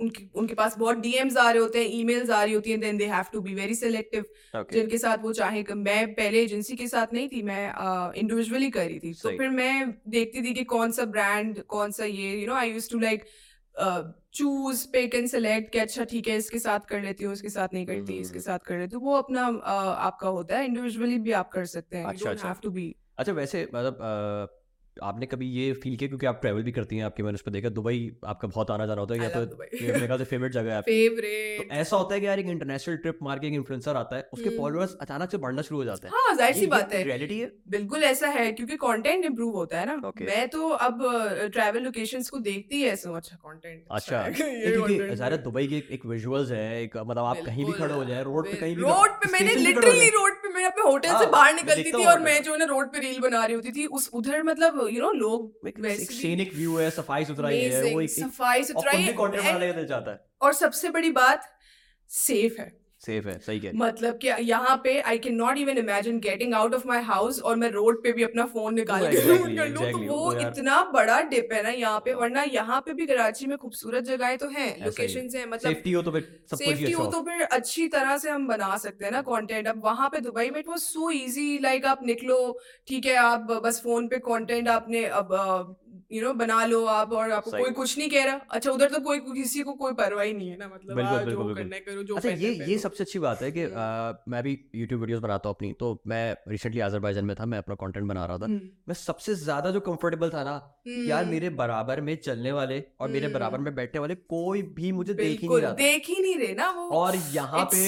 उनके 0.00 0.28
उनके 0.34 0.54
पास 0.54 0.78
बहुत 0.78 0.98
डीएम्स 0.98 1.36
आ 1.36 1.50
रहे 1.50 1.62
होते 1.62 1.78
हैं 1.78 1.90
ईमेल्स 1.92 2.30
आ 2.30 2.44
रही 2.44 2.54
होती 2.54 2.70
हैं 2.70 2.80
then 2.80 2.96
they 2.96 3.06
have 3.06 3.24
to 3.32 3.40
be 3.40 3.54
very 3.54 3.74
selective 3.74 4.24
जिनके 4.56 4.98
साथ 4.98 5.18
वो 5.18 5.32
चाहे 5.32 5.62
कि 5.62 5.74
मैं 5.74 6.14
पहले 6.14 6.42
एजेंसी 6.42 6.76
के 6.76 6.88
साथ 6.88 7.06
नहीं 7.12 7.28
थी 7.28 7.42
मैं 7.42 7.72
इंडिविजुअली 8.12 8.66
uh, 8.66 8.74
कर 8.74 8.86
रही 8.86 8.98
थी 8.98 9.12
तो 9.12 9.28
सही। 9.28 9.38
फिर 9.38 9.48
मैं 9.48 9.94
देखती 10.08 10.42
थी 10.42 10.54
कि 10.54 10.64
कौन 10.64 10.90
सा 10.90 11.04
ब्रांड 11.04 11.62
कौन 11.62 11.90
सा 11.90 12.04
ये 12.04 12.40
you 12.40 12.46
know 12.46 12.54
I 12.54 12.70
used 12.70 12.90
to 12.90 12.98
like 12.98 13.24
choose 14.34 14.86
pick 14.88 15.14
and 15.14 15.28
select 15.28 15.72
कि 15.72 15.78
अच्छा 15.78 16.04
ठीक 16.04 16.28
है 16.28 16.36
इसके 16.36 16.58
साथ 16.58 16.80
कर 16.80 17.02
लेती 17.02 17.24
हूँ 17.24 17.32
इसके 17.32 17.48
साथ 17.48 17.68
नहीं 17.72 17.86
करती 17.86 18.00
mm-hmm. 18.00 18.20
इसके। 18.20 18.40
साथ 18.40 18.58
कर 18.58 18.78
लेती 18.78 18.96
हूँ 18.96 19.04
वो 19.04 19.14
अपना 19.14 19.48
uh, 19.48 19.98
आपका 20.06 20.28
होता 20.28 20.58
है 20.58 20.64
इंडिविजुअली 20.64 21.18
भी 21.18 21.32
आप 21.32 21.48
कर 21.48 21.64
सकते 21.64 21.96
हैं 21.96 22.04
अच्छा, 22.04 22.30
अच्छा। 22.30 22.54
अच्छा 23.18 23.32
वैसे 23.32 23.68
मतलब 23.74 23.98
आपने 25.02 25.26
कभी 25.26 25.46
ये 25.50 25.72
फील 25.72 25.96
किया? 25.96 26.08
क्योंकि 26.08 26.26
आप 26.26 26.40
ट्रैवल 26.40 26.62
भी 26.62 26.72
करती 26.72 26.96
हैं 26.96 27.04
आपके 27.04 27.22
मैंने 27.22 27.34
उस 27.34 27.42
पर 27.42 27.50
देखा 27.50 27.68
दुबई 27.68 28.10
आपका 28.26 28.48
बहुत 28.48 28.70
आना 28.70 28.86
जाना 28.86 29.00
होता 29.00 29.14
है 29.14 29.22
या 29.22 29.28
तो 29.28 29.56
मेरे 29.56 30.06
ख्याल 30.06 30.18
से 30.18 30.24
फेवरेट 30.24 30.52
जगह 30.52 30.70
है 30.70 30.76
आपकी। 30.76 31.08
तो 31.08 31.14
फेवरेट 31.14 31.72
ऐसा 31.72 31.96
होता 31.96 32.14
है 32.14 32.20
कि 32.20 32.26
यार 32.26 32.38
एक 32.38 32.46
इंटरनेशनल 32.46 32.96
ट्रिप 32.96 33.18
मार 33.22 33.38
के 33.38 33.46
एक 33.46 33.54
इन्फ्लुएंसर 33.54 33.96
आता 33.96 34.16
है 34.16 34.28
उसके 34.32 34.48
हम्म। 34.48 34.58
फॉलोअर्स 34.58 34.96
अचानक 35.00 35.30
से 35.30 35.38
बढ़ना 35.38 35.62
शुरू 35.62 35.78
हो 35.78 35.84
जाते 35.84 36.08
हैं। 36.08 36.14
हाँ 36.16 36.34
ज़ाहिर 36.36 36.54
सी 36.56 36.66
बात 36.66 36.94
है। 36.94 37.02
रियलिटी 37.02 37.38
है। 37.40 37.52
बिल्कुल 37.68 38.04
ऐसा 38.04 38.28
है 38.28 38.52
क्योंकि 38.52 38.76
कंटेंट 38.76 39.24
इंप्रूव 39.24 39.54
होता 39.54 39.80
है 39.80 39.86
ना। 39.86 39.96
मैं 40.20 40.48
तो 40.48 40.68
अब 40.68 41.02
ट्रैवल 41.52 41.82
लोकेशंस 41.82 42.28
को 42.30 42.38
देखती 42.38 42.80
है 42.82 42.92
ऐसा 42.92 43.16
अच्छा 43.16 43.36
कंटेंट 43.36 43.84
अच्छा। 43.90 44.22
दुबई 45.46 45.66
के 45.66 45.76
एक- 45.94 46.06
विजुअल्स 46.06 46.50
है 46.50 46.82
एक 46.82 46.96
मतलब 46.96 47.24
आप 47.24 47.38
कहीं 47.46 47.64
भी 47.64 47.72
खड़े 47.72 47.94
हो 47.94 48.04
जाए 48.04 48.22
रोड 48.22 48.50
पे 48.50 48.56
कहीं 48.56 48.76
भी 48.76 48.82
रोड 48.82 49.10
पे 49.10 49.32
मैंने 49.32 49.54
लिटरली 49.54 50.08
रोड 50.08 50.32
मैं 50.56 50.64
अपने 50.64 50.82
होटल 50.82 51.08
से 51.08 51.14
हाँ, 51.14 51.30
बाहर 51.30 51.54
निकलती 51.54 51.92
थी 51.92 52.04
और 52.04 52.18
मैं 52.18 52.42
जो 52.42 52.52
है 52.52 52.58
ना 52.58 52.64
रोड 52.64 52.92
पे 52.92 52.98
रील 52.98 53.20
बना 53.20 53.44
रही 53.44 53.54
होती 53.54 53.72
थी 53.72 53.86
उस 53.86 54.10
उधर 54.12 54.42
मतलब 54.42 54.88
यू 54.92 55.02
नो 55.02 55.12
लोग 55.12 55.68
सीनिक 55.88 56.54
व्यू 56.54 56.76
है 56.76 56.90
सफ़ाई 56.90 57.24
सुथराई 57.24 57.58
है 57.58 57.82
वो 57.92 58.00
एक 58.00 58.10
सफ़ाई 58.10 58.64
सुथराई 58.64 59.02
है 59.02 59.14
और 60.42 60.52
सबसे 60.52 60.90
बड़ी 60.90 61.10
बात 61.10 61.52
सेफ़ 62.08 62.60
है। 62.60 62.85
सेफ़ 63.06 63.28
है 63.28 63.38
सही 63.38 63.60
कह 63.60 63.72
मतलब 63.76 64.18
कि 64.18 64.28
यहाँ 64.44 64.76
पे 64.84 64.98
I 65.02 65.18
can 65.18 65.34
not 65.36 65.58
even 65.58 65.78
imagine 65.78 66.18
getting 66.20 66.54
out 66.54 66.74
of 66.74 66.86
my 66.88 67.02
house 67.04 67.40
और 67.42 67.56
मैं 67.56 67.70
रोड 67.70 68.02
पे 68.02 68.12
भी 68.12 68.22
अपना 68.22 68.44
फ़ोन 68.46 68.74
निकाल 68.74 69.06
के 69.06 69.16
exactly, 69.16 69.56
कर 69.56 69.68
लूँ 69.68 69.76
तो 69.76 69.82
exactly, 69.82 70.08
वो 70.08 70.16
वो 70.16 70.32
तो 70.32 70.40
यार- 70.40 70.52
इतना 70.52 70.82
बड़ा 70.94 71.20
डिप 71.30 71.52
है 71.52 71.62
ना 71.62 71.70
यहाँ 71.70 72.00
पे। 72.00 72.14
वरना 72.14 72.42
यहाँ 72.52 72.80
पे 72.80 72.92
भी 72.94 73.06
कराची 73.06 73.46
में 73.46 73.56
खूबसूरत 73.58 74.04
जगहें 74.04 74.36
तो 74.38 74.48
हैं 74.48 74.66
ही 74.66 74.80
है। 74.80 74.86
लोकेशंस 74.86 75.34
हैं 75.34 75.46
मतलब 75.46 75.72
सेफ्टी 75.72 75.92
हो 75.92 76.02
तो 76.02 76.10
फिर 76.10 76.28
सब 76.50 76.56
सेफ्टी 76.56 76.84
अच्छा 76.84 76.98
हो 76.98 77.10
तो 77.12 77.22
फिर 77.22 77.42
अच्छी 77.42 77.86
तरह 77.88 78.16
से 78.18 78.30
हम 78.30 78.46
बना 78.46 78.76
सकते 78.78 79.04
हैं 79.04 79.12
ना 79.12 79.22
कंटेंट 79.22 79.68
अब 79.68 79.82
वहाँ 79.84 80.08
पे 80.08 80.20
दुबई 80.20 80.50
में 80.50 80.58
it 80.60 80.68
was 80.68 80.80
so 80.80 81.10
easy 81.12 81.58
like 81.62 81.86
आप 81.86 82.06
निकलो 82.06 82.38
ठीक 82.88 83.06
है 83.06 83.16
आप 83.22 83.50
बस 83.64 83.80
फ़ोन 83.82 84.08
पे 84.08 84.18
कंटेंट 84.26 84.68
आपने 84.68 85.04
अब 85.22 85.34
यू 86.10 86.22
नो 86.22 86.32
बना 86.34 86.64
लो 86.66 86.84
आप 86.86 87.12
और 87.12 87.30
आपको 87.32 87.50
कोई 87.50 87.70
कुछ 87.72 87.96
नहीं 87.98 88.08
कह 88.10 88.24
रहा। 88.24 88.40
अच्छा 88.50 88.70
उधर 88.70 88.90
तो 88.90 89.00
कोई 89.00 89.18
किसी 89.20 89.62
को 89.62 89.72
कोई 89.74 89.92
परवाह 89.94 90.24
ही 90.24 90.32
नहीं 90.32 90.48
है 90.48 90.56
ना 90.58 90.66
मतलब 90.66 90.96
बिल्कुल, 90.96 91.18
जो 91.20 91.26
बिल्कुल, 91.26 91.54
करना 91.54 91.78
करो 91.80 92.02
जो 92.02 92.16
अच्छा 92.16 92.30
ये 92.30 92.52
ये 92.66 92.78
सबसे 92.78 93.04
अच्छी 93.04 93.18
बात 93.18 93.42
है 93.42 93.50
कि 93.52 93.62
हम्म। 93.64 94.32
मैं 94.32 94.42
भी 94.42 94.58
यूट्यूब 94.74 95.00
वीडियोस 95.00 95.20
बनाता 95.22 95.48
हूँ 95.48 95.56
अपनी 95.56 95.72
तो 95.80 95.90
मैं 96.06 96.36
रिसेंटली 96.48 96.80
अजरबैजान 96.80 97.24
में 97.24 97.34
था 97.36 97.46
मैं 97.46 97.58
अपना 97.58 97.74
कंटेंट 97.76 98.06
बना 98.06 98.24
रहा 98.24 98.38
था। 98.38 98.44
हम्म, 98.44 98.60
मैं 98.88 98.94
सबसे 98.96 99.34
ज़्यादा 99.36 99.70
जो 99.70 99.80
कंफर्टेबल 99.82 100.30
था 100.30 100.44
ना 100.44 100.54
यार 100.88 101.22
हम्म, 101.22 101.30
मेरे 101.30 101.50
बराबर 101.52 102.00
में 102.00 102.14
चलने 102.18 102.52
वाले 102.52 102.82
और 103.00 103.08
मेरे। 103.10 103.28
बराबर 103.28 103.58
में 103.58 103.74
बैठने 103.74 104.00
वाले 104.00 104.14
कोई 104.14 104.62
भी 104.74 104.90
मुझे 104.92 105.14
देख 105.14 105.40
ही 105.40 105.48
नहीं 105.48 105.60
रहा 105.60 105.72
देख 105.74 106.08
ही 106.08 106.20
नहीं 106.22 106.36
रहे 106.36 106.54
ना 106.54 106.70
वो। 106.70 106.88
और 106.96 107.16
यहाँ 107.32 107.64
पे 107.72 107.84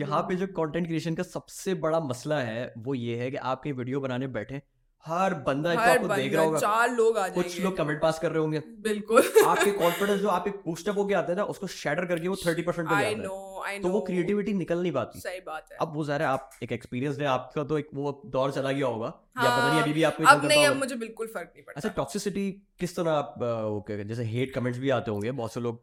यहाँ 0.00 0.22
पे 0.22 0.34
जो 0.36 0.46
कंटेंट 0.56 0.86
क्रिएशन 0.86 1.14
का 1.14 1.22
सबसे 1.22 1.74
बड़ा 1.80 2.00
मसला 2.02 2.38
है 2.42 2.72
वो 2.78 2.94
ये 2.94 3.16
है 3.16 3.30
कि 3.30 3.36
आपके 3.48 3.72
वीडियो 3.72 4.00
बनाने 4.00 4.26
बैठे 4.30 4.60
हर 5.06 5.34
बंदा 5.46 5.72
एक 5.72 5.78
तो 5.78 5.82
हर 5.82 5.90
आपको 5.90 6.14
देख 6.14 6.34
रहा 6.34 6.44
होगा। 6.44 6.58
चार 6.58 6.90
लोग 6.90 7.18
आ 7.18 7.28
कुछ 7.30 7.60
लोग 7.60 7.76
कमेंट 7.76 8.00
पास 8.02 8.18
कर 8.18 8.30
रहे 8.30 8.40
होंगे। 8.40 8.62
बिल्कुल। 8.82 9.22
आपके 9.46 9.70
कॉन्फिडेंस 9.72 10.20
जो 10.20 10.28
आप 10.30 10.48
एक 10.48 10.60
बूस्टअप 10.64 10.98
होके 10.98 11.14
आते 11.14 11.32
हैं 11.32 11.36
ना 11.38 11.44
उसको 11.54 11.66
शैटर 11.68 12.06
करके 12.06 12.28
वो 12.28 12.36
थर्टी 12.36 12.62
परसेंट 12.62 12.88
पे 12.88 12.94
आई 12.94 13.02
जाता 13.04 13.16
है। 13.16 13.26
नो 13.26 13.62
आई 13.66 13.78
तो 13.80 13.88
वो 13.88 14.00
क्रिएटिविटी 14.02 14.52
निकल 14.54 14.82
नहीं 14.82 14.92
पाती। 14.92 15.20
सही 15.20 15.40
बात 15.42 15.68
है। 15.72 15.78
अब 15.80 15.94
वो 15.94 16.04
ज़ाहिर 16.04 16.22
है 16.22 16.28
आप 16.28 16.50
एक 16.62 16.72
एक्सपीरियंस 16.72 17.18
है 17.18 17.26
आपका 17.28 17.64
तो 17.64 17.78
एक 17.78 17.88
वो 17.94 18.20
दौर 18.28 18.52
चला 18.52 18.72
गया 18.72 18.86
होगा। 18.86 19.12
हाँ, 19.36 19.44
या 19.44 19.50
पता 19.50 19.66
नहीं 19.66 19.74
हाँ, 19.74 19.82
अभी 19.82 19.92
भी 19.92 20.02
आपको 20.02 20.24
अब 20.26 20.44
नहीं 20.46 20.66
अब 20.66 20.76
मुझे 20.76 20.96
बिल्कुल 20.96 21.26
फ़र्क 21.26 21.52
नहीं 21.54 21.64
पड़ता। 21.64 21.76
अच्छा 21.76 21.94
टॉक्सिसिटी 21.96 22.50
किस 22.80 22.96
तरह 22.96 23.10
आप 23.12 23.34
वो 23.38 23.84
जैसे 23.90 24.24
हेट 24.26 24.54
कमेंट्स 24.54 24.80
भी 24.80 24.90
आते 24.92 25.10
होंगे 25.10 25.32
बहुत 25.34 25.54
से 25.54 25.60
लोग 25.60 25.80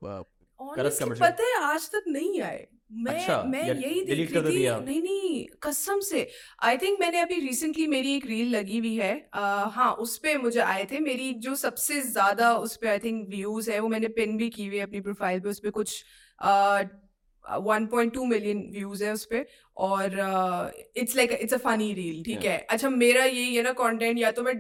गलत 0.59 0.97
पता 1.19 1.43
है 1.43 1.63
आज 1.63 1.89
तक 1.89 2.03
नहीं 2.09 2.41
आए। 2.41 2.67
मैं 2.91 3.13
अच्छा, 3.13 3.41
मैं 3.41 3.63
या 3.63 3.73
यही 3.79 4.01
देख 4.05 4.31
रही 4.31 4.41
थी। 4.43 4.55
नहीं 4.81 5.01
नहीं 5.01 5.45
कसम 5.63 5.99
से। 5.99 6.27
आई 6.63 6.77
थिंक 6.77 6.99
मैंने 6.99 7.19
अभी 7.19 7.39
रिसेंटली 7.39 7.85
मेरी 7.87 8.15
एक 8.15 8.25
रील 8.25 8.55
लगी 8.55 8.77
हुई 8.79 8.95
है। 8.95 9.13
अह, 9.33 9.63
हाँ 9.75 9.91
उस 9.95 10.17
पे 10.17 10.35
मुझे 10.37 10.59
आए 10.61 10.85
थे। 10.91 10.99
मेरी 10.99 11.31
जो 11.39 11.55
सबसे 11.55 12.01
ज़्यादा 12.01 12.53
उस 12.57 12.75
पे 12.77 12.87
आई 12.89 12.99
थिंक 12.99 13.27
व्यूज़ 13.29 13.71
है 13.71 13.79
वो 13.79 13.87
मैंने 13.87 14.07
पिन 14.17 14.37
भी 14.37 14.49
की 14.49 14.65
हुई 14.67 14.77
है 14.77 14.83
अपनी 14.83 15.01
प्रोफ़ाइल 15.01 15.39
पे। 15.39 15.49
उस 15.49 15.59
पे 15.59 15.69
कुछ 15.71 16.03
one 17.45 17.85
point 17.87 18.13
two 18.13 18.25
million 18.25 18.59
views 18.73 19.03
है 19.03 19.11
उस 19.13 19.25
पे। 19.25 19.45
और 19.77 20.15
it's 20.97 21.15
like 21.15 21.31
it's 21.31 21.53
a 21.53 21.57
funny 21.57 21.93
reel 21.93 22.23
ठीक 22.23 22.45
है? 22.45 22.57
अच्छा 22.69 22.89
मेरा 22.89 23.23
यही 23.25 23.55
है 23.55 23.63
ना 23.63 23.71
कंटेंट 23.73 24.17
या 24.19 24.31
तो 24.31 24.43
मैं 24.43 24.53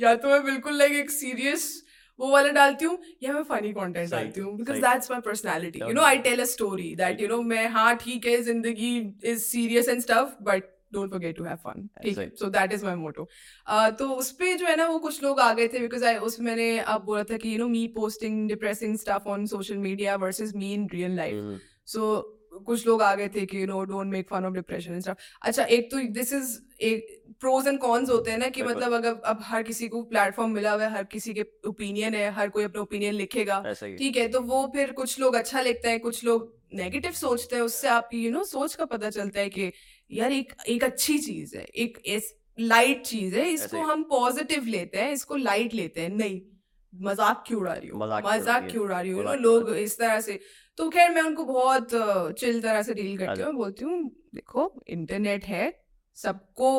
या 0.00 0.14
तो 0.16 0.28
मैं 0.28 0.42
बिल्कुल 0.44 0.78
लाइक 0.78 0.92
एक 0.92 1.10
सीरियस 1.10 1.72
वो 2.18 2.30
वाला 2.30 2.50
डालती 2.52 2.84
हूँ 2.84 2.98
या 3.22 3.32
मैं 3.32 3.42
फनी 3.44 3.72
कंटेंट 3.72 4.10
डालती 4.10 4.40
हूँ 4.40 4.56
because. 4.56 4.80
That's 4.82 5.10
my 5.10 5.20
personality 5.20 5.78
you 5.78 5.92
know 5.92 6.02
I 6.02 6.18
tell 6.18 6.40
a 6.40 6.44
story 6.44 6.94
that 6.96 7.20
you 7.20 7.28
know 7.28 7.40
मैं 7.42 7.66
हाँ 7.68 7.94
ठीक 7.96 8.26
है 8.26 8.40
ज़िंदगी 8.42 8.96
is 9.24 9.38
serious 9.44 9.88
and 9.88 10.00
stuff 10.02 10.42
but 10.42 10.72
don't 10.92 11.10
forget 11.10 11.36
to 11.36 11.44
have 11.44 11.56
fun 11.56 11.88
ठीक? 12.02 12.14
सही। 12.16 12.28
So 12.38 12.48
that 12.50 12.72
is 12.72 12.84
my 12.84 12.94
motto 12.94 13.28
तो 13.98 14.08
उस 14.12 14.30
पे 14.32 14.54
जो 14.54 14.66
है 14.66 14.76
ना 14.76 14.86
वो 14.86 14.98
कुछ 14.98 15.22
लोग 15.22 15.40
आ 15.40 15.52
गए 15.54 15.68
थे 15.68 15.78
बिकॉज़ 15.78 16.04
आई 16.04 16.16
उसमें 16.28 16.46
मैंने 16.46 16.78
अब 16.78 17.04
बोला 17.04 17.22
था 17.24 17.36
कि 17.36 17.52
you 17.52 17.58
know 17.58 17.68
me 17.68 17.86
posting 17.96 18.48
depressing 18.48 18.96
stuff 18.98 19.28
on 19.28 19.46
social 19.46 19.76
media 19.78 20.16
versus 20.16 20.52
me 20.56 20.72
in 20.74 20.88
real 20.92 21.16
life 21.16 21.60
so 21.86 22.14
कुछ 22.66 22.86
लोग 22.86 23.02
आ 23.02 23.14
गए 23.14 23.28
थे 23.28 23.44
कि 23.46 23.60
you 23.60 23.66
know 23.66 23.82
don't 23.84 24.06
make 24.06 24.28
fun 24.28 24.44
of 24.44 24.54
depression 24.54 24.92
and 24.92 25.02
stuff 25.02 25.16
अच्छा 25.42 25.64
एक 25.76 25.90
तो 25.90 25.98
दिस 26.12 26.32
इज़ 26.32 26.58
एक 26.80 27.15
प्रोज 27.40 27.66
एंड 27.68 27.78
कॉन्स 27.78 28.10
होते 28.10 28.30
हैं 28.30 28.38
ना 28.38 28.48
कि 28.48 28.62
मतलब 28.62 28.92
अगर 28.92 29.14
अब 29.26 29.38
हर 29.44 29.62
किसी 29.62 29.88
को 29.88 30.02
प्लेटफॉर्म 30.04 30.50
मिला 30.50 30.72
हुआ 30.72 30.84
है 30.84 30.90
हर 30.92 31.04
किसी 31.06 31.34
के 31.34 31.44
ओपिनियन 31.68 32.14
है 32.14 32.30
हर 32.32 32.48
कोई 32.48 32.64
अपना 32.64 32.82
ओपिनियन 32.82 33.14
लिखेगा। 33.14 33.62
ठीक 33.82 34.16
है 34.16 34.28
तो 34.28 34.40
वो 34.42 34.66
फिर 34.74 34.92
कुछ 34.92 35.18
लोग 35.20 35.34
अच्छा 35.34 35.62
लिखते 35.62 35.88
हैं 35.88 36.00
कुछ 36.00 36.24
लोग 36.24 36.52
नेगेटिव 36.74 37.12
सोचते 37.14 37.56
हैं 37.56 37.62
उससे 37.62 37.88
आपकी 37.88 38.24
यू 38.24 38.30
नो 38.32 38.42
सोच 38.44 38.74
का 38.74 38.84
पता 38.84 39.10
चलता 39.10 39.40
है 39.40 39.48
कि 39.48 39.70
यार 40.10 40.32
एक 40.32 40.52
एक 40.68 40.84
अच्छी 40.84 41.18
चीज़ 41.18 41.56
है 41.56 41.64
एक 41.76 41.98
लाइट 42.58 43.04
चीज़ 43.04 43.36
है 43.36 43.48
इसको 43.50 43.82
हम 43.84 44.02
पॉजिटिव 44.10 44.66
लेते 44.66 44.98
हैं 44.98 45.12
इसको 45.12 45.36
लाइट 45.36 45.74
लेते 45.74 46.00
हैं 46.00 46.08
नहीं 46.08 46.40
मज़ाक 46.92 47.42
क्यों 47.46 47.60
उड़ा 47.60 47.72
रही 47.72 47.88
हो 47.88 47.98
मज़ाक 47.98 48.68
क्यों 48.70 48.84
उड़ा 48.84 49.00
रही 49.00 49.10
है? 49.10 49.36
लोग 49.36 49.70
इस 49.70 49.98
तरह 49.98 50.20
से 50.20 50.38
तो 50.78 50.88
खैर 50.90 51.10
मैं 51.10 51.22
उनको 51.22 51.44
बहुत 51.44 51.88
चिल 52.38 52.60
तरह 52.62 52.82
से 52.82 52.94
डील 52.94 53.16
करती। 53.18 53.42
हूँ 53.42 53.52
बोलती 53.54 53.84
हूँ 53.84 54.02
देखो 54.34 54.72
इंटरनेट 54.88 55.44
है 55.44 55.72
सबको 56.16 56.70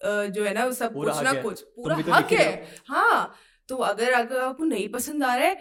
जो 0.00 0.44
है 0.44 0.54
ना 0.54 0.70
सब 0.72 0.94
कुछ 0.94 1.22
ना 1.22 1.32
कुछ 1.42 1.62
पूरा 1.76 2.00
तो 2.00 2.12
हक 2.12 2.32
है 2.32 2.52
हाँ। 2.88 3.34
तो 3.68 3.76
अगर 3.76 4.12
अगर 4.12 4.40
आपको 4.40 4.64
नहीं 4.64 4.88
पसंद 4.88 5.24
आ 5.24 5.34
रहा 5.34 5.46
है 5.46 5.58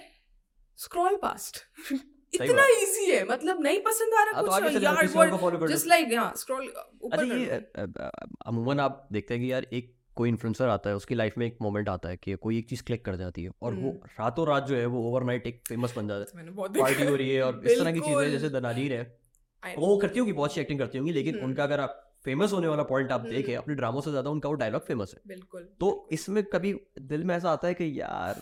स्क्रॉल 0.80 1.16
पास्ट 1.16 1.66
इतना 2.34 2.66
इजी 2.72 3.12
है 3.12 3.24
मतलब 3.26 3.62
नहीं 3.62 3.80
पसंद 3.82 4.14
आ 4.14 4.24
रहा 4.24 4.36
हाँ, 4.36 4.44
तो 4.44 4.52
कुछ 4.52 4.84
यार 4.84 5.68
जस्ट 5.68 5.88
लाइक 5.88 6.14
हाँ 6.14 6.34
स्क्रॉल 6.36 6.72
ऊपर 7.02 7.20
अच्छा 7.20 8.10
अमूमन 8.46 8.80
आप 8.80 9.08
देखते 9.12 9.34
हैं 9.34 9.44
कि 9.44 9.52
यार 9.52 9.68
एक 9.74 9.94
कोई 10.16 10.30
इन्फ्लुएंसर 10.30 10.68
आता 10.68 10.90
है 10.90 10.96
उसकी 10.96 11.16
लाइफ 11.16 11.38
में 11.38 11.46
एक 11.46 11.58
मोमेंट 11.62 11.90
आता 11.90 12.10
है 12.10 12.18
कि 12.18 12.36
कोई 12.36 12.58
एक 12.58 12.70
चीज़ 12.70 12.84
क्लिक 12.84 13.06
कर 13.06 13.16
जाती 13.16 13.44
है 13.44 13.52
और 13.62 13.74
वो 13.74 13.90
हम्म। 13.90 14.10
रातों 14.20 14.48
रात 14.48 14.68
जो 14.68 14.76
है 14.76 14.86
वो 14.86 15.04
ओवरनाइट 15.10 15.48
एक 15.48 15.62
फ़ेमस 15.68 15.94
बन 15.98 16.08
जाता 16.08 16.40
है 16.40 16.52
पार्टी 16.56 17.06
हो 17.06 17.16
रही 17.16 17.30
है 17.30 17.42
और 17.44 17.62
इस 17.66 17.80
तरह 17.80 17.92
की 17.92 18.00
चीज़ें। 18.00 18.32
जैसे 18.32 18.50
दनालीर 18.50 18.94
है 18.94 19.76
वो 19.78 19.98
करती 19.98 20.20
होंगी 20.20 20.34
बहुत 20.34 20.54
सी 20.54 20.62
एक्टिंग 20.62 20.80
करती 20.80 20.98
होंगी 20.98 21.14
लेकिन 21.14 21.36
हम्म। 21.36 21.46
उनका 21.46 21.64
अगर 21.64 21.80
आप 21.80 22.04
फ़ेमस 22.28 22.54
होने 22.54 22.68
वाला 22.68 22.84
पॉइंट 22.86 23.12
आप 23.12 23.22
हम्म। 23.22 23.32
देखें 23.32 23.56
अपने 23.56 23.76
ड्रामों 23.76 24.02
से 24.02 24.12
ज़्यादा 24.12 24.30
उनका 24.30 24.50
वो 24.50 24.56
डायलॉग 24.58 24.86
फ़ेमस 24.86 25.14
है 25.14 25.22
बिल्कुल 25.28 25.68
तो 25.80 25.92
इसमें 26.12 26.44
कभी 26.50 26.74
दिल 27.10 27.24
में 27.24 27.36
ऐसा 27.36 27.52
आता 27.52 27.68
है 27.68 27.74
कि 27.74 27.92
यार 27.94 28.42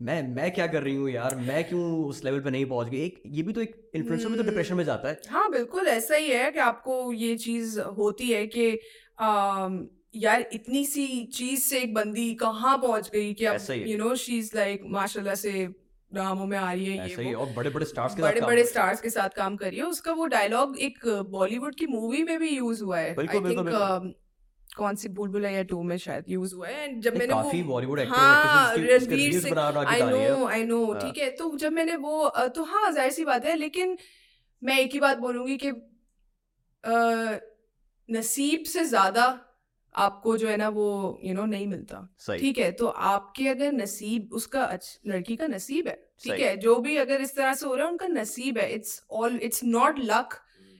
मैं 0.00 0.22
मैं 0.28 0.50
क्या 0.50 0.66
कर 0.66 0.82
रही 0.82 0.94
हूँ 0.96 1.10
यार 1.10 1.34
मैं 1.38 1.62
क्यों 1.64 1.82
उस 2.04 2.24
लेवल 2.24 2.40
पे 2.40 2.50
नहीं 2.50 2.66
पहुँच 2.66 2.88
गई 2.88 3.00
एक 3.00 3.22
ये 3.28 3.42
भी 3.42 3.52
तो 3.52 3.60
एक 3.60 3.74
इन्फ्लुएंसर 3.94 4.28
भी 4.28 4.30
तो 4.30 4.34
हम्म। 4.34 4.48
डिप्रेशन 4.48 4.74
में 4.74 4.84
जाता 4.84 5.08
है 5.08 5.20
हाँ 5.28 5.50
बिल्कुल 5.50 5.88
ऐसा 5.88 6.16
ही 6.16 6.30
है 6.30 6.50
कि 6.52 6.58
आपको 6.60 7.12
ये 7.14 7.36
चीज़ 7.38 7.78
होती 7.98 8.30
है 8.30 8.46
कि 8.46 8.68
यार 10.16 10.44
इतनी 10.52 10.84
सी 10.86 11.06
चीज़ 11.34 11.60
से 11.60 11.80
एक 11.80 11.92
बंदी 11.94 12.32
कहाँ 12.36 12.76
पहुँच 12.78 13.10
गई 13.10 13.32
कि 13.34 13.44
अब। 13.44 13.70
You 13.70 13.98
know 13.98 14.14
she 14.16 14.38
is 14.38 14.50
like 14.54 14.82
माशाल्लाह 14.90 15.34
से 15.34 15.52
ड्रामों 16.12 16.46
में 16.46 16.56
आ 16.58 16.72
रही 16.72 16.84
है 16.84 16.92
ये 16.92 17.04
ऐसा 17.04 17.22
ही 17.22 17.34
वो। 17.34 17.40
और 17.40 17.52
बड़े 17.56 17.70
बड़े 17.70 17.86
स्टार्स 17.86 18.14
के 18.14 18.22
बड़े 18.22 18.40
बड़े 18.40 18.64
स्टार्स 18.66 19.00
के 19.00 19.10
साथ 19.10 19.36
काम 19.36 19.56
कर 19.56 19.66
रही 19.66 19.78
है। 19.78 19.84
उसका 19.86 20.12
वो 20.12 20.26
डायलॉग 20.28 20.78
एक 20.78 20.98
बॉलीवुड 21.30 21.74
की 21.74 21.86
मूवी 21.88 22.22
में 22.22 22.38
भी 22.38 22.48
यूज़ 22.48 22.82
हुआ 22.84 22.98
है। 22.98 23.14
think, 23.16 23.42
बिल्कुल। 23.42 23.72
um, 23.72 24.12
कौन 24.76 24.96
सी 24.96 25.08
भूल 25.08 25.28
भुलैया 25.28 25.62
टू 25.70 25.82
में 25.82 25.96
शायद 25.98 26.24
यूज़ 26.28 26.54
हुआ 26.54 26.68
है। 26.68 26.84
एंड 26.84 27.02
जब 27.02 27.16
मैंने 27.16 27.32
काफ़ी 27.34 27.62
बॉलीवुड 27.62 28.00
हाँ 28.08 28.74
Ranveer 28.76 29.40
Singh 29.40 29.58
I 29.58 30.00
know 30.02 30.46
I 30.46 30.64
know 30.64 30.84
हाँ। 30.86 31.00
ठीक 31.00 31.18
है। 31.18 31.30
तो 31.36 31.56
जब 31.58 31.72
मैंने 31.72 31.96
वो 31.96 32.28
तो 32.56 32.64
हाँ 32.64 32.90
ज़ाहिर 32.92 33.12
सी 33.12 33.24
बात 33.24 33.44
है 33.44 33.56
लेकिन 33.56 33.96
मैं 34.62 34.78
एक 34.78 34.92
ही 34.92 35.00
बात 35.00 35.18
बोलूँगी 35.18 35.56
कि 35.64 35.72
नसीब 38.08 38.64
से 38.66 38.84
ज़्यादा 38.84 39.26
आपको 39.94 40.36
जो 40.36 40.48
है 40.48 40.56
ना 40.56 40.68
वो 40.68 40.88
यू 41.24 41.34
नो 41.34 41.44
नहीं 41.46 41.66
मिलता। 41.66 42.06
ठीक 42.30 42.58
है 42.58 42.70
तो 42.72 42.86
आपके 42.86 43.48
अगर 43.48 43.72
नसीब 43.72 44.32
उसका 44.32 44.68
लड़की 45.06 45.36
का 45.36 45.46
नसीब 45.46 45.88
है 45.88 45.94
ठीक 46.22 46.40
है 46.40 46.56
जो 46.58 46.76
भी 46.80 46.96
अगर 46.96 47.20
इस 47.20 47.34
तरह 47.36 47.54
से 47.54 47.66
हो 47.66 47.74
रहा 47.74 47.86
है 47.86 47.90
उनका 47.90 48.06
नसीब 48.08 48.58
है। 48.58 48.72
It's 48.74 49.02
all 49.12 49.38
it's 49.42 49.64
not 49.64 49.98
luck 50.00 50.34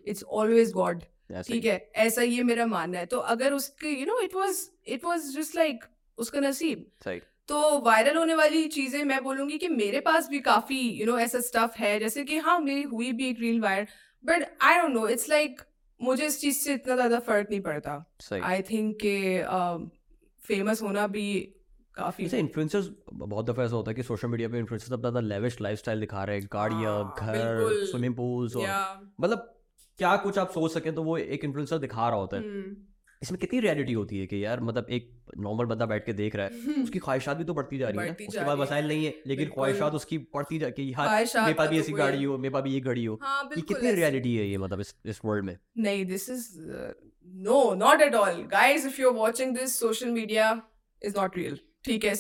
it's 0.06 0.24
always 0.24 0.72
God 0.72 1.02
ठीक 1.46 1.64
है 1.64 1.78
ऐसा 1.98 2.22
ये 2.22 2.42
मेरा 2.42 2.66
मानना 2.66 2.98
है। 2.98 3.06
तो 3.06 3.18
अगर 3.32 3.52
उसके 3.52 3.88
you 3.90 4.06
know 4.06 4.20
it 4.20 4.34
was 4.34 4.68
it 4.88 5.04
was 5.04 5.34
just 5.34 5.56
like 5.56 5.84
उसका 6.18 6.40
नसीब। 6.40 6.86
सही। 7.04 7.20
तो 7.48 7.78
वायरल 7.80 8.16
होने 8.16 8.34
वाली 8.34 8.66
चीज़ें 8.68 9.02
मैं 9.04 9.22
बोलूँगी 9.24 9.58
कि 9.58 9.68
मेरे 9.68 10.00
पास 10.00 10.28
भी 10.28 10.38
काफ़ी 10.40 10.80
यू 10.90 11.06
नो 11.06 11.18
ऐसा 11.18 11.40
स्टफ़ 11.40 11.78
है। 11.78 11.98
जैसे 12.00 12.24
कि 12.24 12.38
हाँ 12.38 12.58
मेरी 12.60 12.82
हुई 12.84 13.12
भी 13.12 13.28
एक 13.28 13.40
reel 13.40 13.60
viral 13.60 13.86
but 14.24 14.44
I 14.62 14.78
don't 14.78 14.92
know 14.92 15.06
it's 15.08 15.28
like 15.28 15.60
मुझे 16.00 16.26
इस 16.26 16.40
चीज़ 16.40 16.58
से 16.58 16.74
इतना 16.74 16.94
ज़्यादा 16.96 17.18
फ़र्क 17.20 17.50
नहीं 17.50 17.60
पड़ता। 17.60 18.04
आई 18.34 18.62
थिंक 18.62 18.96
के 19.04 19.16
फ़ेमस 20.42 20.82
होना 20.82 21.06
भी 21.06 21.26
काफ़ी 21.94 22.24
जैसे 22.24 22.38
इन्फ्लुएंसर्स 22.38 22.88
बहुत 23.12 23.46
दफ़ा 23.46 23.64
ऐसा 23.64 23.76
होता 23.76 23.90
है 23.90 23.94
कि 23.94 24.02
सोशल 24.02 24.28
मीडिया 24.28 24.48
पे 24.48 24.58
इन्फ्लुएंसर्स 24.58 24.92
अपना 24.92 25.10
ज़्यादा 25.10 25.20
लेविश 25.20 25.60
लाइफस्टाइल 25.60 26.00
दिखा 26.00 26.24
रहे 26.24 26.38
हैं। 26.38 26.48
गाड़ियाँ 26.52 26.94
हाँ, 26.94 27.14
घर 27.18 27.74
स्विमिंग 27.84 28.14
पूल्स 28.14 28.56
और 28.56 28.68
मतलब 29.20 29.46
क्या 29.98 30.16
कुछ 30.16 30.38
आप 30.38 30.50
सोच 30.50 30.72
सकें 30.72 30.94
तो 30.94 31.02
वो 31.02 31.16
एक 31.18 31.44
इन्फ्लुएंसर 31.44 31.78
दिखा 31.78 32.08
रहा 32.08 32.18
होता 32.18 32.36
है। 32.36 32.42
हम्म, 32.42 32.74
इसमें 33.22 33.38
कितनी 33.40 33.60
रियलिटी 33.60 33.92
होती 33.92 34.18
है 34.18 34.26
कि 34.26 34.44
यार 34.44 34.60
मतलब 34.60 34.86
एक 34.90 35.10
नॉर्मल 35.38 35.64
बंदा 35.64 35.86
बैठ 35.86 36.04
के 36.06 36.12
देख 36.12 36.36
रहा 36.36 36.46
है 36.46 36.82
उसकी 36.82 36.98
ख्वाहिशात 36.98 37.36
भी 37.36 37.44
तो 37.44 37.54
बढ़ती 37.54 37.78
जा 37.78 37.88
रही 37.88 38.06
है 38.06 38.26
उसके 38.28 38.44
पास 38.44 38.58
वसाइल 38.58 38.88
नहीं 38.88 39.04
है 39.04 39.14
लेकिन। 39.26 39.48
ख्वाहिशात 39.48 39.94
उसकी 39.94 40.18
बढ़ती 40.18 40.58
जा 40.58 40.70
कि 40.70 40.92
यार 40.92 41.08
मेरे 41.08 41.54
पास 41.54 41.68
भी 41.68 41.76
तो 41.76 41.82
ऐसी 41.82 41.92
गाड़ी 41.92 42.24
हो 42.24 42.38
मेरे 42.38 42.52
पास 42.52 42.62
भी 42.62 42.72
ये 42.74 42.80
घड़ी 42.80 43.04
हो। 43.04 43.18
हाँ 43.22 43.50
ये 43.56 43.62
कितनी 43.62 43.92
रियलिटी 43.92 44.36
है 44.36 44.48
ये 44.48 44.58
मतलब 44.58 44.80
इस 44.80 44.94
इस 45.06 45.20
वर्ल्ड 45.24 45.44
में? 45.44 45.58
नहीं 45.78 46.06
this 46.06 46.28
is 46.28 46.46
uh, 46.58 46.92
no 47.48 47.74
not 47.74 48.04
at 48.08 48.14
all. 48.14 48.42
Guys 48.54 48.86
if 48.92 48.98
you're 48.98 49.16
watching 49.18 49.54
this 49.54 49.76
social 49.84 50.14
media 50.20 50.62
is 51.02 51.14
not 51.14 51.36
real. 51.36 51.58
ठीक 51.84 52.04
है 52.04 52.14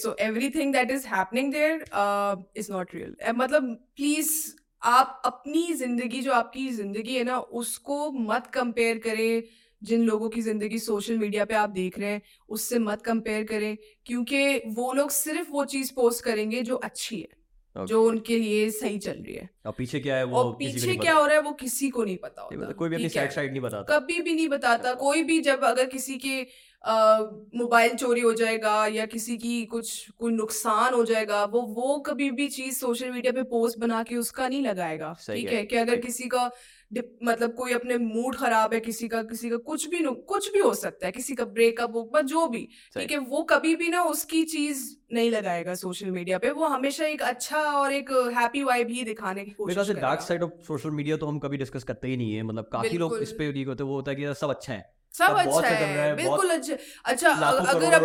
that 0.72 0.90
is 0.90 1.04
happening 1.04 1.50
there 1.50 1.80
uh, 1.92 2.36
is 2.54 2.70
not 2.70 2.94
real. 2.94 3.14
Uh, 3.28 3.32
मतलब 3.32 3.78
please 3.96 4.56
आप 4.82 5.22
अपनी 5.24 5.72
ज़िंदगी 5.72 6.20
जो 6.20 6.32
आपकी 6.32 6.68
ज़िंदगी 6.68 7.16
है 7.16 7.24
ना 7.24 7.38
उसको 7.38 8.10
मत 8.10 8.46
कंपेयर 8.46 8.98
करें। 8.98 9.42
जिन 9.82 10.02
लोगों 10.02 10.28
की 10.28 10.40
ज़िंदगी 10.42 10.78
सोशल 10.78 11.18
मीडिया 11.18 11.44
पे 11.44 11.54
आप 11.54 11.70
देख 11.70 11.98
रहे 11.98 12.10
हैं 12.10 12.22
उससे 12.48 12.78
मत 12.78 13.02
कंपेयर 13.02 13.44
करें 13.44 13.76
क्योंकि 14.06 14.58
वो 14.68 14.92
लोग 14.92 15.10
सिर्फ़ 15.10 15.50
वो 15.50 15.64
चीज़ 15.66 15.92
पोस्ट 15.94 16.24
करेंगे 16.24 16.62
जो 16.62 16.76
अच्छी 16.76 17.20
है 17.20 17.38
Okay. 17.76 17.88
जो 17.88 18.02
उनके 18.04 18.36
लिए 18.38 18.70
सही 18.70 18.98
चल 18.98 19.12
रही 19.12 19.34
है। 19.34 19.48
और 19.66 19.72
पीछे 19.72 19.98
क्या 20.00 20.16
है 20.16 20.24
वो 20.24 20.38
और 20.38 20.52
पीछे 20.54 20.94
क्या 20.96 21.12
हो 21.14 21.24
रहा 21.26 21.34
है 21.34 21.42
वो 21.42 21.52
किसी 21.52 21.88
को 21.90 22.04
नहीं 22.04 22.16
पता 22.16 22.42
होता। 22.42 22.72
कोई 22.72 22.88
भी 22.88 22.96
अपनी 22.96 23.08
ठीक 23.10 23.32
साइड 23.32 23.50
नहीं 23.50 23.60
बताता। 23.60 23.98
कभी 23.98 24.20
भी 24.20 24.34
नहीं 24.34 24.48
बताता। 24.48 24.94
कोई 24.94 25.22
भी 25.22 25.40
जब 25.40 25.64
अगर 25.64 25.86
किसी 25.86 26.16
के 26.18 26.40
मोबाइल 27.58 27.94
चोरी 27.94 28.20
हो 28.20 28.32
जाएगा 28.34 28.74
या 28.86 29.06
किसी 29.06 29.36
की 29.36 29.64
कुछ 29.66 30.10
कोई 30.10 30.32
नुकसान 30.32 30.94
हो 30.94 31.04
जाएगा 31.04 31.44
वो 31.46 31.62
वो 31.74 31.98
कभी 32.00 32.30
भी 32.32 32.48
चीज़ 32.48 32.78
सोशल 32.78 33.10
मीडिया 33.10 33.32
पे 33.32 33.42
पोस्ट 33.50 33.78
बना 33.78 34.02
के 34.02 34.16
उसका 34.16 34.48
नहीं 34.48 34.62
लगाएगा। 34.62 35.14
ठीक 35.26 35.52
है, 35.52 35.64
कि 35.64 35.76
अगर 35.76 36.00
किसी 36.00 36.28
का 36.28 36.50
मतलब 37.24 37.54
कोई 37.54 37.72
अपने 37.72 37.98
मूड 37.98 38.36
खराब 38.36 38.74
है 38.74 38.80
किसी 38.80 39.08
का 39.08 39.22
किसी 39.22 39.50
का 39.50 39.56
कुछ 39.56 39.88
भी 39.88 40.00
नु- 40.00 40.16
कुछ 40.24 40.52
भी 40.52 40.58
हो 40.58 40.74
सकता 40.74 41.06
है 41.06 41.12
किसी 41.12 41.34
का 41.34 41.44
ब्रेकअप 41.44 41.96
हो 41.96 42.22
जो 42.22 42.46
भी 42.46 42.68
ठीक 42.96 43.10
है 43.10 43.18
वो 43.18 43.42
कभी 43.42 43.76
भी 43.76 43.88
ना 43.88 44.02
उसकी 44.04 44.44
चीज़ 44.44 44.96
नहीं 45.12 45.30
लगाएगा 45.30 45.74
सोशल 45.74 46.10
मीडिया 46.10 46.38
पे 46.38 46.50
वो 46.50 46.66
हमेशा 46.66 47.06
एक 47.06 47.22
अच्छा 47.22 47.58
और 47.72 47.92
एक 47.92 48.10
हैप्पी 48.12 48.62
वाइब 48.62 48.88
ही 48.90 49.04
दिखाने 49.04 49.44
की 49.44 49.50
कोशिश 49.50 49.90
dark 49.90 50.20
side 50.20 50.42
of 50.42 50.50
social 50.62 50.90
media 50.90 51.16
तो 51.16 51.26
हम 51.26 51.38
कभी 51.38 51.56
डिस्कस 51.56 51.84
करते 51.84 52.08
ही 52.08 52.16
नहीं 52.16 52.34
है 52.34 52.42
मतलब 52.42 52.68
काफ़ी 52.72 52.98
लोग 52.98 53.18
इस 53.22 53.32
पे 53.32 53.46
होते 53.46 53.82
हैं 53.82 53.88
वो 53.90 53.94
होता 53.94 54.10
है 54.10 54.16
कि 54.16 54.34
सब 54.34 54.50
अच्छा 54.50 54.72
है। 54.72 54.99
सब 55.14 55.36
अच्छा 55.36 55.68
है 55.68 56.14
बिल्कुल 56.16 56.50
अच्छा 56.50 56.74
अच्छा 57.04 57.30
अगर 57.30 57.92
अब 57.94 58.04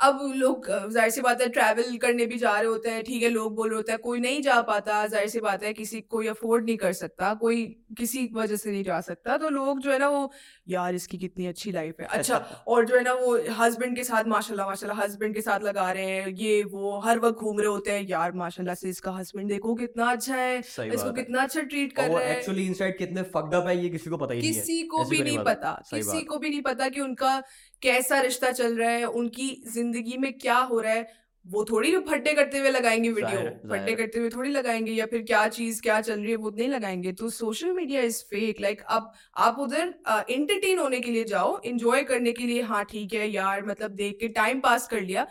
अब 0.00 0.20
लोग 0.36 0.66
ज़ाहिर 0.68 1.10
सी 1.10 1.20
बात 1.20 1.42
है 1.42 1.48
ट्रैवल 1.50 1.96
करने 2.02 2.26
भी 2.26 2.38
जा 2.38 2.54
रहे 2.58 2.68
होते 2.68 2.90
हैं 2.90 3.02
ठीक 3.04 3.22
है 3.22 3.28
लोग 3.30 3.54
बोल 3.56 3.68
रहे 3.68 3.76
होते 3.76 3.92
हैं 3.92 4.00
कोई 4.00 4.20
नहीं 4.20 4.40
जा 4.42 4.60
पाता 4.62 5.06
ज़ाहिर 5.06 5.28
सी 5.28 5.40
बात 5.40 5.62
है 5.64 5.72
किसी 5.72 6.00
कोई 6.16 6.26
अफोर्ड 6.28 6.64
नहीं 6.64 6.76
कर 6.76 6.92
सकता 6.94 7.32
कोई 7.42 7.64
किसी 7.98 8.28
वजह 8.34 8.56
से 8.56 8.70
नहीं 8.70 8.84
जा 8.84 9.00
सकता 9.00 9.36
तो 9.38 9.48
लोग 9.50 9.80
जो 9.80 9.90
है 9.92 9.98
ना 9.98 10.08
वो 10.08 10.30
यार 10.68 10.94
इसकी 10.94 11.18
कितनी 11.18 11.46
अच्छी 11.46 11.72
लाइफ 11.72 12.00
है। 12.00 12.06
अच्छा 12.08 12.36
और 12.68 12.86
जो 12.86 12.96
है 12.96 13.02
ना 13.02 13.12
वो 13.14 13.36
हस्बैंड 13.58 13.96
के 13.96 14.04
साथ 14.04 14.24
माशाल्लाह 14.26 14.66
माशाल्लाह 14.66 15.02
हस्बैंड 15.02 15.34
के 15.34 15.40
साथ 15.40 15.60
लगा 15.62 15.90
रहे 15.92 16.10
हैं 16.10 16.28
ये 16.36 16.62
वो 16.72 16.98
हर 17.04 17.18
वक्त 17.18 17.38
घूम 17.38 17.58
रहे 17.60 17.68
होते 17.68 17.92
हैं 17.92 18.06
यार 18.08 18.32
माशाल्लाह 18.42 18.74
से 18.74 18.88
इसका 18.90 19.12
हस्बैंड 19.12 19.48
देखो 19.48 19.74
कितना 19.76 20.10
अच्छा 20.12 20.36
है 20.36 20.58
इसको 20.58 21.12
कितना 21.12 21.42
अच्छा 21.42 21.60
ट्रीट 21.62 21.92
कर 21.92 22.08
रहे 22.10 22.24
हैं। 22.24 22.36
एक्चुअली 22.36 22.66
इनसाइड 22.66 22.98
कितने 22.98 23.22
फक्ड 23.34 23.54
अप 23.54 23.66
है 23.66 23.76
ये 23.82 23.88
किसी 23.88 24.10
को 24.10 24.16
पता 24.16 24.34
ही 24.34 24.40
नहीं 24.40 24.52
किसी 24.52 24.82
को 24.94 25.04
भी 25.04 25.22
नहीं 25.22 25.38
पता 25.44 25.72
किसी 25.94 26.22
को 26.22 26.38
भी 26.38 26.50
नहीं 26.50 26.62
पता 26.62 26.88
कि 26.88 27.00
उनका 27.00 27.42
कैसा 27.82 28.20
रिश्ता 28.20 28.52
चल 28.52 28.76
रहा 28.76 28.90
है 28.90 29.04
उनकी 29.04 29.62
ज़िंदगी 29.68 30.16
में 30.18 30.32
क्या 30.38 30.58
हो 30.58 30.80
रहा 30.80 30.92
है 30.92 31.22
वो 31.46 31.64
थोड़ी 31.64 31.96
फट्टे 31.98 32.32
करते 32.34 32.58
हुए 32.58 32.70
लगाएँगे 32.70 33.10
वीडियो 33.10 33.38
फट्टे 33.70 33.94
करते 33.94 34.18
हुए 34.18 34.28
थोड़ी 34.30 34.50
लगाएँगे 34.50 34.92
या 34.92 35.06
फिर 35.06 35.22
क्या 35.22 35.48
चीज़ 35.48 35.80
क्या 35.82 36.00
चल 36.00 36.20
रही 36.20 36.30
है 36.30 36.36
वो 36.36 36.50
नहीं 36.50 36.68
लगाएँगे। 36.68 37.12
तो 37.12 37.30
social 37.30 37.72
media 37.72 38.02
is 38.02 38.22
fake 38.24 38.60
like 38.60 38.82
अब 38.88 39.12
आप 39.36 39.58
उधर 39.58 39.94
एंटरटेन 40.30 40.78
होने 40.78 41.00
के 41.00 41.10
लिए 41.10 41.24
जाओ 41.24 41.60
इंजॉय 41.64 42.02
करने 42.02 42.32
के 42.32 42.44
लिए 42.44 42.62
हाँ 42.62 42.84
ठीक 42.84 43.14
है 43.14 43.28
यार 43.28 43.64
मतलब 43.66 43.90
देख 43.90 44.16
के 44.20 44.28
टाइम 44.28 44.60
पास 44.60 44.86
कर 44.88 45.00
लिया 45.00 45.26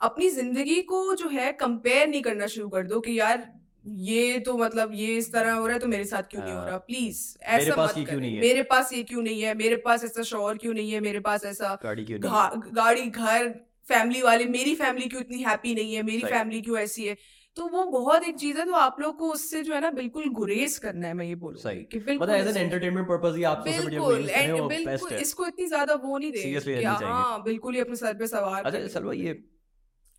अपनी 0.00 0.30
ज़िंदगी 0.30 0.80
को 0.82 1.14
जो 1.14 1.28
है 1.28 1.52
कंपेयर 1.52 2.08
नहीं 2.08 2.22
करना 2.22 2.46
शुरू 2.46 2.68
कर 2.68 2.86
दो 2.86 3.00
कि 3.00 3.18
यार 3.20 3.52
ये 3.86 4.38
तो 4.40 4.56
मतलब 4.58 4.90
ये 4.94 5.16
इस 5.16 5.32
तरह 5.32 5.52
हो 5.52 5.66
रहा 5.66 5.74
है 5.74 5.80
तो 5.80 5.88
मेरे 5.88 6.04
साथ 6.04 6.22
क्यों 6.22 6.42
नहीं 6.42 6.52
हो 6.52 6.58
हाँ। 6.58 6.66
रहा? 6.66 6.78
प्लीज़ 6.78 7.36
मेरे 7.50 7.64
ऐसा 7.64 7.82
मत 7.82 7.98
ये 7.98 8.04
क्यों 8.04 8.20
नहीं 8.20 8.34
है? 8.34 8.40
मेरे 8.40 8.62
पास 8.62 8.92
ये 8.92 9.02
क्यों 9.02 9.22
नहीं 9.22 9.42
है? 9.42 9.54
मेरे 9.54 9.76
पास 9.76 10.04
ऐसा 10.04 10.22
शोर 10.22 10.56
क्यों 10.56 10.74
नहीं 10.74 10.92
है? 10.92 11.00
मेरे 11.00 11.20
पास 11.20 11.44
ऐसा 11.44 11.78
गाड़ी 11.84 12.04
क्यों 12.04 12.18
नहीं 12.18 12.72
गाड़ी 12.72 13.02
घर 13.02 13.48
फैमिली 13.86 14.22
वाले 14.22 14.44
मेरी 14.44 14.74
फैमिली 14.74 15.08
क्यों 15.08 15.20
इतनी 15.20 15.42
हैप्पी 15.42 15.74
नहीं 15.74 15.94
है? 15.94 16.02
मेरी 16.02 16.22
फैमिली 16.24 16.60
क्यों 16.60 16.78
ऐसी 16.78 17.06
है? 17.06 17.16
तो 17.56 17.66
वो 17.68 17.84
बहुत 17.84 18.24
एक 18.24 18.36
चीज़ 18.36 18.58
है 18.58 18.64
तो 18.66 18.72
आप 18.72 18.96
लोग 19.00 19.18
को 19.18 19.30
उससे 19.32 19.62
जो 19.62 19.74
है 19.74 19.80
ना 19.80 19.90
बिल्कुल 19.90 20.28
गुरेज 20.28 20.78
करना 20.78 21.08
है 21.08 21.14
मैं 21.14 21.26
ये 21.26 21.36
सही। 21.42 21.82
कि 21.82 21.98
बिल्कुल 21.98 22.26
मतलब 22.28 22.46
एज 22.48 22.56
एन 22.56 22.56
एंटरटेनमेंट 22.56 23.08
पर्पस 23.08 23.36
ही 23.36 23.42
आप 23.42 23.64
सोशल 23.66 23.84
मीडिया 23.84 24.00
को 24.00 24.06
बिल्कुल 24.06 24.68
बिल्कुल 24.68 25.12
इसको 25.12 25.46
इतनी 25.46 25.66
ज़्यादा 25.66 25.94
वो 25.94 26.18
नहीं 26.18 26.32
दे। 26.32 26.84
हाँ 26.84 27.42
बिल्कुल 27.42 27.74
ही 27.74 27.80
अपने 27.80 27.96
सर 27.96 28.14
पे 28.14 28.26
सवार 28.26 28.64
अच्छा 28.64 28.86
सलवा 28.88 29.12
ये 29.12 29.38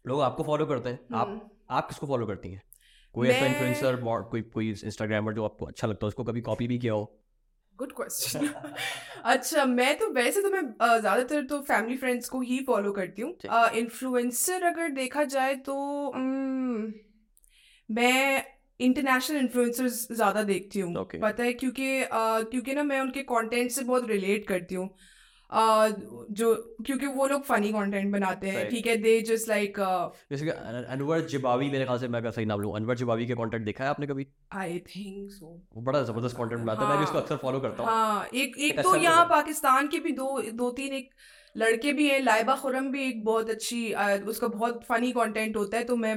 लोग 0.05 0.21
आपको 0.21 0.43
फॉलो 0.43 0.65
करते 0.65 0.89
हैं। 0.89 0.99
आप 1.13 1.27
हम्म। 1.27 1.39
आप 1.69 1.87
किसको 1.87 2.07
फॉलो 2.07 2.25
करती 2.25 2.51
हैं? 2.51 2.61
कोई 3.17 3.27
ऐसा 3.27 3.45
इन्फ्लुएंसर 3.45 3.95
कोई 4.31 4.41
कोई 4.41 4.69
इंस्टाग्रामर 4.69 5.33
जो 5.33 5.45
आपको 5.45 5.65
अच्छा 5.65 5.87
लगता 5.87 6.05
है 6.05 6.07
उसको 6.07 6.23
कभी 6.23 6.41
कॉपी 6.41 6.67
भी 6.67 6.77
किया 6.79 6.93
हो? 6.93 7.05
गुड 7.79 7.91
क्वेश्चन 7.91 8.47
अच्छा 9.25 9.65
मैं 9.65 9.97
तो 9.97 10.09
वैसे 10.13 10.41
तो 10.41 10.49
मैं 10.49 10.61
ज़्यादातर 10.61 11.45
तो 11.45 11.59
फैमिली 11.61 11.97
फ्रेंड्स 11.97 12.29
को 12.29 12.41
ही 12.41 12.59
फॉलो 12.67 12.91
करती 12.91 13.21
हूँ। 13.21 13.33
इन्फ्लुएंसर 13.75 14.63
अगर 14.63 14.89
देखा 14.89 15.23
जाए 15.23 15.55
तो 15.55 15.75
मैं 17.89 18.43
इंटरनेशनल 18.79 19.37
इन्फ्लुएंसर्स 19.37 20.07
ज़्यादा 20.11 20.43
देखती 20.43 20.79
हूँ। 20.79 20.93
Okay. 20.95 21.21
पता 21.21 21.43
है 21.43 21.53
क्योंकि 21.53 22.01
अ, 22.01 22.41
क्योंकि 22.41 22.73
ना 22.73 22.83
मैं 22.83 22.99
उनके 23.01 23.21
कंटेंट 23.23 23.71
से 23.71 23.83
बहुत 23.83 24.07
रिलेट 24.09 24.47
करती 24.47 24.75
हूँ। 24.75 24.89
जो 25.51 26.53
क्योंकि 26.85 27.07
वो 27.07 27.27
लोग 27.27 27.43
फनी 27.43 27.71
कंटेंट 27.71 28.11
बनाते 28.13 28.49
हैं 28.49 28.67
ठीक 28.69 28.87
है 28.87 28.95
दे 28.97 29.19
जस्ट 29.21 29.49
लाइक 29.49 29.77
जैसे 30.31 30.49
अनवर 30.49 31.21
जिबावी 31.27 31.69
मेरे 31.69 31.85
ख्याल 31.85 31.99
से 31.99 32.07
मैं 32.07 32.31
सही 32.31 32.45
नाम 32.45 32.61
लूँ 32.61 32.75
अनवर 32.75 32.95
जिबावी 32.97 33.25
के 33.27 33.33
कंटेंट 33.35 33.65
देखा 33.65 33.83
है 33.83 33.89
आपने 33.89 34.07
कभी? 34.07 34.27
आई 34.53 34.79
थिंक 34.87 35.31
सो 35.31 35.45
वो 35.75 35.81
बड़ा 35.81 36.01
ज़बरदस्त 36.03 36.37
कंटेंट 36.37 36.61
बनाता 36.61 36.81
है 36.81 36.89
मैं 36.89 36.97
भी 36.97 37.03
उसको। 37.03 37.17
अक्सर 37.17 37.37
फॉलो 37.37 37.59
करता 37.59 37.83
हूँ। 37.83 37.91
हाँ 37.91 38.27
एक 38.35 38.57
एक 38.59 38.79
तो 38.79 38.95
यहाँ 38.95 39.25
पाकिस्तान 39.25 39.87
के 39.87 39.99
भी 39.99 40.11
दो 40.11 40.41
दो 40.53 40.71
तीन 40.71 40.93
एक 40.93 41.09
लड़के 41.55 41.91
भी 41.93 42.07
हैं 42.09 42.19
लाइबा 42.23 42.55
खुरम 42.55 42.89
भी 42.91 43.03
एक 43.03 43.23
बहुत 43.25 43.49
अच्छी 43.49 43.79
उसका 44.29 44.47
बहुत 44.47 44.83
फनी 44.89 45.11
कंटेंट 45.11 45.55
होता 45.57 45.77
है 45.77 45.83
तो 45.83 45.95
मैं 45.95 46.15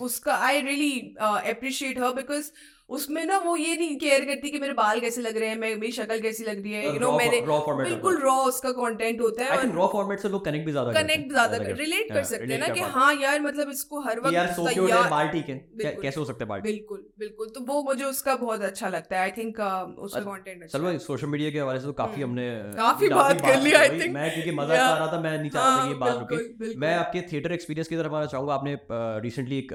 उसका 0.00 0.34
I 0.46 0.60
really 0.60 1.14
appreciate 1.20 1.98
her 1.98 2.12
because 2.14 2.50
उसमें 2.88 3.24
ना 3.26 3.36
वो 3.38 3.54
ये 3.56 3.74
नहीं 3.76 3.96
केयर 3.98 4.24
करती 4.24 4.50
कि 4.50 4.58
मेरे 4.58 4.72
बाल 4.72 5.00
कैसे 5.00 5.20
लग 5.22 5.36
रहे 5.36 5.48
हैं 5.48 5.56
मैं 5.56 5.74
मेरी 5.76 5.92
शक्ल 5.92 6.18
कैसी 6.20 6.44
लग 6.44 6.62
रही 6.62 6.72
है 6.72 6.84
यू 6.84 7.00
नो 7.00 7.10
मैंने 7.12 7.40
बिल्कुल 7.40 8.16
रॉ 8.20 8.34
उसका 8.44 8.70
कंटेंट 8.72 9.20
होता 9.20 9.44
है 9.44 9.58
और 9.58 9.74
रॉ 9.74 9.86
फॉर्मेट 9.92 10.20
से 10.20 10.28
लोग 10.28 10.44
कनेक्ट 10.44 10.66
भी 10.66 10.72
ज़्यादा 10.72 10.92
कनेक्ट 10.92 11.32
ज़्यादा 11.32 11.56
रिलेट 11.80 12.12
कर 12.12 12.22
सकते 12.24 12.52
हैं 12.52 12.60
ना 12.60 12.68
कि 12.68 12.80
हाँ 12.94 13.12
यार 13.14 13.40
मतलब 13.40 13.70
इसको 13.70 14.00
हर। 14.00 14.20
कि 14.20 14.34
यार 14.34 14.46
वक्त 14.46 14.56
सो 14.56 14.64
के 14.66 14.80
उठे 14.80 15.02
बाल 15.10 15.28
ठीक 15.28 15.48
है। 15.48 15.56
कैसे 16.02 16.20
हो 16.20 16.24
सकते 16.26 16.44
हैं 16.44 16.48
बाल? 16.48 16.60
बिल्कुल 16.60 17.04
बिल्कुल। 17.18 17.48
तो 17.48 17.60
वो 17.72 17.82
मुझे 17.82 18.04
उसका 18.04 18.34
बहुत 18.36 18.62
अच्छा 18.62 18.88
लगता 18.88 19.16
है। 19.16 19.22
आई 19.22 19.30
थिंक 19.30 19.60
उसका 19.60 20.18
अच्छा, 20.18 20.30
कंटेंट 20.30 20.62
अच्छा 20.62 20.78
चलो 20.78 20.96
सोशल 20.98 21.26
मीडिया 21.26 21.50
के 21.50 21.60
हवाले 21.60 21.80
से 21.80 21.86
तो 21.86 21.92
काफ़ी 21.92 22.22
हम्म। 22.22 22.30
हमने 22.30 22.72
काफ़ी 22.76 23.08
बात 23.10 23.40
कर 23.40 23.60
ली, 23.60 23.70
हुई। 23.72 23.98
think. 23.98 24.14
मैं 24.14 24.32
क्योंकि 24.34 24.50
मज़ा 24.52 24.82
आ 24.84 24.96
रहा 24.96 25.12
था 25.12 25.20
मैं 25.20 25.36
नहीं 25.38 25.50
चाहता 25.50 25.84
ये 25.84 25.90
हाँ, 25.90 25.98
बात 25.98 26.18
रुके। 26.20 26.74
मैं 26.78 26.94
आपके 26.96 27.22
थिएटर 27.32 27.52
एक्सपीरियंस 27.52 27.88
की 27.88 27.96
तरफ़ 27.96 28.14
आना 28.14 28.26
चाहूँगा। 28.26 28.54
आपने 28.54 28.76
रिसेंटली 29.22 29.58
एक 29.58 29.72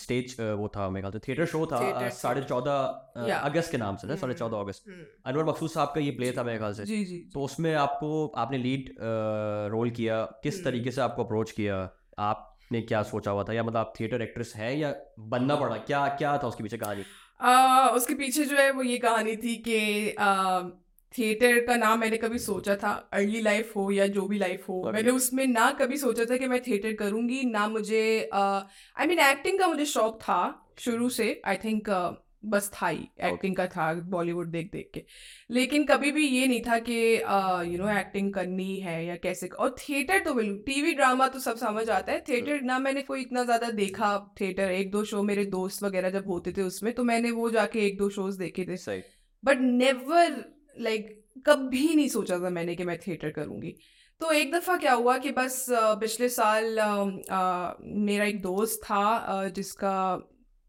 स्टेज 0.00 0.36
वो 0.40 0.68
था 0.76 0.88
मेरे 0.90 1.02
ख्याल 1.02 1.12
से 1.12 1.24
थिएटर 1.28 1.46
शो 1.46 1.64
था 1.66 1.80
साढ़े 2.34 2.46
चौदह 2.48 3.36
अगस्त 3.38 3.70
के 3.70 3.78
नाम 3.78 3.96
से 3.96 4.06
ना? 4.06 4.14
साढ़े 4.16 4.32
हम्म, 4.32 4.38
चौदह 4.38 4.58
अगस्त। 4.58 4.88
हम्म, 4.88 5.04
अनवर 5.26 5.44
मकसूद 5.44 5.70
साहब 5.70 5.92
का 5.94 6.00
ये 6.00 6.10
प्ले 6.12 6.30
था 6.32 6.42
मेरे 6.44 6.58
ख्याल 6.58 6.72
से। 6.74 6.84
जी 6.84 7.04
जी 7.04 7.18
तो 7.34 7.42
उसमें 7.42 7.74
आपको 7.82 8.26
आपने 8.36 8.58
लीड 8.58 8.94
रोल 9.72 9.90
किया 9.90 10.22
किस 10.42 10.54
हम्म। 10.54 10.64
तरीके 10.64 10.90
से 10.90 11.00
आपको 11.00 11.24
अप्रोच 11.24 11.50
किया? 11.52 11.76
आपने 12.20 12.80
क्या 12.82 13.02
सोचा 13.04 13.30
हुआ 13.30 13.44
था? 13.44 13.52
या 13.52 13.62
मतलब 13.62 13.76
आप 13.76 13.92
थिएटर 14.00 14.22
एक्ट्रेस 14.22 14.52
है 14.56 14.78
या 14.78 14.94
बनना 15.34 15.56
पड़ा? 15.56 15.76
क्या 15.76 16.06
क्या 16.18 16.36
था 16.38 16.48
उसके 16.48 16.62
पीछे 16.62 16.76
कहानी? 16.78 17.04
आ, 17.40 17.88
उसके 17.90 18.14
पीछे 18.14 18.44
जो 18.44 18.56
है 18.56 18.70
वो 18.72 18.82
ये 18.82 18.98
कहानी 18.98 19.36
थी 19.36 19.56
कि 19.68 19.78
थिएटर 21.14 21.58
का 21.66 21.74
नाम 21.76 21.98
मैंने 22.00 22.16
कभी 22.16 22.38
सोचा 22.38 22.74
था 22.76 22.90
अर्ली 23.12 23.40
लाइफ 23.40 23.76
हो 23.76 23.90
या 23.90 24.06
जो 24.14 24.26
भी 24.28 24.38
लाइफ 24.38 24.68
हो। 24.68 24.82
मैंने 24.92 25.10
उसमें 25.10 25.46
ना 25.46 25.70
कभी 25.80 25.96
सोचा 25.96 26.24
था 26.24 26.36
कि 26.36 26.46
मैं 26.48 26.60
थिएटर 26.62 26.92
करूँगी 26.94 27.42
ना 27.50 27.66
मुझे 27.68 28.02
आई 28.34 29.06
मीन 29.06 29.18
एक्टिंग 29.20 29.58
का 29.58 29.66
मुझे 29.68 29.84
शौक 29.86 30.20
था 30.20 30.40
शुरू 30.78 31.08
से 31.08 31.26
आई 31.46 31.56
थिंक 31.56 31.90
बस 32.44 32.70
था 32.72 32.88
ही 32.88 33.08
एक्टिंग 33.24 33.56
का 33.56 33.66
था 33.66 33.92
बॉलीवुड 34.10 34.50
देख 34.50 34.70
देख 34.72 34.90
के। 34.94 35.04
लेकिन 35.50 35.84
कभी 35.86 36.10
भी 36.12 36.26
ये 36.28 36.46
नहीं 36.46 36.60
था 36.60 36.78
कि 36.88 36.96
यू 37.72 37.78
नो 37.78 37.88
एक्टिंग 37.90 38.32
करनी 38.34 38.76
है 38.76 39.04
या 39.06 39.16
कैसे 39.16 39.46
और 39.48 39.74
थिएटर 39.78 40.18
तो 40.18 40.34
बिल्कुल 40.34 40.62
टीवी 40.66 40.94
ड्रामा 40.94 41.28
तो 41.28 41.38
सब 41.38 41.56
समझ 41.56 41.88
आता 41.90 42.12
है। 42.12 42.20
थिएटर 42.28 42.60
ना 42.62 42.78
मैंने 42.78 43.02
कोई 43.02 43.20
इतना 43.20 43.44
ज़्यादा 43.44 43.70
देखा 43.70 44.16
थिएटर 44.40 44.70
एक 44.70 44.90
दो 44.90 45.04
शो 45.04 45.22
मेरे 45.22 45.44
दोस्त 45.44 45.82
वगैरह 45.82 46.10
जब 46.10 46.28
होते 46.28 46.52
थे 46.52 46.62
उसमें 46.62 46.92
तो 46.94 47.04
मैंने 47.04 47.30
वो 47.30 47.50
जाके 47.50 47.86
एक 47.86 47.98
दो 47.98 48.08
शोज़ 48.10 48.38
देखे 48.38 48.64
थे। 48.64 49.00
बट 49.44 49.58
नेवर 49.60 50.44
लाइक 50.76 51.20
कभी 51.46 51.94
नहीं 51.94 52.08
सोचा 52.08 52.38
था 52.38 52.50
मैंने 52.50 52.74
कि 52.74 52.84
मैं 52.84 52.98
थिएटर 52.98 53.30
करूँगी। 53.30 53.74
तो 54.20 54.30
एक 54.32 54.52
दफ़ा 54.52 54.76
क्या 54.76 54.92
हुआ 54.92 55.16
कि 55.18 55.30
बस 55.30 55.66
पिछले 55.70 56.28
साल 56.28 56.76
अ, 56.78 56.86
अ, 57.30 57.76
मेरा 57.82 58.24
एक 58.24 58.40
दोस्त 58.42 58.80
था 58.84 59.04
अ, 59.16 59.48
जिसका 59.48 59.94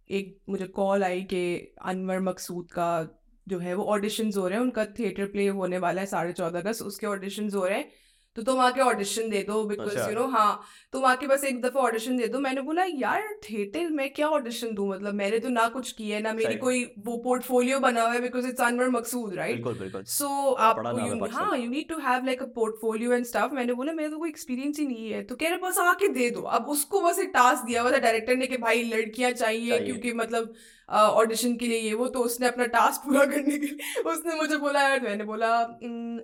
एक 0.09 0.37
मुझे 0.49 0.65
कॉल 0.67 1.03
आई 1.03 1.21
कि 1.23 1.73
अनवर 1.81 2.19
मकसूद 2.19 2.71
का 2.71 3.19
जो 3.47 3.59
है 3.59 3.73
वो 3.73 3.83
ऑडिशन 3.83 4.31
हो 4.37 4.47
रहे 4.47 4.57
हैं, 4.57 4.63
उनका 4.65 4.85
थिएटर 4.85 5.25
प्ले 5.25 5.47
होने 5.47 5.77
वाला 5.77 6.01
है 6.01 6.07
साढ़े 6.07 6.33
चौदह 6.33 6.59
अगस्त, 6.59 6.81
उसके 6.81 7.07
ऑडिशन 7.07 7.49
हो 7.49 7.65
रहे 7.65 7.77
हैं। 7.77 7.91
तो 8.35 8.41
तुम 8.43 8.59
आके 8.59 8.81
ऑडिशन 8.81 9.29
दे 9.29 9.41
दो 9.43 9.63
बिकॉज़। 9.65 9.97
यू 9.99 10.15
नो 10.15 10.25
हाँ 10.29 10.61
तुम 10.93 11.05
आके 11.05 11.27
बस 11.27 11.43
एक 11.45 11.61
दफ़ा 11.61 11.81
ऑडिशन 11.81 12.17
दे 12.17 12.27
दो। 12.27 12.39
मैंने 12.39 12.61
बोला 12.61 12.83
यार 12.85 13.21
थिएटर 13.43 13.89
में 13.91 14.09
क्या 14.13 14.27
ऑडिशन 14.29 14.73
दूँ? 14.75 14.87
मतलब 14.89 15.13
मैंने 15.13 15.39
तो 15.39 15.49
ना 15.49 15.67
कुछ 15.69 15.91
किया 15.91 16.17
है 16.17 16.23
ना 16.23 16.33
मेरी 16.33 16.55
कोई 16.57 16.83
वो 17.05 17.17
पोर्टफोलियो 17.23 17.79
बना 17.79 18.01
हुआ 18.01 18.13
है 18.13 18.21
because 18.21 18.47
it's 18.47 18.61
Anwar 18.61 18.89
Maqsood 18.89 19.33
right 19.35 19.63
so 20.07 20.27
आप 20.51 20.79
है 20.87 21.61
you 21.61 21.69
need 21.69 21.87
to 21.89 21.97
have 21.99 22.25
like 22.25 22.41
a 22.41 22.45
portfolio 22.55 23.13
and 23.13 23.25
stuff 23.25 23.53
मैंने 23.53 23.73
बोला 23.73 23.93
मेरा 23.93 24.09
तो 24.09 24.17
कोई 24.19 24.29
एक्सपीरियंस 24.29 24.79
ही 24.79 24.87
नहीं 24.87 25.09
है। 25.11 25.23
तो 25.23 25.35
कह 25.35 25.49
रहे 25.49 25.57
बस 25.59 25.77
आके 25.79 26.07
दे 26.09 26.29
दो। 26.29 26.41
अब 26.57 26.67
उसको 26.69 27.01
बस 27.01 27.19
एक 27.19 27.31
टास्क 27.33 27.65
दिया 27.65 27.81
हुआ 27.81 27.91
था 27.91 27.99
डायरेक्टर 27.99 28.35
ने 28.35 28.47
कि 28.47 28.57
भाई 28.57 28.83
लड़कियाँ 28.85 29.31
चाहिए 29.33 29.69
चाहिए। 29.69 29.85
क्योंकि 29.85 30.13
मतलब 30.15 30.53
ऑडिशन 30.89 31.55
के 31.57 31.67
लिए 31.67 31.79
ये 31.79 31.93
वो। 31.93 32.07
तो 32.07 32.19
उसने 32.21 32.47
अपना 32.47 32.65
टास्क 32.73 33.05
पूरा 33.05 33.25
करने 33.25 33.57
के 33.57 33.65
लिए 33.65 34.01
उसने 34.11 34.35
मुझे 34.35 34.57
बोला 34.57 34.81
यार 34.81 35.01
मैंने 35.01 35.23
बोला 35.23 35.61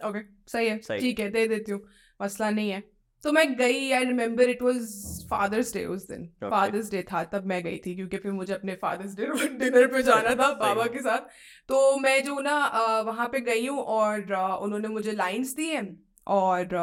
ओके 0.09 0.19
सही 0.51 0.67
है 0.67 0.77
ठीक 0.77 1.19
है 1.19 1.29
दे 1.31 1.47
देती 1.47 1.71
हूँ। 1.71 1.81
मसला 2.21 2.49
नहीं 2.51 2.69
है। 2.69 2.83
तो 3.23 3.31
मैं 3.31 3.53
गई 3.55 3.91
I 3.91 4.05
remember 4.05 4.49
it 4.49 4.61
was 4.61 4.77
Father's 5.29 5.73
Day 5.73 5.83
उस 5.85 6.07
दिन। 6.07 6.21
Okay. 6.23 6.49
फादर्स 6.51 6.89
डे 6.91 7.01
था 7.11 7.23
तब 7.33 7.45
मैं 7.47 7.61
गई 7.63 7.77
थी 7.85 7.95
क्योंकि 7.95 8.17
फिर 8.17 8.31
मुझे 8.33 8.53
अपने 8.53 8.75
फादर्स 8.81 9.15
डे 9.15 9.25
डिनर 9.59 9.87
पे 9.87 10.01
जाना 10.03 10.35
था 10.35 10.51
बाबा 10.59 10.85
के 10.87 11.01
साथ। 11.01 11.27
तो 11.69 11.97
मैं 11.97 12.23
जो 12.23 12.39
ना 12.41 12.55
वहाँ 13.07 13.27
पे 13.27 13.39
गई 13.41 13.67
हूँ 13.67 13.83
और 13.95 14.33
उन्होंने 14.61 14.87
मुझे 14.89 15.11
लाइंस 15.13 15.55
दी 15.55 15.67
हैं 15.67 15.85
और 16.29 16.75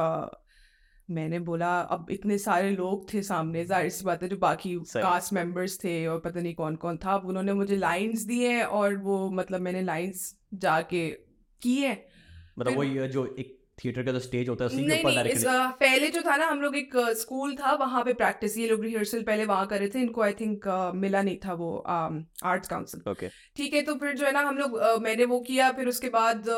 मैंने 1.09 1.39
बोला 1.41 1.69
अब 1.91 2.07
इतने 2.11 2.39
सारे 2.39 2.71
लोग 2.71 3.13
थे 3.13 3.23
सामने 3.25 3.65
ज़ाहिर 3.65 3.91
सी 3.91 4.05
बात 4.05 4.23
है 4.23 4.29
जो 4.29 4.37
बाकी 4.39 4.75
कास्ट 4.89 5.33
मेंबर्स 5.33 5.79
थे 5.85 6.07
और 6.07 6.19
पता 6.21 6.41
नहीं 6.41 6.55
कौन 6.55 6.77
कौन 6.77 6.97
था 7.05 7.13
अब 7.15 7.27
उन्होंने 7.27 7.53
मुझे 7.55 7.77
लाइंस 7.77 8.23
दी 8.23 8.43
हैं 8.43 8.65
और 8.65 8.97
वो 9.05 9.29
मतलब 9.33 9.61
मैंने 9.61 9.83
लाइंस 9.83 10.35
जाके 10.55 11.09
की 11.63 11.77
हैं। 11.77 12.03
मतलब 12.59 12.77
वो 12.77 12.83
ये 12.85 13.09
जो 13.09 13.25
एक 13.39 13.58
थिएटर 13.85 14.03
का 14.03 14.13
जो 14.13 14.21
स्टेज 14.21 14.49
होता 14.49 14.65
है 14.65 14.71
उसी 14.71 14.85
के 14.85 14.99
ऊपर 15.01 15.11
नहीं 15.11 15.33
इस 15.33 15.45
पहले 15.81 16.09
जो 16.09 16.23
था 16.23 16.37
ना 16.37 16.47
हम 16.47 16.61
लोग 16.61 16.77
एक 16.77 16.97
स्कूल 17.19 17.55
था 17.57 17.75
वहाँ 17.75 18.05
पे 18.05 18.13
प्रैक्टिस 18.13 18.59
ये 18.59 18.69
लोग 18.69 18.85
रिहर्सल 18.85 19.23
पहले 19.23 19.45
वहाँ 19.45 19.67
करे 19.67 19.89
थे 19.89 20.01
इनको 20.01 20.23
आई 20.23 20.33
थिंक 20.33 20.69
मिला 20.95 21.23
नहीं 21.23 21.37
था 21.47 21.53
वो 21.53 21.77
आर्ट्स 21.89 22.69
काउंसिल 22.69 23.11
ओके 23.11 23.29
ठीक 23.57 23.75
है 23.75 23.83
तो 23.83 23.95
फिर 23.95 24.17
जो 24.17 24.27
है 24.27 24.33
ना 24.33 24.41
हम 24.41 24.59
लोग 24.59 24.81
मैंने 25.03 25.25
वो 25.25 25.41
किया 25.41 25.71
फिर 25.73 25.89
उसके 25.89 26.09
बाद 26.09 26.49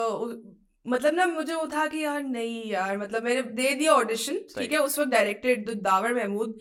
मतलब 0.87 1.15
ना 1.15 1.27
मुझे 1.27 1.55
वो 1.55 1.67
था 1.67 1.87
कि 1.87 1.99
यार 1.99 2.23
नहीं 2.23 2.71
यार 2.71 2.99
मतलब 2.99 3.23
मैंने 3.23 3.43
दे 3.43 3.75
दिया 3.75 3.93
ऑडिशन 3.93 4.39
ठीक 4.59 4.73
है 4.73 4.79
उस 4.79 4.99
वक्त 4.99 5.11
डायरेक्टर 5.11 5.75
दावर 5.75 6.15
महमूद 6.15 6.59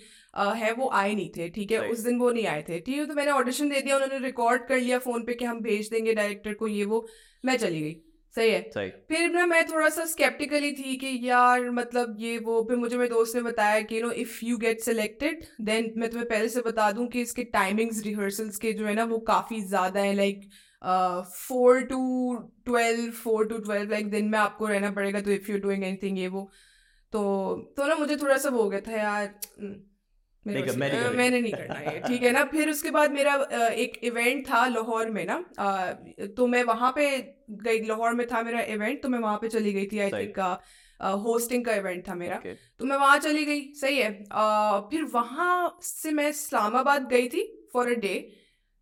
है 0.55 0.71
वो 0.71 0.89
आए 0.93 1.13
नहीं 1.15 1.29
थे 1.37 1.49
ठीक 1.49 1.71
है 1.71 1.79
उस 1.89 1.99
दिन 1.99 2.19
वो 2.19 2.31
नहीं 2.31 2.45
आए 2.47 2.61
थे। 2.69 2.79
ठीक 2.79 2.97
है 2.97 3.05
तो 3.05 3.13
मैंने 3.13 3.31
ऑडिशन 3.31 3.69
दे 3.69 3.81
दिया 3.81 3.95
उन्होंने 3.95 4.19
रिकॉर्ड 4.25 4.67
कर 4.67 4.79
लिया 4.79 4.99
फ़ोन 4.99 5.23
पे 5.23 5.33
कि 5.33 5.45
हम 5.45 5.61
भेज 5.61 5.89
देंगे 5.89 6.13
डायरेक्टर 6.13 6.53
को 6.53 6.67
ये 6.67 6.85
वो 6.85 7.07
मैं 7.43 7.57
चली 7.57 7.81
गई। 7.81 8.01
सही 8.33 8.49
है। 8.51 8.61
सही। 8.71 8.89
फिर 9.09 9.29
ना 9.31 9.45
मैं 9.45 9.63
थोड़ा 9.67 9.89
सा 9.89 10.05
स्केप्टिकली 10.05 10.71
थी 10.71 10.95
कि 10.97 11.19
यार 11.23 11.69
मतलब 11.71 12.15
ये 12.19 12.37
वो 12.37 12.61
फिर 12.63 12.77
मुझे 12.77 12.97
मेरे 12.97 13.09
दोस्त 13.09 13.35
ने 13.35 13.41
बताया 13.41 13.81
कि 13.81 14.01
no 14.01 14.11
if 14.23 14.39
you 14.45 14.57
get 14.57 14.81
selected 14.81 15.45
then 15.61 15.91
मैं 15.97 16.09
तुम्हें 16.09 16.27
पहले 16.29 16.49
से 16.49 16.61
बता 16.61 16.91
दूँ 16.91 17.07
कि 17.07 17.21
इसके 17.21 17.43
टाइमिंग्स 17.53 18.03
रिहर्सल्स 18.03 18.57
के 18.57 18.73
जो 18.73 18.85
है 18.87 18.93
ना 18.95 19.03
वो 19.03 19.19
काफ़ी 19.27 19.61
ज़्यादा 19.63 19.99
है। 19.99 20.13
Like 20.15 20.49
four 21.37 21.81
to 21.83 22.35
twelve 22.65 23.11
four 23.13 23.47
to 23.47 23.57
twelve 23.57 23.91
like 23.91 24.09
दिन 24.09 24.29
में 24.29 24.37
आपको 24.39 24.67
रहना 24.67 24.91
पड़ेगा 24.91 25.21
तो 25.21 25.31
इफ़ 25.31 25.51
यू 25.51 25.57
डूइंग 25.59 25.83
एनीथिंग 25.83 26.19
ये 26.19 26.27
वो। 26.27 26.49
तो 27.13 27.23
तो 27.77 27.87
ना 27.87 27.95
मुझे 27.95 28.15
थोड़ा 28.17 28.37
सा 28.37 28.49
वो 28.49 28.63
हो 28.63 28.69
गया 28.69 28.79
था 28.81 28.91
यार 28.91 29.25
हम्म, 29.59 29.73
मेरे। 30.45 30.71
मैंने 31.17 31.39
नहीं 31.41 31.51
करना 31.51 31.79
ये 31.81 31.99
ठीक 32.07 32.23
है 32.23 32.31
ना? 32.31 32.43
फिर 32.51 32.69
उसके 32.69 32.91
बाद 32.91 33.11
मेरा 33.11 33.33
एक 33.69 33.99
इवेंट 34.03 34.45
था 34.49 34.65
लाहौर 34.67 35.09
में 35.09 35.25
ना 35.25 35.37
तो 36.35 36.47
मैं 36.47 36.63
वहाँ 36.63 36.91
पे 36.95 37.07
गई 37.63 37.79
लाहौर 37.85 38.13
में 38.13 38.25
था 38.27 38.41
मेरा 38.43 38.61
इवेंट 38.73 39.01
तो 39.03 39.09
मैं 39.09 39.19
वहाँ 39.19 39.37
पे 39.37 39.47
चली 39.49 39.73
गई 39.73 39.85
थी 39.91 39.99
आई। 39.99 40.11
थिंक 40.11 40.39
होस्टिंग 41.25 41.65
का 41.65 41.73
इवेंट 41.75 42.07
था 42.07 42.15
मेरा। 42.15 42.41
तो 42.79 42.85
मैं 42.85 42.97
वहाँ 42.97 43.17
चली 43.19 43.45
गई 43.45 43.61
सही 43.75 43.97
है। 43.97 44.11
फिर 44.91 45.03
वहाँ 45.13 45.77
से 45.83 46.11
मैं 46.11 46.29
इस्लामाबाद 46.29 47.07
गई 47.09 47.27
थी 47.27 47.43
फॉर 47.73 47.91
अ 47.91 47.95
डे 47.99 48.13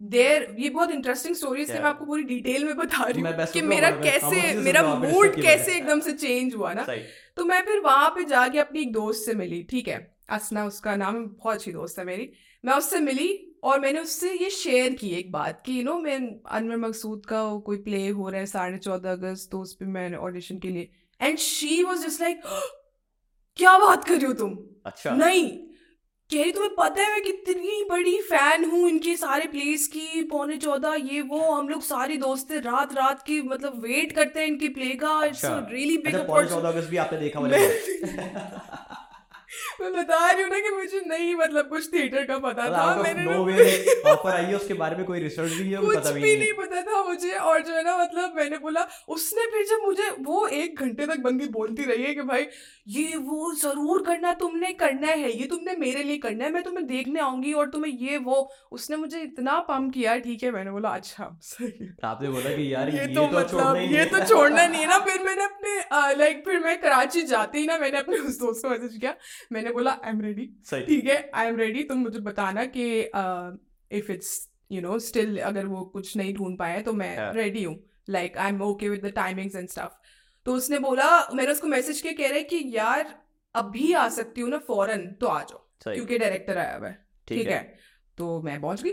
देर 0.01 0.55
ये 0.59 0.69
बहुत 0.69 0.91
इंटरेस्टिंग 0.91 1.35
स्टोरी 1.35 1.65
Yeah. 1.65 1.75
मैं 1.75 1.89
आपको 1.89 2.05
पूरी 2.05 2.23
डिटेल 2.23 2.65
में 2.65 2.75
बता 2.77 3.03
रही 3.03 3.21
हूँ 3.21 3.45
कि 3.53 3.61
मेरा 3.61 3.89
कैसे 3.91 4.53
मेरा 4.61 4.83
मूड 4.95 5.41
कैसे 5.41 5.75
एकदम 5.77 5.99
से 5.99 6.11
चेंज 6.13 6.55
हुआ 6.55 6.73
ना। 6.73 6.85
तो 7.37 7.45
मैं 7.45 7.61
फिर 7.65 7.79
वहाँ 7.79 8.09
पे 8.09 8.23
जाके 8.25 8.59
अपनी 8.59 8.81
एक 8.81 8.91
दोस्त 8.93 9.25
से 9.25 9.33
मिली 9.33 9.61
ठीक 9.69 9.87
है? 9.87 10.16
असना 10.29 10.65
उसका 10.65 10.95
नाम 10.95 11.25
बहुत 11.25 11.55
अच्छी 11.55 11.71
दोस्त 11.71 11.99
है 11.99 12.05
मेरी। 12.05 12.31
मैं 12.65 12.73
उससे 12.73 12.99
मिली 12.99 13.57
और 13.63 13.79
मैंने 13.79 13.99
उससे 13.99 14.33
ये 14.33 14.49
शेयर 14.49 14.93
की 14.93 15.09
एक 15.09 15.31
बात 15.31 15.63
कि 15.65 15.79
यू 15.79 15.83
नो 15.83 15.99
मैं 15.99 16.41
अनवर 16.45 16.77
मकसूद 16.77 17.25
का 17.25 17.57
कोई 17.57 17.77
प्ले 17.77 18.07
हो 18.07 18.29
रहा 18.29 18.39
है 18.39 18.45
साढ़े 18.45 18.77
चौदह 18.77 19.11
अगस्त 19.11 19.51
तो 19.51 19.59
उस 19.59 19.73
पर 19.73 19.85
मैं 19.85 20.15
ऑडिशन 20.15 20.59
के 20.59 20.69
लिए। 20.69 20.89
And 21.21 21.37
she 21.37 21.83
was 21.83 22.07
just 22.07 22.21
like 22.21 22.41
क्या 23.57 23.77
बात 23.77 24.03
कर 24.03 24.13
रही 24.13 24.25
हो 24.25 24.33
तुम? 24.33 24.57
अच्छा। 24.85 25.15
नहीं। 25.15 25.59
कह 26.29 26.41
रही 26.41 26.51
तुम्हें 26.51 26.71
पता 26.75 27.01
है 27.01 27.11
मैं 27.11 27.23
कितनी 27.23 27.83
बड़ी 27.89 28.21
फ़ैन 28.21 28.65
हूँ 28.65 28.89
इनके 28.89 29.15
सारे 29.15 29.45
प्लेस 29.47 29.87
की 29.87 30.23
पौने 30.23 30.57
चौदह 30.57 30.93
ये 30.93 31.21
वो 31.21 31.51
हम 31.51 31.69
लोग 31.69 31.81
सारे 31.81 32.17
दोस्त 32.17 32.51
रात 32.51 32.93
रात 32.93 33.21
की 33.21 33.41
मतलब 33.41 33.81
वेट 33.83 34.11
करते 34.11 34.39
हैं 34.39 34.47
इनके 34.47 34.67
प्ले 34.67 34.89
का 34.89 35.25
इट्स 35.25 35.45
अच्छा। 35.45 35.67
रियली 35.71 35.97
बिग 35.97 36.15
अच्छा 36.15 36.71
भी 36.71 36.97
आपने 36.97 37.19
देखा 37.19 37.39
मैं 39.81 39.91
बता 39.93 40.19
रही 40.31 40.43
हूँ 40.43 40.49
ना 40.51 40.59
कि 40.59 40.69
मुझे 40.75 41.01
नहीं 41.07 41.33
मतलब 41.35 41.69
कुछ 41.69 41.91
थिएटर 41.93 42.23
का 42.25 42.37
पता 42.39 42.67
था 42.69 42.85
मैंने 43.03 43.23
नो 43.23 43.43
वे 43.43 43.67
ऑफ़र 44.07 44.31
आई 44.31 44.45
है 44.45 44.55
उसके 44.55 44.73
बारे 44.75 44.95
में 44.95 45.05
कोई 45.05 45.19
रिसर्च 45.19 45.51
भी 45.51 45.69
है 45.69 45.81
कुछ 45.81 45.97
पता 45.97 46.11
भी 46.11 46.35
नहीं 46.35 46.51
पता 46.53 46.81
था 46.81 47.03
मुझे 47.03 47.31
और 47.43 47.61
जो 47.61 47.75
है 47.75 47.83
ना 47.83 47.97
मतलब 47.97 48.33
मैंने 48.37 48.57
बोला 48.57 48.87
उसने 49.09 49.45
फिर 49.51 49.65
जब 49.65 49.85
मुझे 49.85 50.09
वो 50.21 50.45
एक 50.55 50.79
घंटे 50.79 51.05
तक 51.07 51.19
बंदी 51.19 51.47
बोलती 51.49 51.83
रही 51.83 52.03
है 52.03 52.13
कि 52.15 52.21
भाई 52.23 52.47
ये 52.87 53.15
वो 53.21 53.53
ज़रूर 53.55 54.03
करना 54.05 54.33
तुमने 54.37 54.71
करना 54.75 55.07
है 55.13 55.31
ये 55.31 55.47
तुमने 55.47 55.75
मेरे 55.77 56.03
लिए 56.03 56.17
करना 56.17 56.45
है 56.45 56.51
मैं 56.51 56.63
तुम्हें 56.63 56.85
देखने 56.87 57.19
आऊँगी 57.19 57.53
और 57.53 57.69
तुम्हें 57.69 57.91
ये 58.01 58.17
वो। 58.19 58.41
उसने 58.71 58.97
मुझे 58.97 59.21
इतना 59.21 59.59
पम्प 59.69 59.93
किया 59.93 60.17
ठीक 60.19 60.43
है 60.43 60.51
मैंने 60.51 60.71
बोला 60.71 60.89
अच्छा 60.91 61.29
सही 61.43 61.89
आपने 62.03 62.29
बोला 62.29 62.55
कि 62.55 62.73
यार 62.73 62.89
ये 62.89 63.07
तो 63.07 63.27
तो 63.27 63.39
मतलब 63.39 63.77
ये 63.91 64.05
तो 64.05 64.25
छोड़ना 64.25 64.67
नहीं 64.67 64.81
है 64.81 64.87
ना 64.87 64.97
फिर 65.05 65.23
मैंने 65.23 65.43
अपने 65.43 66.15
लाइक 66.17 66.43
फिर 66.45 66.59
मैं 66.59 66.79
कराची 66.81 67.21
जाते 67.27 67.59
ही 67.59 67.65
ना 67.65 67.77
मैंने 67.77 67.97
अपने 67.97 68.17
उस 68.19 68.39
दोस्त 68.39 68.65
को 68.65 68.69
मैसेज 68.69 68.97
किया 68.99 69.15
मैंने 69.51 69.71
बोला 69.71 69.91
आई 69.91 70.11
एम 70.11 70.21
रेडी 70.21 70.45
ठीक 70.73 71.05
है 71.05 71.29
आई 71.33 71.47
एम 71.47 71.57
रेडी 71.57 71.83
तुम 71.83 71.97
मुझे 71.97 72.19
बताना 72.19 72.65
कि 72.77 72.87
if 73.91 74.11
it's 74.11 74.49
you 74.71 74.81
know 74.81 74.99
still 74.99 75.37
अगर 75.41 75.65
वो 75.65 75.81
कुछ 75.85 76.15
नहीं 76.17 76.33
ढूंढ 76.33 76.57
पाए 76.57 76.81
तो 76.81 76.93
मैं 76.93 77.31
रेडी 77.33 77.63
हूँ। 77.63 77.75
Like 78.09 78.37
I 78.37 78.49
am 78.49 78.61
okay 78.61 78.89
with 78.89 79.05
the 79.05 79.11
timings 79.11 79.55
and 79.55 79.69
stuff 79.69 79.93
तो 80.45 80.53
उसने 80.53 80.79
बोला 80.79 81.07
मैंने 81.33 81.51
उसको 81.51 81.67
मैसेज 81.67 82.01
किया 82.01 82.13
कह 82.13 82.29
रहे 82.29 82.43
कि 82.43 82.63
यार 82.75 83.15
अभी 83.55 83.93
आ 83.93 84.07
सकती 84.09 84.41
हूँ 84.41 84.49
ना 84.49 84.57
फॉरन 84.67 85.05
तो 85.21 85.27
आ 85.27 85.41
जाओ 85.43 85.93
क्योंकि 85.93 86.17
डायरेक्टर 86.17 86.57
आया 86.57 86.75
हुआ 86.77 86.87
है। 86.87 87.05
ठीक 87.27 87.47
है। 87.47 87.53
है 87.53 87.77
तो 88.17 88.41
मैं 88.41 88.59
पहुँच 88.61 88.81
गई। 88.83 88.91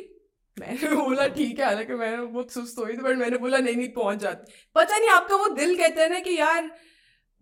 मैंने 0.57 0.95
बोला 0.97 1.27
ठीक 1.29 1.59
है 1.59 1.65
हालाँकि 1.65 1.95
मैं 1.95 2.33
बहुत 2.33 2.51
सुस्त 2.53 2.79
हुई 2.79 2.93
थी 2.93 3.03
बट 3.03 3.17
मैंने 3.17 3.39
बोला 3.39 3.59
नहीं 3.59 3.77
नहीं 3.77 3.89
पहुँच 3.89 4.19
जाती। 4.19 4.53
पता 4.77 4.99
नहीं 4.99 5.09
आपका 5.11 5.37
वो 5.37 5.49
दिल 5.55 5.77
कहता 5.79 6.03
है 6.03 6.09
ना 6.09 6.21
कि 6.21 6.39
यार 6.39 6.71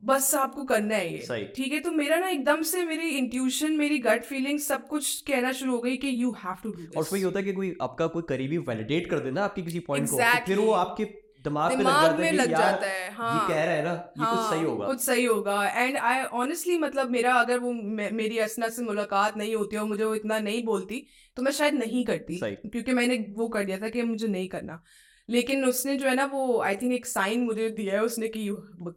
बस 0.03 0.35
आपको 0.35 0.65
करना 0.65 0.97
है 0.97 1.13
ये। 1.13 1.45
ठीक 1.57 1.73
है 1.73 1.81
तो 1.81 1.91
मेरा 1.91 2.17
ना 2.19 2.29
एकदम 2.29 2.63
से 2.63 2.85
मेरी 2.85 3.09
इंट्यूशन 3.09 3.73
मेरी 3.73 3.99
गट 3.99 4.25
फीलिंग 4.25 4.59
सब 4.59 4.87
कुछ 4.89 5.21
कहना 5.21 5.53
शुरू 5.53 5.73
हो 5.73 5.81
गई 5.81 5.97
कि 5.97 6.23
यू 6.23 6.31
हैव 6.45 6.57
टू 6.63 6.71
डू 6.71 6.87
और 6.97 7.03
उसमें 7.03 7.19
ये 7.21 7.25
होता 7.25 7.39
है 7.39 7.45
कि 7.45 7.53
कोई 7.53 7.75
आपका 7.83 8.07
कोई 8.07 8.23
करीबी 8.29 8.59
वैलिडेट 8.71 9.11
कर 9.11 9.19
देना 9.19 9.45
आपकी 9.45 9.63
किसी 9.63 9.81
पॉइंट 9.81 10.09
exactly. 10.09 10.41
को। 10.41 10.47
फिर 10.47 10.59
वो 10.59 10.73
आपके 10.73 11.05
दिमाग 11.45 11.71
पे 11.71 11.77
लग 11.77 11.85
दिमाग 11.85 12.21
में 12.21 12.33
लग 12.33 12.51
जाता 12.51 12.87
है 12.87 13.11
हाँ, 13.13 13.35
ये 13.35 13.55
कह 13.55 13.65
रहा 13.65 13.75
है 13.75 13.85
ना 13.85 13.91
ये 13.91 14.25
हाँ, 14.25 14.37
कुछ 14.37 14.45
सही 14.51 14.59
हाँ, 14.59 14.69
होगा। 14.69 14.87
कुछ 14.87 15.01
सही 15.01 15.25
होगा। 15.25 15.69
एंड 15.69 15.97
आई 15.97 16.23
ऑनेस्टली 16.43 16.79
मतलब 16.79 17.11
मेरा 17.11 17.35
अगर 17.35 17.59
वो 17.59 17.73
मे, 17.73 18.11
मेरी 18.11 18.39
असना 18.39 18.69
से 18.69 18.83
मुलाकात 18.83 19.37
नहीं 19.37 19.55
होती 19.57 19.77
और 19.77 19.85
मुझे 19.85 20.05
वो 20.05 20.15
इतना 20.15 20.39
नहीं 20.39 20.65
बोलती 20.65 21.07
तो 21.37 21.43
मैं 21.43 21.53
शायद 21.53 21.75
नहीं 21.75 22.05
करती 22.05 22.41
क्योंकि 22.45 22.93
मैंने 22.93 23.17
वो 23.37 23.49
कर 23.49 23.65
दिया 23.65 23.79
था 23.79 23.89
कि 23.89 24.03
मुझे 24.03 24.27
नहीं 24.27 24.49
करना। 24.49 24.83
लेकिन 25.31 25.65
उसने 25.65 25.97
जो 25.97 26.09
है 26.09 26.15
ना 26.15 26.25
वो 26.25 26.61
आई 26.61 26.77
थिंक 26.77 26.93
एक 26.93 27.07
साइन 27.07 27.45
मुझे 27.45 27.71
दिया 27.71 27.95
है 27.95 28.03
उसने 28.03 28.29
कि 28.29 28.49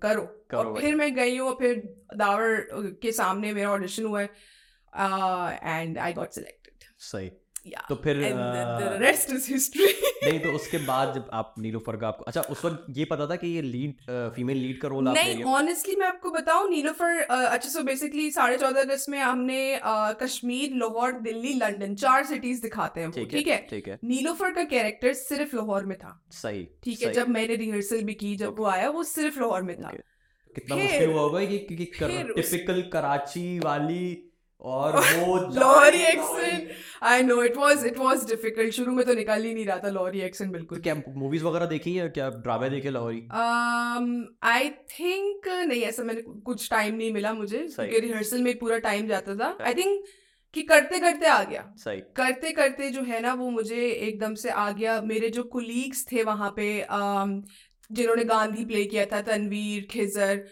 करो, 0.02 0.46
करो 0.50 0.60
और 0.60 0.82
फिर 0.82 0.96
मैं 0.96 1.16
गई 1.16 1.38
हूँ 1.38 1.50
और 1.50 1.56
फिर 1.56 1.96
दावर 2.16 2.68
के 3.02 3.12
सामने 3.12 3.54
मेरा 3.54 3.72
ऑडिशन 3.72 4.04
हुआ 4.04 4.22
है 4.22 4.30
एंड 5.64 5.98
आई 5.98 6.14
गॉट 6.14 6.30
सिलेक्टेड 6.30 6.84
सही। 7.00 7.32
Yeah. 7.66 7.88
तो 7.90 7.96
फिर 7.96 8.22
rest 9.02 9.34
is 9.36 9.50
history. 9.54 9.92
नहीं 10.24 10.40
तो 10.40 10.52
उसके 10.52 10.78
बाद 10.86 11.14
जब 11.16 11.30
आप 11.34 11.54
नीलोफर 11.60 11.98
का 11.98 12.08
आपको 12.08 12.24
अच्छा 12.24 12.42
उस 12.42 12.66
वक्त 12.66 12.86
ये 12.98 13.06
पता 13.06 13.28
था 13.28 13.36
कि 13.36 13.48
ये 13.48 13.62
लीड 13.62 14.12
फीमेल 14.36 14.58
लीड 14.58 14.80
का 14.82 14.88
रोल 14.88 15.10
नहीं 15.10 15.44
ऑनेस्टली 15.44 15.96
मैं 15.96 16.08
आपको 16.08 16.32
बताऊँ 16.32 16.70
नीलोफर 16.70 17.22
अच्छा 17.32 17.70
सो 17.70 17.84
बेसिकली 17.84 18.30
साढ़े 18.32 18.58
चौदह 18.58 18.82
अगस्त 18.82 19.10
में 19.10 19.20
हमने 19.20 19.60
कश्मीर 20.22 20.76
लाहौर 20.76 21.12
दिल्ली 21.22 21.54
लंदन 21.54 21.96
चार 21.96 22.26
सिटीज़ 22.26 22.62
दिखाते 22.62 23.02
हैं 23.02 23.12
ठीक 23.12 23.34
है 23.34 23.54
है? 23.56 23.68
ठीक 23.70 23.88
है। 23.88 24.00
नीलोफर 24.04 24.52
का 24.52 24.64
कैरेक्टर 24.64 25.14
सिर्फ़ 25.14 25.56
लाहौर 25.56 25.86
में 25.86 25.98
था। 25.98 26.12
सही 26.32 26.68
ठीक 26.84 27.02
है 27.02 27.12
जब 27.14 27.30
मैंने 27.30 27.56
रिहर्सल 27.56 28.04
भी 28.04 28.14
की 28.14 28.36
जब 28.36 28.60
वो 28.60 28.66
आया 28.66 28.90
वो 28.90 29.04
सिर्फ़ 29.04 29.40
लाहौर 29.40 29.62
में 29.62 29.76
था। 29.82 29.92
कितना 30.56 30.76
मुश्किल 30.76 31.12
हुआ 31.12 31.22
होगा 31.22 31.46
कि 31.46 31.58
क्योंकि 31.60 31.86
टिपिकल 32.42 32.82
कराची 32.94 33.60
वाली 33.60 34.04
और 34.62 34.96
वो 34.98 35.36
Lahori 35.54 36.02
accent 36.02 36.70
I 37.04 37.24
know 37.24 37.44
it 37.44 37.58
was 37.58 37.86
it 37.86 37.98
was 37.98 38.26
difficult 38.30 38.74
शुरू 38.74 38.92
में 38.92 39.06
तो 39.06 39.14
निकल 39.14 39.44
ही 39.44 39.54
नहीं 39.54 39.66
रहा 39.66 39.78
था 39.78 39.90
लाहौरी 39.90 40.22
एक्सेंट 40.22 40.50
तो 40.50 40.54
बिल्कुल 40.54 40.80
क्या 40.80 40.96
मूवीज़ 41.08 41.44
वगैरह 41.44 41.66
देखी 41.66 41.96
है 41.96 42.08
क्या 42.10 42.30
ड्रामे 42.30 42.70
देखे 42.70 42.90
लाहौरी 42.90 43.22
आई 44.44 44.70
थिंक 45.00 45.48
नहीं 45.48 45.82
ऐसा 45.82 46.04
मैंने 46.04 46.22
कुछ 46.22 46.70
टाइम 46.70 46.96
नहीं 46.96 47.12
मिला 47.14 47.34
मुझे। 47.34 47.58
क्योंकि 47.58 48.00
रिहर्सल 48.00 48.42
में 48.42 48.58
पूरा 48.60 48.78
टाइम 48.78 49.08
जाता 49.08 49.36
था। 49.36 49.58
आई 49.62 49.74
थिंक 49.74 50.04
कि 50.54 50.62
करते 50.62 51.00
करते 51.00 51.26
आ 51.26 51.44
गया। 51.44 51.74
सही 51.78 52.02
करते 52.16 52.52
करते 52.52 52.90
जो 52.90 53.02
है 53.02 53.22
ना 53.22 53.34
वो 53.34 53.50
मुझे 53.50 53.88
एकदम 53.88 54.34
से 54.36 54.50
आ 54.50 54.72
गया। 54.72 55.02
मेरे 55.02 55.30
जो 55.30 55.44
कुलीग्स 55.44 56.06
थे 56.12 56.24
वहाँ 56.24 56.50
पे 56.50 56.82
अम, 56.82 57.44
जिन्होंने 57.92 58.24
गांधी 58.24 58.66
प्ले 58.66 58.86
किया 58.86 59.06
था 59.06 59.22
तनवीर 59.22 59.88
खिजर 59.92 60.46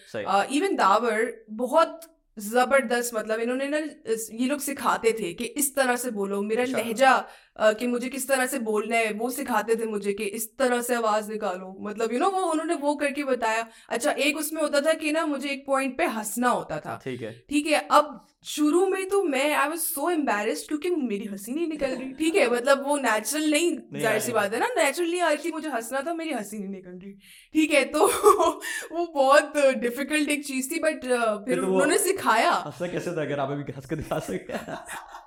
इवन 0.51 0.75
दावर 0.75 1.45
बहुत 1.49 2.12
ज़बरदस्त 2.37 3.13
मतलब 3.15 3.39
इन्होंने 3.39 3.67
ना 3.67 3.77
ये 3.77 4.47
लोग 4.47 4.59
सिखाते 4.59 5.11
थे 5.19 5.33
कि 5.33 5.45
इस 5.61 5.75
तरह 5.75 5.95
से 5.95 6.11
बोलो 6.11 6.41
मेरा 6.41 6.63
अच्छा। 6.63 6.77
लहजा 6.77 7.13
कि 7.57 7.87
मुझे 7.87 8.09
किस 8.09 8.27
तरह 8.27 8.45
से 8.45 8.59
बोलना 8.61 8.95
है 8.95 9.11
वो 9.13 9.29
सिखाते 9.29 9.75
थे 9.75 9.85
मुझे 9.85 10.13
कि 10.13 10.23
इस 10.25 10.49
तरह 10.57 10.81
से 10.81 10.95
आवाज़ 10.95 11.31
निकालो। 11.31 11.75
मतलब 11.81 12.13
यू 12.13 12.19
नो 12.19 12.29
वो 12.29 12.41
उन्होंने 12.51 12.73
वो 12.75 12.95
करके 12.95 13.23
बताया। 13.23 13.67
अच्छा 13.89 14.11
एक 14.11 14.37
उसमें 14.37 14.61
होता 14.61 14.81
था 14.81 14.93
कि 14.93 15.11
ना 15.11 15.25
मुझे 15.25 15.49
एक 15.49 15.65
पॉइंट 15.67 15.97
पे 15.97 16.05
हंसना 16.15 16.49
होता 16.49 16.79
था। 16.79 16.99
ठीक 17.03 17.21
है। 17.21 17.31
ठीक 17.49 17.67
है 17.67 17.87
अब 17.91 18.19
शुरू 18.45 18.85
में 18.87 19.07
तो 19.09 19.23
मैं 19.23 19.53
आई 19.53 19.67
वाज 19.69 19.79
सो 19.79 20.09
एम्बेरेस्ड 20.09 20.67
क्योंकि 20.67 20.89
मेरी 20.89 21.25
हँसी 21.25 21.53
नहीं 21.53 21.67
निकल 21.67 21.95
रही। 21.95 22.11
ठीक 22.13 22.35
है 22.35 22.49
मतलब 22.51 22.83
वो 22.87 22.97
नेचुरल 22.97 23.49
नहीं 23.51 23.71
नहीं 23.71 24.01
ज़ाहिर 24.01 24.19
सी 24.21 24.31
बात 24.31 24.53
है 24.53 24.59
ना 24.59 24.67
नेचुरली 24.77 25.19
आ 25.19 25.29
रही 25.29 25.37
थी 25.43 25.51
मुझे 25.51 25.69
हंसना 25.69 26.01
था 26.07 26.13
मेरी 26.13 26.31
हँसी 26.31 26.57
नहीं 26.59 26.69
निकल 26.69 26.91
रही। 26.93 27.13
ठीक 27.55 27.73
है 27.73 27.83
तो 27.85 28.07
वो 28.91 29.05
बहुत 29.15 29.57
डिफ़िकल्ट 29.77 30.29
एक 30.29 30.45
चीज़ 30.45 30.71
थी 30.71 30.79
बट 30.79 31.05
फिर 31.45 31.61
तो 31.61 31.67
उन्होंने 31.67 31.97
सिखाया। 31.99 32.51
हंसना 32.65 32.87
कैसे 32.87 33.15
था 33.17 33.21
अगर 33.21 33.39
आप 33.39 33.51
अभी 33.51 33.71
हंस 33.71 33.85
के 33.85 33.95
दिखा 33.95 34.19
सकते 34.19 34.53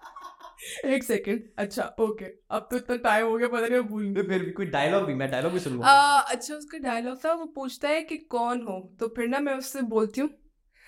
एक 0.85 1.05
सेकंड 1.05 1.43
अच्छा 1.59 1.95
ओके 2.01 2.25
अब 2.51 2.69
तो 2.71 2.77
इतना 2.77 2.97
टाइम 2.97 3.27
हो 3.27 3.37
गया 3.39 3.49
पता 3.49 3.67
नहीं 3.67 3.81
भूल 3.81 4.05
गई। 4.05 4.23
फिर 4.23 4.45
भी 4.45 4.51
कोई 4.51 4.67
डायलॉग 4.67 5.05
भी 5.07 5.15
मैं 5.15 5.31
डायलॉग 5.31 5.53
भी 5.53 5.61
सुनूँगा। 5.61 5.91
अच्छा 6.19 6.55
उसका 6.55 6.79
डायलॉग 6.79 7.25
था 7.25 7.33
वो 7.33 7.45
पूछता 7.57 7.89
है 7.89 8.03
कि 8.03 8.17
कौन 8.17 8.63
हो? 8.63 8.97
तो 9.01 9.09
फिर 9.17 9.29
ना 9.29 9.41
मैं 9.41 9.55
उससे 9.55 9.83
बोलती 9.95 10.21
हूँ 10.21 10.31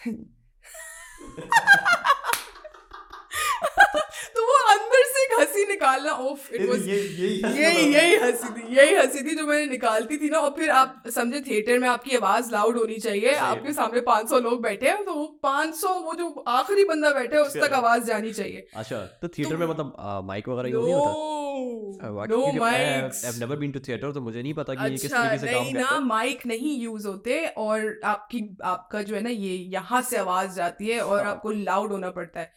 तो 4.35 4.43
वो 4.43 4.55
अंदर 4.73 5.05
से 5.05 5.25
एक 5.25 5.28
हँसी 5.39 5.65
निकालना 5.67 6.13
ओफ 6.31 6.53
इट 6.53 6.69
वाज 6.69 6.89
यही 6.89 7.87
यही 7.95 8.15
हँसी 8.17 8.49
थी 8.57 8.77
यही 8.77 8.95
हँसी 8.95 9.23
थी 9.25 9.35
जो 9.37 9.47
मैंने 9.47 9.67
निकालती 9.71 10.17
थी 10.19 10.31
ना 10.31 10.39
और 10.39 10.55
फिर 10.59 10.71
आप 10.71 11.03
समझे 11.15 11.41
थिएटर 11.41 11.79
में 11.79 11.89
आपकी 11.89 12.17
आवाज़ 12.17 12.51
लाउड 12.53 12.79
होनी 12.79 12.99
चाहिए 13.07 13.35
आपके 13.51 13.73
सामने 13.73 14.01
500 14.09 14.41
लोग 14.43 14.63
बैठे 14.63 14.89
हैं 14.89 15.05
तो 15.05 15.15
वो 15.15 15.27
500 15.47 15.95
वो 16.05 16.15
जो 16.15 16.29
आखिरी 16.49 16.85
बंदा 16.85 17.11
बैठा 17.11 17.37
है 17.37 17.43
उस 17.43 17.57
तक 17.57 17.73
आवाज़ 17.75 18.05
जानी 18.05 18.33
चाहिए। 18.33 18.67
अच्छा 18.77 18.99
तो 19.23 19.29
थिएटर 19.29 19.57
में 19.57 19.67
तो- 19.69 19.71
मतलब 19.71 20.23
माइक 20.27 20.49
वगैरह 20.49 20.69
यूज़ 20.69 20.85
नहीं 20.85 20.95
होता? 20.95 21.11
No? 21.11 22.25
No 22.27 22.53
mics 22.61 23.25
I've 23.27 23.39
never 23.43 23.57
been 23.63 23.73
to 23.77 23.81
theater 23.89 24.13
तो 24.15 24.21
मुझे 24.21 24.43
नहीं 24.43 24.55
पता 24.55 24.75
कि 24.75 24.85
ये 24.85 24.91
किस 24.91 25.05
अच्छा 25.05 25.23
तरीके 25.25 25.47
से 25.47 25.53
काम 25.53 25.65
करता 25.65 25.81
ना 25.81 25.95
है। 25.95 26.05
माइक 26.05 26.47
नहीं 26.47 26.79
यूज़ 26.81 27.07
होते 27.09 27.39
और 27.65 28.01
आपकी 28.05 28.43
आपका 28.65 29.03
जो 29.03 29.15
है 29.15 29.23
ना 29.23 29.31
ये 29.31 29.55
यहाँ 29.77 30.03
से 30.03 30.17
आवाज़ 30.17 30.55
जाती 30.57 30.89
है 30.89 31.01
और 31.01 31.23
हाँ। 31.25 31.31
आपको 31.35 31.51
लाउड 31.51 31.93
होना 31.93 32.11
पड़ता 32.11 32.41
है। 32.41 32.53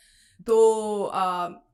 तो 0.48 0.58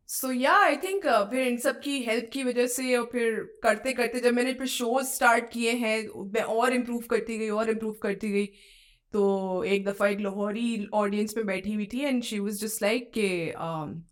सो 0.09 0.31
या 0.31 0.53
आई 0.57 0.75
थिंक 0.77 1.05
फिर 1.31 1.47
इन 1.47 1.57
सब 1.57 1.79
की 1.79 1.99
हेल्प 2.03 2.29
की 2.33 2.43
वजह 2.43 2.67
से 2.67 2.95
और 2.95 3.09
फिर 3.11 3.39
करते 3.63 3.93
करते 3.93 4.19
जब 4.19 4.33
मैंने 4.33 4.53
फिर 4.53 4.67
शोज़ 4.67 5.07
स्टार्ट 5.07 5.49
किए 5.51 5.71
हैं 5.71 5.97
मैं 6.33 6.41
और 6.41 6.73
इम्प्रूव 6.73 7.03
करती 7.09 7.37
गई 7.37 7.49
और 7.49 7.69
इम्प्रूव 7.69 7.93
करती 8.01 8.31
गई 8.31 8.45
तो 9.13 9.63
एक 9.63 9.85
दफ़ा 9.85 10.07
एक 10.07 10.19
लाहौरी 10.19 10.87
ऑडियंस 10.93 11.33
में 11.37 11.45
बैठी 11.45 11.73
हुई 11.73 11.85
थी 11.93 11.99
and 11.99 12.23
she 12.23 12.39
was 12.39 12.61
just 12.61 12.81
like 12.83 13.11
कि 13.17 13.27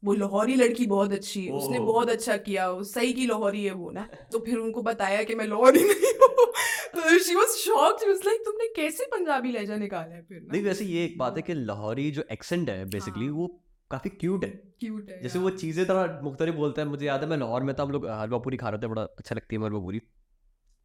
वो 0.06 0.14
लाहौरी 0.14 0.56
लड़की 0.56 0.86
बहुत 0.86 1.14
अच्छी 1.14 1.46
है 1.46 1.52
उसने 1.54 1.80
बहुत 1.80 2.10
अच्छा 2.10 2.38
किया 2.38 2.70
वो 2.70 2.84
सही 2.84 3.14
की 3.14 3.26
लाहौरी 3.28 3.64
है 3.66 3.74
वो 3.74 3.92
ना? 3.92 4.08
तो 4.32 4.40
फिर 4.40 4.58
उनको 4.58 4.82
बताया 4.82 5.24
कि 5.24 5.36
मैं 5.36 5.48
लाहौरी 5.48 5.84
नहीं 5.84 6.14
हूँ। 6.22 6.46
तो 6.96 7.18
she 7.20 7.36
was 7.36 7.56
shocked 7.58 8.04
she 8.04 8.08
was 8.08 8.22
like 8.26 8.42
तुमने 8.46 8.68
कैसे 8.76 9.06
पंजाबी 9.12 9.52
लहजा 9.52 9.76
निकाला 9.78 10.16
है 10.16 10.22
फिर 10.22 10.48
नहीं 10.52 10.64
वैसे 10.64 10.86
ये 10.86 11.04
एक 11.06 11.18
बात 11.18 11.38
है 11.38 11.42
कि 11.42 11.54
लाहौरी 11.54 12.10
जो 12.12 12.24
एक्सेंट 12.32 12.70
है 12.70 12.84
बेसिकली 12.90 13.26
हाँ। 13.26 13.34
वो 13.34 13.48
काफ़ी 13.92 14.10
क्यूट 14.10 14.44
है। 14.46 14.50
क्यूट 14.80 15.10
है 15.10 15.22
जैसे 15.24 15.40
वो 15.40 15.50
चीज़ें 15.50 15.88
थोड़ा 15.90 16.06
मुख्तलिफ़ 16.24 16.56
बोलता 16.56 16.82
है 16.82 16.88
मुझे 16.88 17.06
याद 17.06 17.24
है 17.24 17.30
मैं 17.30 17.38
लाहौर 17.38 17.64
में 17.64 17.76
था 17.76 17.84
हम 17.84 17.92
लोग 17.92 18.08
हलवा 18.10 18.38
पूरी 18.46 18.58
खा 18.58 18.70
रहे 18.70 18.82
थे 18.84 18.88
बड़ा 18.88 19.02
अच्छा 19.04 19.36
लगती 19.36 19.56
है 19.56 19.62
हलवा 19.64 19.80
पूरी। 19.80 20.02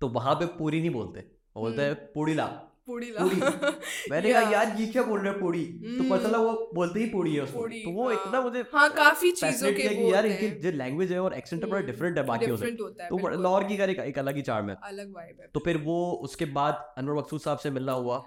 तो 0.00 0.08
वहाँ 0.08 0.34
पे 0.34 0.46
पूरी 0.58 0.80
नहीं 0.80 0.90
बोलते 0.90 1.24
बोलते 1.56 1.82
हैं 1.82 1.94
पूड़ी 2.12 2.34
ला। 2.34 2.44
पूड़ी 2.86 3.10
पूड़ी। 3.12 3.36
मैंने 4.10 4.32
कहा 4.32 4.50
यार 4.50 4.74
ये 4.80 4.86
क्या 4.86 5.02
बोल 5.02 5.20
रहे 5.20 5.30
हैं 5.32 5.40
पूड़ी? 5.40 5.64
तो 5.64 6.04
पता 6.04 6.14
हम्म। 6.14 6.26
चला 6.26 6.38
वो 6.38 6.70
बोलते 6.74 7.00
ही 7.00 7.06
पूड़ी 7.10 7.34
है 7.34 7.42
उसको 7.42 7.66
तो 7.68 7.90
वो 7.90 8.08
हाँ। 8.08 8.14
इतना 8.14 8.40
मुझे 8.40 8.64
हाँ 8.72 8.88
काफ़ी 8.94 9.30
चीज़ों 9.32 9.72
के 9.72 9.88
कि 9.88 10.12
यार 10.12 10.26
इनकी 10.26 10.48
जो 10.60 10.70
लैंग्वेज 10.76 11.12
है 11.12 11.18
और 11.22 11.34
एक्सेंट 11.34 11.64
बड़ा 11.64 11.76
हम्म, 11.76 11.86
डिफरेंट 11.86 12.18
है 12.18 12.24
बाकियों 12.26 12.56
से 12.56 12.66
है 12.66 12.76
तो 12.76 13.28
लाहौर 13.36 13.64
की 13.64 13.74
एक 14.04 14.18
अलग 14.18 14.36
ही 14.36 14.42
चार्म 14.42 14.70
है। 14.70 14.76
अलग 14.84 15.12
वाइब 15.14 15.40
है 15.40 15.48
तो 15.54 15.60
फिर 15.60 15.76
वो 15.84 15.98
उसके 16.22 16.44
बाद 16.58 16.84
अनवर 16.98 17.18
मकसूद 17.18 17.40
साहब 17.40 17.58
से 17.58 17.70
मिलना 17.70 17.92
हुआ। 17.92 18.18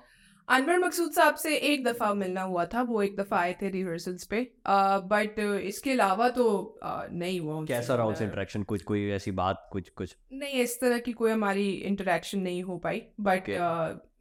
अनवर 0.49 0.77
मकसूद 0.79 1.11
साहब 1.11 1.35
से 1.35 1.55
एक 1.57 1.83
दफ़ा 1.83 2.13
मिलना 2.13 2.41
हुआ 2.41 2.65
था 2.65 2.81
वो 2.81 3.01
एक 3.01 3.15
दफ़ा 3.17 3.37
आए 3.37 3.53
थे 3.61 3.69
रिहर्सल्स 3.69 4.25
पे। 4.25 4.41
बट 4.67 5.39
इसके 5.39 5.91
अलावा 5.91 6.29
तो 6.29 6.45
uh, 6.85 7.11
नहीं 7.11 7.39
हुआ 7.39 7.63
कैसा 7.65 7.95
रहा 7.95 8.05
उनसे 8.05 8.23
इंटरेक्शन 8.23 8.63
कुछ 8.63 8.83
कोई 8.83 9.09
ऐसी 9.11 9.31
बात 9.31 9.67
कुछ 9.71 9.89
कुछ? 9.89 10.15
नहीं 10.33 10.61
इस 10.61 10.79
तरह 10.81 10.99
की 10.99 11.11
कोई 11.11 11.31
हमारी 11.31 11.69
इंटरेक्शन 11.71 12.39
नहीं 12.39 12.63
हो 12.63 12.77
पाई। 12.77 13.01
बट 13.19 13.49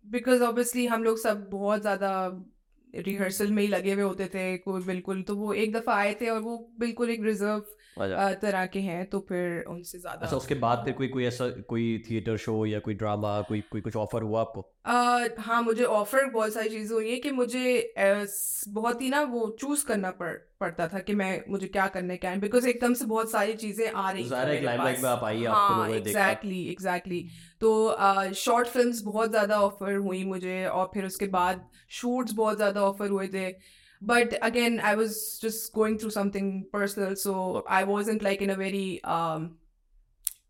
बिकॉज़ 0.07 0.43
ऑब्वियसली 0.43 0.87
हम 0.87 1.05
लोग 1.05 1.19
सब 1.19 1.49
बहुत 1.51 1.81
ज़्यादा 1.81 2.11
रिहर्सल 2.95 3.51
में 3.51 3.63
ही 3.63 3.69
लगे 3.69 3.93
हुए 3.93 4.03
होते 4.03 4.27
थे 4.27 4.57
कोई 4.59 4.83
बिल्कुल 4.83 5.23
तो 5.23 5.37
वो 5.37 5.53
एक 5.55 5.73
दफ़ा 5.73 5.95
आए 5.95 6.15
थे 6.21 6.29
और 6.29 6.41
वो 6.41 6.57
बिल्कुल 6.79 7.11
एक 7.11 7.23
रिज़र्व 7.23 7.65
अच्छा। 7.99 8.33
तरह 8.35 8.67
के 8.67 8.81
हैं 8.81 9.05
तो 9.07 9.21
फिर 9.29 9.63
उनसे 9.69 9.99
ज़्यादा 9.99 10.27
अच्छा 10.27 10.37
उसके 10.37 10.55
बाद 10.55 10.85
फिर 10.85 10.95
कोई 10.95 11.09
कोई 11.09 11.25
ऐसा 11.25 11.49
कोई 11.69 11.87
थिएटर 12.11 12.37
शो 12.37 12.65
या 12.67 12.79
कोई 12.81 12.95
ड्रामा 12.95 13.41
कोई 13.43 13.61
कोई 13.71 13.81
कुछ 13.81 13.97
ऑफ़र 13.97 14.23
हुआ 14.23 14.41
आपको? 14.41 14.72
Uh, 14.85 15.29
हाँ 15.39 15.63
मुझे 15.63 15.85
ऑफ़र 15.85 16.25
बहुत 16.25 16.53
सारी 16.53 16.69
चीज़ें 16.69 16.95
हुई 16.97 17.11
है 17.11 17.17
कि 17.17 17.31
मुझे 17.31 17.95
uh, 17.99 18.27
बहुत 18.69 19.03
ही 19.03 19.11
ना 19.11 19.21
वो 19.23 19.57
चूज़ 19.61 19.85
करना 19.87 20.11
पड़ 20.11 20.33
पड़ता 20.61 20.89
था 20.89 20.99
कि 20.99 21.15
मैं 21.15 21.45
मुझे 21.49 21.67
क्या 21.67 21.87
करना 21.89 22.13
है 22.13 22.17
क्या 22.19 22.35
बिकॉज़ 22.35 22.67
एकदम 22.69 22.95
से 22.95 23.05
बहुत 23.05 23.31
सारी 23.31 23.53
चीज़ें 23.55 23.91
आ 23.91 24.11
रही 24.11 24.25
थी 24.25 24.35
है। 25.85 25.97
एग्जैक्टली 25.97 26.65
एग्जैक्टली 26.71 27.21
तो 27.61 27.97
शॉर्ट 28.35 28.69
फिल्म्स 28.69 29.03
बहुत 29.03 29.31
ज़्यादा 29.31 29.61
ऑफ़र 29.61 29.95
हुई 29.97 30.25
मुझे 30.25 30.67
और 30.67 30.91
फिर 30.95 31.05
उसके 31.05 31.27
बाद 31.27 31.69
शूट्स 31.91 32.33
बहुत 32.33 32.57
ज़्यादा 32.57 32.83
ऑफ़र 32.83 33.09
हुए 33.09 33.29
थे। 33.29 33.51
But 34.03 34.35
again 34.35 34.81
I 34.81 34.95
was 34.95 35.19
just 35.43 35.75
going 35.75 35.99
through 36.01 36.11
something 36.11 36.63
personal 36.73 37.15
so 37.15 37.65
I 37.69 37.85
wasn't 37.85 38.23
like 38.23 38.43
in 38.43 38.51
a 38.51 38.57
very 38.57 39.01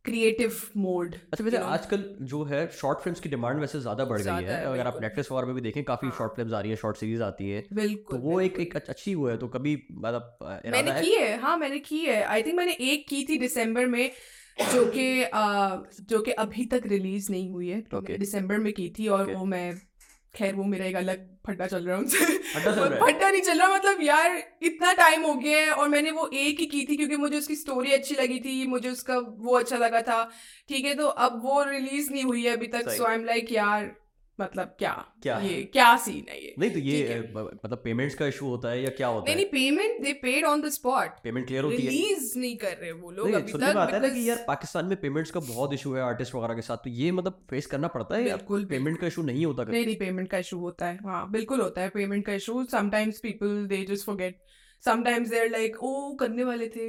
creative 0.05 0.53
mode 0.77 1.15
अच्छा 1.33 1.45
वैसे 1.45 1.57
आजकल 1.57 2.05
जो 2.23 2.43
है 2.45 2.67
शॉर्ट 2.73 2.99
फिल्म्स 2.99 3.21
की 3.21 3.29
डिमांड 3.29 3.61
वैसे 3.61 3.81
ज़्यादा 3.81 4.05
बढ़ 4.05 4.23
गई 4.23 4.31
है। 4.31 4.43
है, 4.45 4.65
अगर 4.67 4.87
आप 4.87 4.99
नेटफ्लिक्स 5.01 5.33
वगैरह 5.33 5.47
में 5.47 5.55
भी 5.55 5.61
देखें 5.61 5.83
काफ़ी 5.85 6.09
हाँ। 6.09 6.19
शॉर्ट 6.19 6.33
फिल्म्स 6.37 6.53
आ 6.53 6.61
रही 6.61 6.71
है 6.71 6.77
शॉर्ट 6.77 6.97
सीरीज़ 6.97 7.23
आती 7.23 7.51
है। 7.51 7.61
तो 7.63 8.17
वो 8.17 8.41
एक 8.41 8.61
एक 8.61 8.77
अच्छी 8.77 9.13
हुआ 9.13 9.31
है 9.31 9.37
तो 9.37 9.49
कभी 9.49 9.77
मतलब 9.93 10.39
मैंने 10.67 11.01
की 11.01 11.15
है 11.15 11.37
हाँ 11.41 11.57
मैंने 11.57 11.79
की 11.79 11.99
है। 11.99 12.23
आई 12.25 12.43
थिंक 12.43 12.57
मैंने 12.57 12.73
एक 12.73 13.09
की 13.09 13.25
थी 13.29 13.39
दिसंबर 13.39 13.87
में 13.87 14.11
जो 14.73 14.85
कि 14.97 15.07
जो 16.05 16.21
कि 16.21 16.31
अभी 16.31 16.65
तक 16.65 16.83
रिलीज़ 16.87 17.31
नहीं 17.31 17.51
हुई 17.51 17.69
है। 17.69 17.83
Okay. 17.85 18.19
दिसंबर 18.19 18.59
में 18.59 18.73
की 18.73 18.89
थी 18.99 19.09
और 19.09 19.25
Okay. 19.25 19.37
वो 19.37 19.45
मैं 19.45 19.81
खैर 20.35 20.55
वो 20.55 20.65
मेरा 20.65 20.85
एक 20.85 20.97
अलग 20.97 21.29
फट्टा 21.47 21.67
चल 21.67 21.85
रहा 21.85 21.97
है 21.97 22.03
उनसे? 22.03 22.19
फड्डा 23.01 23.31
नहीं 23.31 23.43
चल 23.43 23.59
रहा 23.59 23.77
मतलब 23.77 24.03
यार 24.03 24.43
इतना 24.63 24.93
टाइम 24.93 25.23
हो 25.23 25.35
गया 25.35 25.59
है 25.59 25.71
और 25.71 25.89
मैंने 25.89 26.11
वो 26.11 26.31
एक 26.35 26.61
ही 26.61 26.67
की 26.67 26.87
थी 26.91 26.97
क्योंकि 26.97 27.17
मुझे 27.17 27.39
उसकी 27.39 27.55
स्टोरी 27.55 27.93
अच्छी 27.93 28.15
लगी 28.15 28.39
थी 28.41 28.67
मुझे 28.67 28.89
उसका 28.89 29.19
वो 29.19 29.59
अच्छा 29.59 29.77
लगा 29.77 30.03
था। 30.03 30.31
ठीक 30.69 30.85
है 30.85 30.95
तो 30.95 31.07
अब 31.07 31.43
वो 31.45 31.63
रिलीज़ 31.63 32.11
नहीं 32.13 32.25
हुई 32.25 32.45
है 32.45 32.51
अभी 32.51 32.67
तक 32.67 32.91
सो 32.91 33.05
आई 33.05 33.15
एम 33.15 33.25
लाइक 33.25 33.53
यार 33.53 34.02
मतलब 34.43 34.75
क्या? 34.79 34.93
क्या 35.23 35.39
ये 35.39 35.55
है? 35.55 35.63
क्या 35.73 35.97
सीन 35.97 36.27
है 36.31 36.39
ये? 36.45 36.55
नहीं 36.59 36.71
तो 36.71 36.79
ये 36.81 37.19
मतलब 37.35 37.81
पेमेंट्स 37.85 38.15
का 38.15 38.27
इशू 38.27 38.47
होता 38.47 38.71
है 38.71 38.83
या 38.83 38.91
क्या 38.97 39.09
होता 39.09 39.25
नहीं 39.25 39.35
है? 39.35 39.43
नहीं 39.43 39.51
payment 39.53 40.03
they 40.03 40.13
paid 40.23 40.45
on 40.45 40.63
the 40.63 40.69
spot 40.71 41.19
payment 41.25 41.47
clear 41.47 41.65
होती 41.65 41.77
है। 41.77 41.91
रिलीज़ 41.91 42.39
नहीं 42.39 42.57
कर 42.57 42.77
रहे 42.81 42.93
वो 42.93 43.11
लोग 43.11 43.33
अभी 43.33 43.53
तक 43.53 43.63
आता 43.63 43.97
है 43.97 44.01
ना 44.03 44.09
कि 44.09 44.29
यार 44.29 44.45
पाकिस्तान 44.49 44.87
में 44.87 45.01
पेमेंट्स 45.01 45.31
का 45.31 45.41
बहुत 45.43 45.75
इशू 45.75 45.95
है 45.95 46.03
आर्टिस्ट 46.03 46.35
वगैरह 46.35 46.55
के 46.55 46.63
साथ 46.63 46.85
तो 46.85 46.91
ये 46.93 47.11
मतलब 47.13 47.47
फेस 47.51 47.67
करना 47.67 47.89
पड़ता 47.89 48.17
है? 48.17 48.29
या 48.29 48.37
बिल्कुल, 48.37 48.65
पेमेंट 48.65 48.99
का 49.01 49.07
इशू 49.07 49.23
नहीं 49.23 49.47
होता 49.47 49.65
नहीं 49.65 49.85
नहीं 49.87 49.97
पेमेंट 49.97 50.31
का 50.31 50.39
इशू 50.39 50.59
होता 50.59 50.87
है। 50.87 50.99
हाँ 51.05 51.31
बिल्कुल 51.31 51.61
होता 51.61 51.81
है 51.81 51.89
पेमेंट 51.91 52.25
का 52.27 52.33
issue 52.35 52.65
sometimes 52.73 53.21
people 53.21 53.67
they 53.67 53.85
just 53.85 54.07
forget 54.07 54.41
sometimes 54.85 55.29
they 55.31 55.41
are 55.41 55.51
like 55.51 55.83
oh 55.83 56.15
करने 56.21 56.45
वाले 56.45 56.69
थे। 56.69 56.87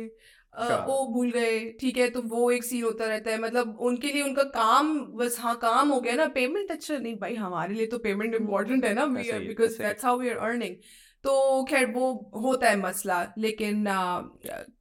अच्छा। 0.54 0.78
भूल 1.14 1.32
गए 1.32 1.60
ठीक 1.80 1.98
है 1.98 2.10
तो 2.10 2.22
वो 2.22 2.52
एक 2.52 2.64
सीन 2.64 2.84
होता 2.84 3.06
रहता 3.06 3.32
है 3.32 3.40
मतलब 3.42 3.78
उनके 3.82 4.08
लिए 4.08 4.22
उनका 4.22 4.44
काम 4.44 5.00
बस 5.16 5.40
हाँ 5.40 5.56
काम 5.56 5.90
हो 5.90 6.00
गया 6.02 6.16
ना 6.16 6.26
पेमेंट 6.26 6.72
अच्छा 6.72 6.98
नहीं 6.98 7.16
भाई 7.16 7.36
हमारे 7.36 7.74
लिए 7.74 7.86
तो 7.86 7.98
पेमेंट 7.98 8.36
इम्पोर्टेंट 8.36 8.86
है 8.86 8.94
ना 8.94 9.02
ऐसा 9.02 9.20
ही 9.20 9.42
है, 9.42 9.48
because. 9.48 9.78
That's 9.78 10.06
how 10.06 10.20
we 10.20 10.30
are 10.30 10.38
earning 10.38 10.76
तो 11.24 11.64
खैर 11.64 11.86
वो 11.92 12.32
होता 12.36 12.70
है 12.70 12.76
मसला 12.76 13.34
लेकिन 13.38 13.88
आ, 13.88 14.22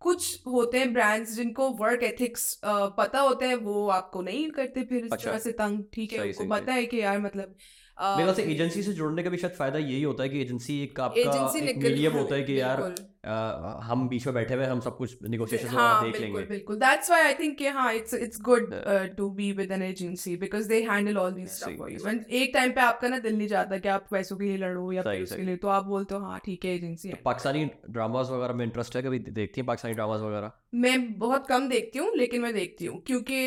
कुछ 0.00 0.46
होते 0.46 0.78
हैं 0.78 0.92
ब्रांड्स 0.92 1.34
जिनको 1.36 1.68
वर्क 1.70 2.02
एथिक्स 2.02 2.60
पता 2.64 3.20
होते 3.20 3.46
हैं 3.46 3.56
वो 3.56 3.88
आपको 3.88 4.22
नहीं 4.22 4.50
करते 4.50 4.84
फिर 4.84 5.04
इस 5.04 5.12
अच्छा। 5.12 5.30
तरह 5.30 5.38
से 5.38 5.52
तंग 5.52 5.84
ठीक 5.92 6.12
है 6.12 6.18
सही, 6.18 6.28
उनको 6.28 6.42
सही, 6.42 6.48
पता 6.50 6.72
है 6.72 6.86
कि 6.86 7.00
यार 7.00 7.20
मतलब 7.20 7.54
मेरे 7.98 8.34
से 8.34 8.42
एजेंसी 8.42 8.82
से 8.82 8.92
जुड़ने 8.92 9.22
का 9.22 9.30
भी 9.30 9.36
शायद 9.36 9.54
फ़ायदा 9.54 9.78
यही 9.78 10.02
होता 10.02 10.22
है 10.22 10.28
कि 10.28 10.40
एजेंसी 10.40 10.82
एक 10.82 11.00
आपका 11.00 11.20
एजेंसी 11.20 11.66
एक 11.70 11.76
मीडियम 11.78 12.12
होता 12.18 12.34
है 12.34 12.42
कि 12.42 12.60
यार 12.60 12.94
अ, 13.24 13.80
हम 13.82 14.08
बीच 14.08 14.26
में 14.26 14.34
बैठे 14.34 14.54
हुए 14.54 14.64
हम 14.66 14.80
सब 14.80 14.96
कुछ 14.96 15.16
नेगोशिएशन 15.24 15.68
हाँ 15.68 16.02
देख 16.02 16.12
बिल्कुल 16.12 16.30
लेंगे। 16.30 16.48
बिल्कुल। 16.48 16.76
दैट्स 16.76 17.10
व्हाई 17.10 17.22
आई 17.22 17.34
थिंक 17.34 17.62
हाँ 17.74 17.92
it's 17.94 18.14
it's 18.14 18.40
good 18.42 18.72
to 19.16 19.28
be 19.30 19.50
with 19.52 19.72
an 19.72 19.82
agency 19.82 20.36
because 20.36 20.68
they 20.68 20.80
handle 20.82 21.18
all 21.18 21.32
these 21.32 21.56
stuff 21.58 21.76
for 21.78 21.92
you 21.92 22.08
and 22.08 22.24
एक 22.32 22.50
टाइम 22.54 22.72
पे 22.72 22.80
आपका 22.80 23.08
ना 23.08 23.18
दिल 23.18 23.36
नहीं 23.36 23.48
चाहता 23.48 23.78
कि 23.78 23.88
आप 23.88 24.06
पैसों 24.10 24.36
के 24.36 24.44
लिए 24.44 24.56
लड़ो 24.56 24.90
या 24.92 25.02
फिर 25.02 25.22
उसके 25.22 25.42
लिए 25.42 25.56
तो 25.56 25.68
आप 25.68 25.84
बोलते 25.84 26.14
हो 26.14 26.20
हाँ 26.20 26.40
ठीक 26.44 26.64
है 26.64 26.74
एजेंसी 26.74 27.08
है। 27.08 27.20
पाकिस्तानी 27.24 27.64
ड्रामास 27.90 28.28
वगैरह 28.30 28.54
में 28.54 28.64
इंटरेस्ट 28.64 28.96
है 28.96 29.02
कभी? 29.02 29.18
देखती 29.18 29.60
हैं 29.60 29.66
पाकिस्तानी 29.66 29.94
ड्रामास 29.94 30.20
वगैरह? 30.20 30.50
मैं 30.74 31.18
बहुत 31.18 31.46
कम 31.46 31.68
देखती 31.68 31.98
हूँ 31.98 32.10
लेकिन 32.16 32.40
मैं 32.42 32.52
देखती 32.54 32.86
हूँ। 32.86 33.00
क्योंकि 33.06 33.40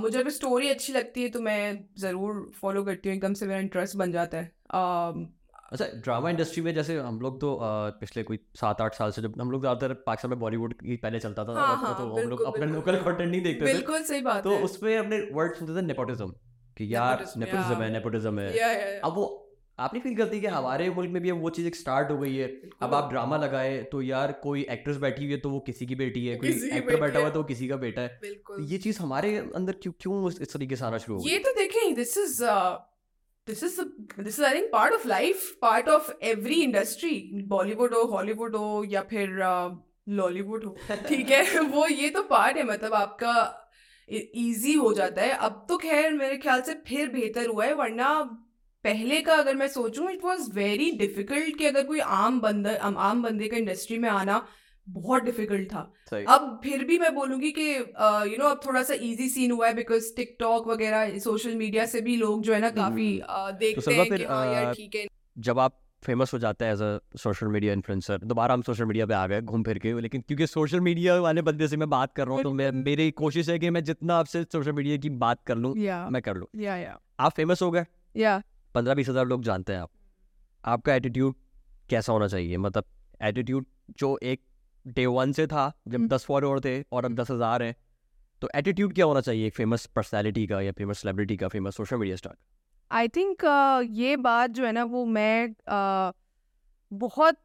मुझे 0.00 0.18
अगर 0.18 0.30
स्टोरी 0.30 0.68
अच्छी 0.68 0.92
लगती 0.92 1.22
है 1.22 1.28
तो 1.28 1.40
मैं 1.40 1.78
ज़रूर 1.98 2.50
फॉलो 2.60 2.84
करती 2.84 3.08
हूँ। 3.08 3.16
एकदम 3.16 3.34
से 3.34 3.46
मेरा 3.46 3.60
इंटरेस्ट 3.60 3.96
बन 3.96 4.12
जाता 4.12 4.38
है। 4.38 4.52
अच्छा 5.72 5.86
ड्रामा 6.04 6.30
इंडस्ट्री 6.30 6.62
में 6.62 6.72
जैसे 6.74 6.96
हम 6.98 7.20
लोग 7.20 7.40
तो 7.40 7.58
पिछले 8.00 8.22
कोई 8.22 8.38
सात 8.56 8.80
आठ 8.80 8.94
साल 8.94 9.10
से 9.10 9.22
जब 9.22 9.40
हम 9.40 9.50
लोग 9.50 9.60
ज़्यादातर 9.60 9.94
पाकिस्तान 10.06 10.30
में 10.30 10.38
बॉलीवुड 10.40 10.74
ही 10.84 10.96
पहले 10.96 11.20
चलता 11.20 11.44
था 11.44 11.52
हाँ, 11.52 11.76
हाँ, 11.76 11.94
तो 11.98 12.08
हम 12.16 12.28
लोग 12.28 12.42
अपने 12.42 12.66
लोकल 12.66 12.96
कंटेंट 12.96 13.30
नहीं 13.30 13.42
देखते 13.42 13.64
बिल्कुल 13.64 14.02
सही 14.02 14.20
बात 14.20 14.44
तो 14.44 14.56
उसमें 14.64 14.96
अपने 14.98 15.20
वर्ड 15.32 15.54
सुनते 15.54 15.76
थे 15.76 15.86
नेपोटिज्म 15.86 16.28
कि 16.76 16.94
यार 16.94 17.24
नेपोटिज्म 17.36 17.82
है 17.82 17.90
नेपोटिज्म 17.92 18.38
है। 18.40 19.00
अब 19.00 19.14
वो 19.14 19.24
आपने 19.78 20.00
फील 20.00 20.16
करती 20.16 20.36
है 20.36 20.40
कि 20.40 20.46
हमारे 20.46 20.88
मुल्क 20.90 21.10
में 21.10 21.22
भी 21.22 21.30
अब 21.30 21.40
वो 21.42 21.50
चीज़ 21.50 21.66
एक 21.66 21.76
स्टार्ट 21.76 22.10
हो 22.10 22.18
गई 22.18 22.34
है। 22.36 22.46
अब 22.82 22.94
आप 22.94 23.10
ड्रामा 23.10 23.36
लगाए 23.36 23.82
तो 23.92 24.02
यार 24.02 24.32
कोई 24.42 24.66
एक्ट्रेस 24.70 24.96
बैठी 24.96 25.24
हुई 25.24 25.32
है 25.32 25.38
तो 25.40 25.50
वो 25.50 25.60
किसी 25.60 25.86
की 25.86 25.94
बेटी 25.94 26.26
है 26.26 26.36
कोई 26.36 26.50
एक्टर 26.50 27.00
बैठा 27.00 27.18
हुआ 27.18 27.18
है। 27.18 27.24
है 27.24 27.32
तो 27.32 27.38
वो 27.38 27.44
किसी 27.44 27.68
का 27.68 27.76
बेटा 27.76 28.02
है। 28.02 28.20
ये 28.60 28.78
चीज़ 28.78 29.00
हमारे 29.00 29.36
अंदर 29.54 29.76
क्यों 29.82 29.92
क्यों 30.00 30.28
इस 30.28 30.40
इस 30.40 30.52
तरीके 30.52 30.76
से 30.76 30.84
आना 30.84 30.98
शुरू 30.98 31.18
हो 31.18 31.28
ये 31.28 31.38
तो 31.38 31.52
देखें 31.52 31.94
this 31.94 32.16
is 32.18 32.42
this 33.48 33.62
is 33.64 33.80
this 34.20 34.38
is 34.38 34.44
I 34.44 34.54
think 34.54 34.70
part 34.72 34.94
of 34.94 35.08
life 35.08 35.50
part 35.62 35.88
of 35.88 36.10
every 36.22 36.62
industry 36.62 37.10
Bollywood 37.48 37.94
हो 37.94 38.02
हॉलीवुड 38.02 38.56
हो 38.56 38.84
या 38.88 39.00
फिर 39.00 39.36
लॉलीवुड 40.08 40.64
हो 40.64 40.76
ठीक 41.08 41.30
है? 41.30 41.60
वो 41.60 41.86
ये 41.86 42.08
तो 42.10 42.22
पार्ट 42.22 42.56
है 42.56 42.62
मतलब 42.62 42.94
आपका 42.94 43.34
इजी 44.08 44.72
हो 44.72 44.92
जाता 44.94 45.22
है। 45.22 45.30
अब 45.30 45.64
तो 45.68 45.76
खैर 45.76 46.12
मेरे 46.12 46.36
ख्याल 46.36 46.62
से 46.62 46.74
फिर 46.86 47.08
बेहतर 47.08 47.46
हुआ 47.46 47.64
है 47.64 47.74
वरना 47.74 48.08
पहले 48.84 49.20
का 49.20 49.34
अगर 49.34 49.54
मैं 49.54 49.68
सोचूं 49.68 50.10
इट 50.10 50.24
वाज 50.24 50.50
वेरी 50.54 50.90
डिफ़िकल्ट 50.90 51.58
कि 51.58 51.66
अगर 51.66 51.86
कोई 51.86 52.00
आम 52.00 52.40
बंदा 52.40 52.76
आम 52.82 52.96
आम 52.98 53.22
बंदे 53.22 53.48
का 53.48 53.56
इंडस्ट्री 53.56 53.98
में 53.98 54.08
आना 54.08 54.46
बहुत 54.86 55.22
डिफ़िकल्ट 55.22 55.68
था। 55.68 55.80
अब 56.28 56.60
फिर 56.64 56.84
भी 56.84 56.98
मैं 56.98 57.14
बोलूँगी 57.14 57.50
कि 57.50 57.68
यू 58.30 58.38
नो 58.38 58.48
अब 58.48 58.60
थोड़ा 58.66 58.82
सा 58.82 58.94
इजी 58.94 59.28
सीन 59.28 59.50
हुआ 59.50 59.66
है 59.68 59.74
बिकॉज़ 59.74 60.14
टिकटॉक 60.16 60.66
वगैरह 60.68 61.18
सोशल 61.18 61.54
मीडिया 61.54 61.86
से 61.86 62.00
भी 62.00 62.16
लोग 62.16 62.42
जो 62.42 62.54
है 62.54 62.60
ना 62.60 62.70
काफ़ी 62.70 63.18
अ, 63.18 63.50
देखते 63.50 63.94
हैं 63.94 64.06
कि 64.08 64.24
हाँ 64.24 64.46
यार 64.46 64.74
ठीक 64.74 64.94
है। 64.94 65.06
जब 65.36 65.58
आप 65.58 65.78
फ़ेमस 66.02 66.32
हो 66.34 66.38
जाते 66.38 66.64
हैं 66.64 66.72
as 66.72 66.82
a 66.82 66.98
social 67.18 67.46
media 67.46 67.72
influencer 67.72 68.18
दोबारा 68.24 68.54
हम 68.54 68.62
सोशल 68.62 68.84
मीडिया 68.84 69.06
पे 69.06 69.14
आ 69.14 69.26
गए 69.26 69.40
घूम 69.42 69.62
फिर 69.62 69.78
के 69.78 69.92
लेकिन 70.00 70.20
क्योंकि 70.20 70.46
सोशल 70.46 70.80
मीडिया 70.80 71.14
वाले 71.20 71.42
बंदे 71.42 71.68
से 71.68 71.76
मैं 71.76 71.88
बात 71.90 72.12
कर 72.12 72.26
रहा 72.26 72.34
हूँ 72.34 72.42
तो 72.42 72.52
मैं 72.52 72.70
मेरी 72.72 73.10
कोशिश 73.10 73.48
है 73.48 73.58
कि 73.58 73.70
मैं 73.70 73.82
जितना 73.84 74.16
आपसे 74.16 74.42
सोशल 74.44 74.72
मीडिया 74.72 74.96
की 74.96 75.10
बात 75.24 75.42
कर 75.46 75.56
लूँ 75.56 75.76
या 75.78 76.06
मैं 76.08 76.22
कर 76.22 76.36
लूँ। 76.36 76.46
या 76.56 76.76
या 76.76 76.98
आप 77.20 77.32
फ़ेमस 77.32 77.62
हो 77.62 77.70
गए। 77.70 77.84
या 78.14 78.42
पंद्रह 78.74 78.94
बीस 78.94 79.08
हज़ार 79.08 79.26
लोग 79.26 79.42
जानते 79.42 79.72
हैं 79.72 79.80
आप। 79.80 79.90
आपका 80.64 80.94
एटीट्यूड 80.94 81.34
कैसा 81.90 82.12
होना 82.12 82.28
चाहिए? 82.28 82.56
मतलब 82.58 82.84
एटीट्यूड 83.22 83.66
जो 83.98 84.18
एक 84.22 84.40
डे 84.86 85.06
वन 85.06 85.32
से 85.32 85.46
था 85.46 85.72
जब 85.88 85.94
हम्म। 85.94 86.08
दस 86.08 86.24
फॉलोअर 86.24 86.60
थे 86.60 86.80
और 86.92 87.04
अब 87.04 87.14
दस 87.14 87.30
हज़ार 87.30 87.62
है। 87.62 87.74
तो 88.42 88.48
एटीट्यूड 88.54 88.94
क्या 88.94 89.06
होना 89.06 89.20
चाहिए 89.20 89.46
एक 89.46 89.54
फ़ेमस 89.54 89.86
पर्सनैलिटी 89.86 90.46
का 90.46 90.60
या 90.60 90.72
फ़ेमस 90.72 90.98
सेलिब्रिटी 90.98 91.36
का 91.36 91.48
famous 91.48 91.76
social 91.76 91.96
media 91.96 92.16
star 92.16 92.36
I 92.90 93.08
think 93.08 93.44
ये 93.90 94.16
बात 94.16 94.50
जो 94.50 94.66
है 94.66 94.72
ना 94.72 94.84
वो 94.84 95.04
मैं 95.04 95.48
uh, 95.48 96.12
बहुत 96.92 97.36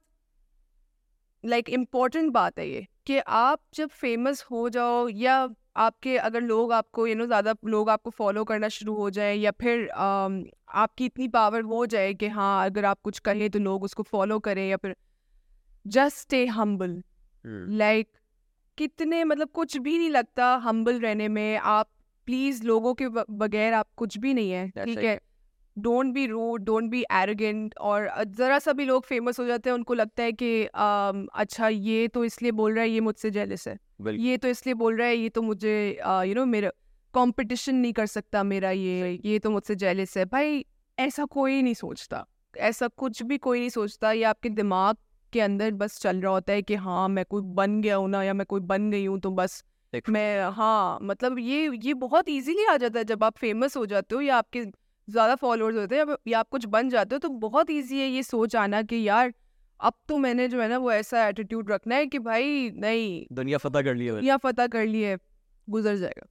लाइक 1.44 1.70
इम्पोर्टेंट 1.70 2.32
बात 2.32 2.60
है 2.60 2.68
ये 2.68 2.86
कि 3.06 3.18
आप 3.20 3.62
जब 3.74 3.90
फ़ेमस 3.90 4.44
हो 4.52 4.68
जाओ 4.70 5.08
या 5.10 5.48
आपके 5.76 6.18
अगर 6.18 6.42
लोग 6.42 6.72
आपको 6.74 7.08
यू 7.08 7.16
नो 7.16 7.26
ज़्यादा 7.26 7.56
लोग 7.66 7.90
आपको 7.90 8.10
फॉलो 8.10 8.44
करना 8.44 8.68
शुरू 8.70 8.96
हो 8.96 9.10
जाए 9.10 9.36
या 9.36 9.52
फिर 9.52 9.86
um, 9.86 10.44
आपकी 10.70 11.06
इतनी 11.06 11.28
पावर 11.28 11.62
हो 11.64 11.86
जाए 11.86 12.14
कि 12.14 12.28
हाँ 12.28 12.66
अगर 12.66 12.86
आप 12.86 13.00
कुछ 13.04 13.20
कहें 13.20 13.50
तो 13.50 13.60
लोग 13.60 13.84
उसको 13.84 14.04
फॉलो 14.04 14.40
करें 14.40 14.68
या 14.70 14.78
फिर 14.78 14.96
just 15.86 16.18
stay 16.18 16.46
humble 16.48 17.02
like 17.46 18.08
like, 18.08 18.20
कितने 18.78 19.24
मतलब 19.24 19.50
कुछ 19.50 19.78
भी 19.78 19.98
नहीं 19.98 20.10
लगता 20.10 20.56
हम्बल 20.56 21.00
रहने 21.00 21.28
में 21.28 21.58
आप 21.58 21.90
प्लीज़ 22.26 22.64
लोगों 22.64 22.94
के 22.94 23.08
बगैर 23.32 23.74
आप 23.74 23.88
कुछ 23.98 24.18
भी 24.18 24.34
नहीं 24.34 24.52
है 24.52 24.70
ठीक. 24.70 24.98
है? 24.98 25.22
Don't 25.78 26.14
be 26.14 26.26
rude 26.26 26.64
don't 26.64 26.90
be 26.90 27.04
arrogant 27.12 27.76
और 27.78 28.24
जरा 28.28 28.60
सा 28.60 28.74
भी 28.74 28.86
लोग 28.86 29.06
फ़ेमस 29.06 29.40
हो 29.40 29.46
जाते 29.46 29.70
हैं 29.70 29.76
उनको 29.76 29.94
लगता 29.94 30.24
है 30.24 30.32
कि 30.32 30.66
अच्छा 31.34 31.68
ये 31.68 32.08
तो 32.08 32.26
इसलिए 32.26 32.52
बोल 32.52 32.74
रहा 32.74 32.84
है 32.84 32.90
ये 32.90 33.00
मुझसे 33.00 33.32
जेलस 33.32 33.68
है। 33.68 33.78
ये 34.16 34.38
तो 34.38 34.48
इसलिए 34.48 34.74
बोल 34.74 34.98
रहा 34.98 35.08
है 35.08 35.16
ये 35.16 35.30
तो 35.30 35.42
मुझे 35.42 36.00
यू 36.06 36.34
नो 36.34 36.46
मेरा 36.46 36.72
कंपटीशन 37.14 37.76
नहीं 37.76 37.94
कर 37.94 38.06
सकता 38.06 38.44
मेरा 38.44 38.72
ये 38.72 39.20
ये 39.26 39.40
तो 39.40 39.52
मुझसे 39.52 39.76
जेलस 39.76 40.18
है। 40.18 40.26
भाई 40.26 40.66
ऐसा 41.00 41.26
कोई 41.26 41.62
नहीं 41.62 41.74
सोचता। 41.74 42.26
ऐसा 42.58 42.88
कुछ 42.88 43.24
भी 43.24 43.38
कोई 43.38 43.60
नहीं 43.60 43.70
सोचता 43.70 44.12
ये 44.12 44.24
आपके 44.24 44.50
दिमाग 44.50 44.98
के 45.34 45.42
अंदर 45.42 45.72
बस 45.72 46.00
चल 46.02 46.22
रहा 46.22 46.32
होता 46.32 46.54
है 46.54 46.62
कि 46.62 46.76
हाँ 46.76 47.10
मैं 47.10 47.26
कोई 47.26 47.42
बन 47.42 47.82
गया 47.82 47.96
हूँ 47.96 48.10
ना 48.10 48.24
या 48.24 48.34
मैं 48.34 48.46
कोई 48.46 48.60
बन 48.60 48.92
गई 48.92 49.06
हूँ 49.06 49.20
तो 49.20 49.32
बस 49.32 49.64
मैं 50.10 50.50
हाँ 50.52 51.00
मतलब 51.02 51.40
ये 51.40 51.72
ये 51.84 51.94
बहुत 51.94 52.30
इजीली 52.30 52.66
आ 52.66 52.78
जाता 52.78 53.00
है 53.00 53.06
जब 53.06 53.24
आप 53.24 53.38
फ़ेमस 53.38 53.78
हो 53.78 53.86
जाते 53.86 54.16
हो 54.16 54.22
या 54.22 54.38
आपके 54.38 54.66
ज़्यादा 55.08 55.36
फॉलोअर्स 55.36 55.78
होते 55.78 55.96
हैं 55.96 56.06
या- 56.28 56.40
आप 56.40 56.50
कुछ 56.50 56.66
बन 56.66 56.90
जाते 56.90 57.16
हो 57.16 57.20
तो 57.20 57.30
बहुत 57.30 57.70
इजी 57.70 58.00
है 58.00 58.08
ये 58.08 58.24
सोच 58.24 58.56
आना 58.56 58.82
कि 58.82 59.08
यार 59.08 59.34
अब 59.80 59.94
तो 60.08 60.18
मैंने 60.18 60.48
जो 60.48 60.62
है 60.62 60.70
ना 60.70 60.78
वो 60.78 60.92
ऐसा 60.92 61.28
एटीट्यूड 61.28 61.72
रखना 61.72 61.96
है 61.96 62.06
कि 62.06 62.20
भाई 62.20 62.72
नहीं 62.76 63.26
दुनिया 63.34 63.58
फतह 63.58 63.82
कर 63.82 63.96
लिया 63.96 64.14
मैंने। 64.14 64.28
या 64.28 64.38
पता 64.38 64.68
कर 64.68 64.86
लिए 64.86 65.18
गुजर 65.70 65.96
जाएगा 65.96 66.28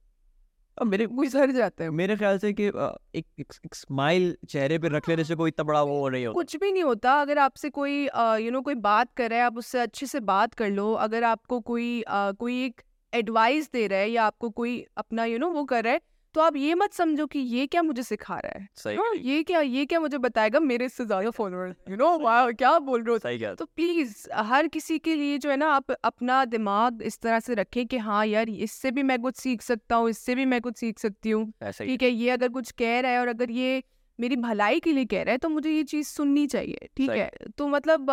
अब 0.81 0.87
मेरे 0.87 1.07
सर 1.29 1.51
जाते 1.51 1.83
हैं 1.83 1.91
मेरे 1.91 2.15
ख्याल 2.15 2.37
से 2.37 2.53
कि 2.53 2.63
एक 2.63 3.25
एक, 3.39 3.53
एक 3.65 3.75
स्माइल 3.75 4.35
चेहरे 4.49 4.77
पे 4.79 4.87
रख 4.87 5.09
लेने 5.09 5.23
से 5.23 5.35
कोई 5.35 5.49
इतना 5.49 5.63
बड़ा 5.63 5.81
वो 5.83 6.09
नहीं 6.09 6.25
होता। 6.25 6.33
कुछ 6.33 6.55
भी 6.55 6.71
नहीं 6.71 6.83
होता। 6.83 7.13
अगर 7.21 7.37
आपसे 7.37 7.69
कोई 7.69 8.03
यू 8.43 8.51
नो 8.51 8.61
कोई 8.61 8.75
बात 8.75 9.13
कर 9.17 9.29
रहा 9.29 9.39
है 9.39 9.45
आप 9.45 9.57
उससे 9.57 9.79
अच्छे 9.79 10.05
से 10.05 10.19
बात 10.19 10.53
कर 10.53 10.69
लो। 10.69 10.93
अगर 10.93 11.23
आपको 11.23 11.59
कोई 11.59 12.01
आ, 12.01 12.31
कोई 12.31 12.65
एक 12.65 12.81
एडवाइस 13.13 13.69
दे 13.73 13.87
रहा 13.87 13.99
है 13.99 14.09
या 14.11 14.23
आपको 14.23 14.49
कोई 14.49 14.85
अपना 14.97 15.25
यू 15.25 15.37
नो 15.37 15.49
वो 15.49 15.63
कर 15.63 15.83
रहा 15.83 15.93
है 15.93 16.01
तो 16.35 16.41
आप 16.41 16.55
ये 16.55 16.73
मत 16.75 16.93
समझो 16.93 17.25
कि 17.25 17.39
ये 17.39 17.65
क्या 17.67 17.81
मुझे 17.81 18.03
सिखा 18.03 18.37
रहा 18.39 18.59
है। 18.59 18.67
सही 18.75 18.95
हाँ, 18.97 19.13
ये 19.15 19.43
क्या 19.43 19.61
ये 19.61 19.85
क्या 19.85 19.99
मुझे 19.99 20.17
बताएगा 20.17 20.59
मेरे 20.59 20.85
इससे 20.85 21.05
ज़्यादा 21.05 21.29
फॉलोअर 21.29 21.75
यू 21.89 21.95
नो 21.95 22.17
क्या 22.51 22.77
बोल 22.79 23.03
रहे 23.03 23.11
हो? 23.13 23.17
सही 23.19 23.37
क्या 23.37 23.53
तो 23.55 23.65
प्लीज़ 23.65 24.15
हर 24.33 24.67
किसी 24.67 24.99
के 24.99 25.15
लिए 25.15 25.37
जो 25.37 25.49
है 25.49 25.57
ना 25.57 25.67
आप 25.67 25.91
अपना 25.91 26.43
दिमाग 26.45 27.01
इस 27.01 27.19
तरह 27.19 27.39
से 27.39 27.53
रखें 27.53 27.85
कि 27.87 27.97
हाँ 27.97 28.25
यार 28.25 28.49
इससे 28.49 28.91
भी 28.91 29.03
मैं 29.03 29.19
कुछ 29.21 29.35
सीख 29.35 29.61
सकता 29.61 29.95
हूँ 29.95 30.09
इससे 30.09 30.35
भी 30.35 30.45
मैं 30.45 30.61
कुछ 30.61 30.77
सीख 30.77 30.99
सकती 30.99 31.29
हूँ। 31.29 31.51
ठीक 31.71 32.03
है 32.03 32.09
ये 32.09 32.29
अगर 32.29 32.49
कुछ 32.49 32.71
कह 32.71 32.99
रहा 32.99 33.11
है 33.11 33.19
और 33.19 33.27
अगर 33.27 33.51
ये 33.51 33.83
मेरी 34.19 34.35
भलाई 34.35 34.79
के 34.79 34.91
लिए 34.91 35.05
कह 35.05 35.21
रहा 35.23 35.31
है 35.31 35.37
तो 35.37 35.49
मुझे 35.49 35.71
ये 35.71 35.83
चीज़ 35.83 36.07
सुननी 36.07 36.47
चाहिए 36.47 36.89
ठीक 36.97 37.09
है? 37.09 37.31
तो 37.57 37.67
मतलब 37.67 38.09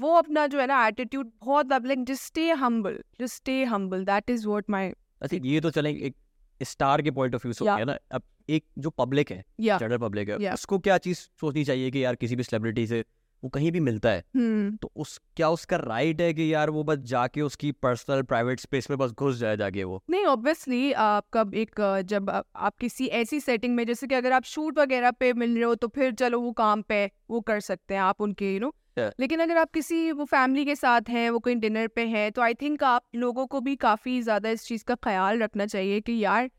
वो 0.00 0.14
अपना 0.14 0.46
जो 0.46 0.60
है 0.60 0.66
ना 0.66 0.86
एटीट्यूड 0.86 1.30
बहुत 1.40 1.72
like 1.72 2.04
just 2.04 2.22
stay 2.22 2.50
humble 2.50 2.98
just 3.20 3.34
stay 3.34 3.64
humble 3.64 4.04
that 4.04 4.30
is 4.30 4.46
what 4.48 4.70
my 4.70 4.92
अच्छा 5.22 5.36
ये 5.42 5.60
तो 5.60 5.70
चले 5.70 5.90
एक 5.90 6.14
स्टार 6.62 7.02
के 7.02 7.10
पॉइंट 7.10 7.34
ऑफ़ 7.34 7.42
व्यू 7.46 7.52
से 7.52 7.64
हो 7.64 7.70
Yeah. 7.70 7.86
ना 7.86 7.98
अब 8.12 8.22
एक 8.48 8.64
जो 8.78 8.90
पब्लिक 8.90 9.30
है 9.32 9.44
जनरल 9.60 9.98
पब्लिक 9.98 10.28
है 10.28 10.36
Yeah. 10.38 10.54
उसको 10.54 10.78
क्या 10.78 10.98
चीज़ 10.98 11.18
सोचनी 11.40 11.64
चाहिए 11.64 11.90
कि 11.90 12.04
यार 12.04 12.14
किसी 12.14 12.36
भी 12.36 12.42
सेलिब्रिटी 12.42 12.86
से 12.86 13.04
वो 13.42 13.48
कहीं 13.48 13.70
भी 13.72 13.80
मिलता 13.80 14.10
है 14.10 14.22
हम्म 14.36 14.76
तो 14.82 14.90
उस 14.96 15.18
क्या 15.36 15.48
उसका 15.48 15.76
राइट 15.76 16.20
है 16.20 16.32
कि 16.34 16.52
यार 16.54 16.70
वो 16.70 16.82
बस 16.84 16.98
जाके 17.08 17.40
उसकी 17.42 17.72
पर्सनल 17.72 18.22
प्राइवेट 18.22 18.60
स्पेस 18.60 18.90
में 18.90 18.98
बस 18.98 19.10
घुस 19.12 19.36
जाए 19.38 19.56
जाके 19.56 19.84
वो 19.84 20.02
नहीं 20.10 20.24
ऑब्वियसली 20.26 20.92
आपका 20.92 21.44
एक 21.54 21.80
जब 22.06 22.30
आप, 22.30 22.46
आप 22.56 22.76
किसी 22.80 23.06
ऐसी 23.20 23.40
सेटिंग 23.40 23.74
में 23.76 23.84
जैसे 23.86 24.06
कि 24.06 24.14
अगर 24.14 24.32
आप 24.32 24.44
शूट 24.44 24.78
वगैरह 24.78 25.10
पे 25.10 25.32
मिल 25.32 25.54
रहे 25.54 25.64
हो 25.64 25.74
तो 25.74 25.88
फिर 25.88 26.12
चलो 26.14 26.40
वो 26.40 26.52
काम 26.52 26.82
पे 26.82 27.04
वो 27.30 27.40
कर 27.40 27.60
सकते 27.60 27.94
हैं 27.94 28.00
आप 28.00 28.20
उनके 28.20 28.52
यू 28.54 28.60
नो 28.60 28.74
Yeah. 28.98 29.10
लेकिन 29.20 29.40
अगर 29.40 29.56
आप 29.56 29.70
किसी 29.70 30.12
वो 30.12 30.24
फैमिली 30.24 30.64
के 30.64 30.74
साथ 30.74 31.08
हैं 31.08 31.28
वो 31.30 31.38
कहीं 31.38 31.56
डिनर 31.56 31.86
पे 31.86 32.04
हैं 32.06 32.30
तो 32.32 32.42
आई 32.42 32.54
थिंक 32.54 32.82
आप 32.82 33.02
लोगों 33.14 33.46
को 33.46 33.60
भी 33.60 33.74
काफ़ी 33.76 34.20
ज़्यादा 34.22 34.50
इस 34.50 34.64
चीज़ 34.66 34.84
का 34.84 34.94
ख्याल 34.94 35.38
रखना 35.38 35.66
चाहिए 35.66 36.00
कि 36.00 36.18
यार 36.24 36.50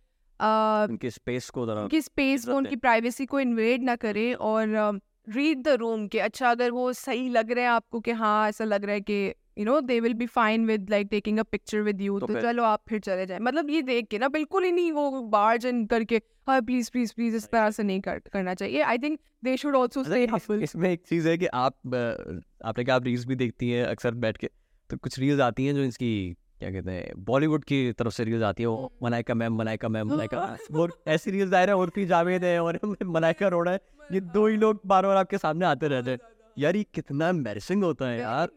उनके 0.89 1.09
स्पेस 1.09 1.49
को 1.49 1.61
उनकी 1.61 2.01
स्पेस 2.01 2.45
को 2.45 2.55
उनकी 2.55 2.75
प्राइवेसी 2.75 3.25
को 3.25 3.39
इन्वेड 3.39 3.83
ना 3.83 3.95
करें 3.95 4.33
और 4.33 4.99
रीड 5.29 5.63
द 5.63 5.67
रूम 5.67 6.07
के 6.07 6.19
अच्छा 6.19 6.51
अगर 6.51 6.71
वो 6.71 6.91
सही 6.93 7.27
लग 7.29 7.51
रहा 7.51 7.63
है 7.63 7.69
आपको 7.69 7.99
कि 7.99 8.11
हाँ 8.11 8.49
ऐसा 8.49 8.63
लग 8.63 8.85
रहा 8.85 8.93
है 8.93 9.01
कि 9.01 9.33
you 9.57 9.65
know 9.65 9.79
they 9.81 9.99
will 9.99 10.13
be 10.13 10.25
fine 10.25 10.65
with 10.65 10.89
like 10.89 11.07
taking 11.11 11.39
a 11.39 11.43
picture 11.43 11.81
with 11.81 12.01
you 12.01 12.19
तो 12.19 12.27
तो 12.27 12.41
चलो 12.41 12.63
आप 12.63 12.81
फिर 12.89 12.99
चले 12.99 13.25
जाए। 13.25 13.39
मतलब 13.39 13.69
ये 13.69 13.81
देख 13.81 14.07
के 14.07 14.17
ना 14.17 14.27
बिल्कुल 14.27 14.63
ही 14.63 14.71
नहीं 14.71 14.91
वो 14.91 15.21
बार्ज 15.21 15.65
इन 15.65 15.85
करके 15.85 16.21
हाँ 16.47 16.61
प्लीज़ 16.61 16.91
प्लीज़ 16.91 17.13
प्लीज़ 17.13 17.35
इस 17.35 17.49
तरह 17.49 17.69
से 17.71 17.83
नहीं 17.83 18.01
कर, 18.01 18.19
करना 18.19 18.53
चाहिए। 18.53 18.81
I 18.81 18.97
think 18.97 19.19
they 19.43 19.57
should 19.57 19.75
also 19.75 20.01
इस- 20.01 20.51
इसमें 20.63 20.89
एक 20.89 21.01
चीज़ 21.07 21.29
है 21.29 21.37
कि 21.37 21.45
आप 21.45 21.73
आपने 22.65 22.83
कहा 22.83 22.95
आप 22.95 23.03
रील्स 23.03 23.25
भी 23.25 23.35
देखती 23.35 23.69
हैं 23.69 23.85
अक्सर 23.85 24.13
बैठ 24.13 24.37
के 24.37 24.49
तो 24.89 24.97
कुछ 24.97 25.19
रील्स 25.19 25.41
आती 25.41 25.65
हैं 25.65 25.75
जो 25.75 25.83
इसकी 25.83 26.37
क्या 26.59 26.71
कहते 26.71 26.91
हैं 26.91 27.11
बॉलीवुड 27.23 27.63
की 27.63 27.91
तरफ़ 27.91 28.13
से 28.13 28.23
रील्स 28.23 28.43
आती 28.43 28.63
हैं 28.63 28.67
वो 28.67 28.91
मनाइका 29.03 29.33
मैम 29.33 29.55
मनाइका 29.55 29.89
मैम 29.89 30.07
मनाइका 30.07 30.57
वो 30.71 30.87
ऐसी 31.07 31.31
रील्स 31.31 31.53
आ 31.53 31.63
रहे 31.63 31.75
हैं 31.75 31.81
और 31.81 31.89
भी 31.95 32.05
जावेद 32.05 32.43
है 32.43 32.59
और 32.63 32.79
मनाइका 33.05 33.47
रोड़ा 33.47 33.71
है 33.71 33.79
ये 34.11 34.19
दो 34.19 34.47
ही 34.47 34.57
लोग 34.57 34.81
बार 34.85 35.05
बार 35.05 35.17
आपके 35.17 35.37
सामने 35.37 35.65
आते 35.65 35.87
रहते 35.87 36.11
हैं। 36.11 36.19
यार 36.59 36.75
ये 36.75 36.85
कितना 36.93 37.29
एम्बेरसिंग 37.29 37.83
होता 37.83 38.07
है 38.07 38.19
यार। 38.19 38.47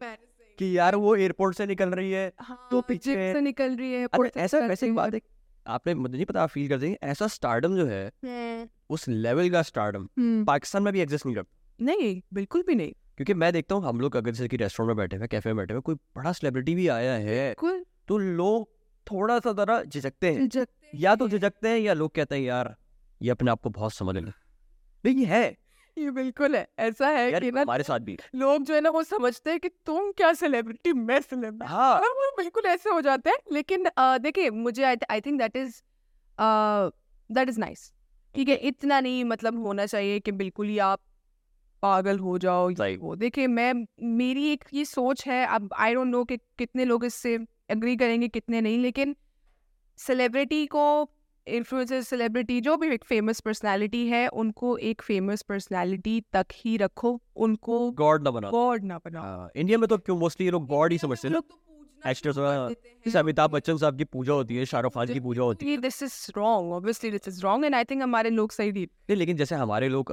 कि 0.61 0.79
यार 0.79 0.97
वो 0.97 1.17
एयरपोर्ट 1.17 1.57
से 1.57 1.67
निकल 1.67 1.89
रही 1.89 2.13
है 2.13 2.33
तो 2.71 2.81
पीछे- 2.81 3.35
से 3.35 3.41
निकल 3.41 3.77
रही 3.77 3.93
है 3.93 4.07
अरे 4.07 4.41
ऐसा 4.41 4.59
वैसे 4.59 4.87
एक 4.87 4.95
बात 4.95 5.15
है 5.15 5.21
आपने 5.67 5.95
मुझे 5.95 6.15
नहीं 6.15 6.27
पता 6.27 6.43
आप 6.43 6.49
फील 6.49 6.69
करते 6.69 6.89
हैं 6.89 6.99
ऐसा 7.03 7.27
स्टारडम 7.27 7.77
जो 7.77 7.87
है 7.87 8.13
है। 8.25 8.69
उस 8.91 9.09
लेवल 9.09 9.51
का 9.51 9.63
स्टारडम 9.63 10.09
हम्म, 10.19 10.45
पाकिस्तान 10.45 10.83
में 10.83 10.93
भी 10.93 11.01
एग्जिस्ट 11.01 11.27
नहीं 11.27 11.37
करता। 11.37 11.85
नहीं 11.85 12.23
बिल्कुल 12.35 12.63
भी 12.63 12.75
नहीं। 12.75 12.93
क्योंकि 13.17 13.35
मैं 13.35 13.53
देखता 13.53 13.75
हूँ 13.75 13.85
हम 13.85 14.01
लोग 14.01 14.17
अगर 14.17 14.31
जैसे 14.31 14.49
कि 14.49 14.57
रेस्टोरेंट 14.57 14.89
में 14.89 14.97
बैठे 14.97 15.17
हुए 15.17 15.27
कैफ़े 15.27 15.51
में 15.51 15.57
बैठे 15.57 15.75
हुए 15.75 15.81
कोई 15.81 15.95
बड़ा 15.95 16.33
सेलिब्रिटी 16.33 16.75
भी 16.75 16.89
आया 16.89 17.15
है 17.15 17.57
तो 18.09 18.19
लोग 18.19 18.69
थोड़ा 19.13 19.39
सा 19.39 19.53
जरा 19.53 19.83
झिझकते 19.83 20.33
हैं। 20.33 20.67
या 20.95 21.17
तो 21.17 21.29
झिझकते 21.29 21.69
हैं 21.69 21.79
या 21.79 21.95
लोग 21.95 22.15
कहते 22.15 22.35
हैं 22.35 22.43
यार 22.43 22.77
ये 23.23 23.31
अपने 23.31 23.51
आप 23.51 23.61
को 23.61 23.71
बहुत 23.71 23.93
समझ 23.93 24.15
लेना। 24.15 24.33
नहीं 25.05 25.15
ये 25.15 25.25
है। 25.25 25.57
ये 26.01 26.11
बिल्कुल 26.11 26.57
है। 26.57 26.67
ऐसा 26.79 27.09
है 27.09 27.41
कि 27.41 27.51
ना 27.51 27.61
हमारे 27.61 27.83
साथ 27.85 28.01
भी। 28.01 28.17
लोग 28.35 28.65
जो 28.65 28.75
है 28.75 28.81
ना 28.81 28.91
वो 28.91 29.03
समझते 29.03 29.51
हैं 29.51 29.61
कि 29.61 29.69
तुम 29.87 30.11
क्या 30.13 30.33
सेलिब्रिटी 30.33 30.93
मैं 30.93 31.21
सेलिब्रिटी 31.21 31.73
हाँ। 31.73 31.95
और 31.95 32.09
वो 32.11 32.31
बिल्कुल 32.37 32.67
ऐसे 32.67 32.91
हो 32.91 33.01
जाता 33.01 33.31
है 33.31 33.37
लेकिन 33.53 33.87
देखिए 33.99 34.51
मुझे 34.51 34.83
I 34.85 35.21
think 35.21 35.39
that 35.39 35.57
is 35.57 35.81
that 37.31 37.49
is 37.49 37.61
nice 37.61 37.93
ठीक 38.35 38.49
है 38.49 38.55
इतना 38.55 39.01
नहीं 39.01 39.25
मतलब 39.25 39.63
होना 39.67 39.87
चाहिए 39.87 40.19
कि 40.21 40.33
बिल्कुल 40.33 40.67
ही 40.67 40.79
आप 40.79 41.01
पागल 41.83 42.19
हो 42.19 42.37
जाओ 42.39 42.71
वो। 43.01 43.15
देखिए 43.17 43.47
मैं 43.47 43.73
मेरी 44.17 44.47
एक 44.53 44.65
ये 44.75 44.85
सोच 44.85 45.27
है 45.27 45.45
अब 45.47 45.71
आई 45.79 45.95
डोंट 45.95 46.07
नो 46.07 46.25
कि 46.25 46.37
कितने 46.59 46.85
लोग 46.85 47.05
इससे 47.05 47.35
एग्री 47.71 47.97
करेंगे 47.97 48.29
कितने 48.29 48.61
नहीं 48.61 48.79
लेकिन 48.79 49.17
सेलिब्रिटी 49.99 50.67
को 50.67 50.85
इन्फ्लुएंसर 51.51 52.03
सेलिब्रिटी 52.03 52.61
जो 52.61 52.77
भी 52.77 52.93
एक 52.95 53.05
फ़ेमस 53.05 53.41
पर्सनालिटी 53.41 54.07
है 54.07 54.27
उनको 54.43 54.77
एक 54.91 55.03
फ़ेमस 55.03 55.43
पर्सनालिटी 55.43 56.21
तक 56.33 56.47
ही 56.55 56.77
रखो 56.77 57.21
उनको 57.37 57.91
गॉड 57.93 58.25
ना 58.25 58.31
बना 58.31 58.51
गॉड 58.51 58.85
ना 58.85 58.99
बनाओ। 58.99 59.23
हाँ, 59.23 59.51
इंडिया 59.57 59.79
में 59.79 59.89
तो 59.89 59.99
क्यों 59.99 60.19
मोस्टली 60.19 60.47
ये 60.47 60.53
लोग 60.53 60.67
गॉड 60.69 60.93
ही 60.93 60.99
समझते 60.99 61.29
हैं 61.29 61.43
एक्टर्स 62.07 62.37
जैसे 62.37 63.19
अमिताभ 63.19 63.51
बच्चन 63.51 63.77
साहब 63.77 63.97
की 63.97 64.05
पूजा 64.07 64.33
होती 64.33 64.57
है 64.57 64.65
शाहरुख 64.65 64.95
खान 64.95 65.07
की 65.07 65.21
पूजा 65.21 65.43
होती 65.43 65.67
है। 65.67 65.77
This 65.79 66.03
is 66.03 66.15
wrong 66.37 66.73
obviously 66.73 67.11
this 67.11 67.29
is 67.29 67.43
wrong 67.43 67.65
and 67.65 67.75
I 67.75 67.85
think 67.85 68.03
हमारे 68.03 68.31
लोग 68.31 68.53
सही 68.53 68.73
नहीं। 68.73 68.87
नहीं 68.87 69.17
लेकिन 69.17 69.37
जैसे 69.37 69.55
हमारे 69.55 69.89
लोग 69.89 70.13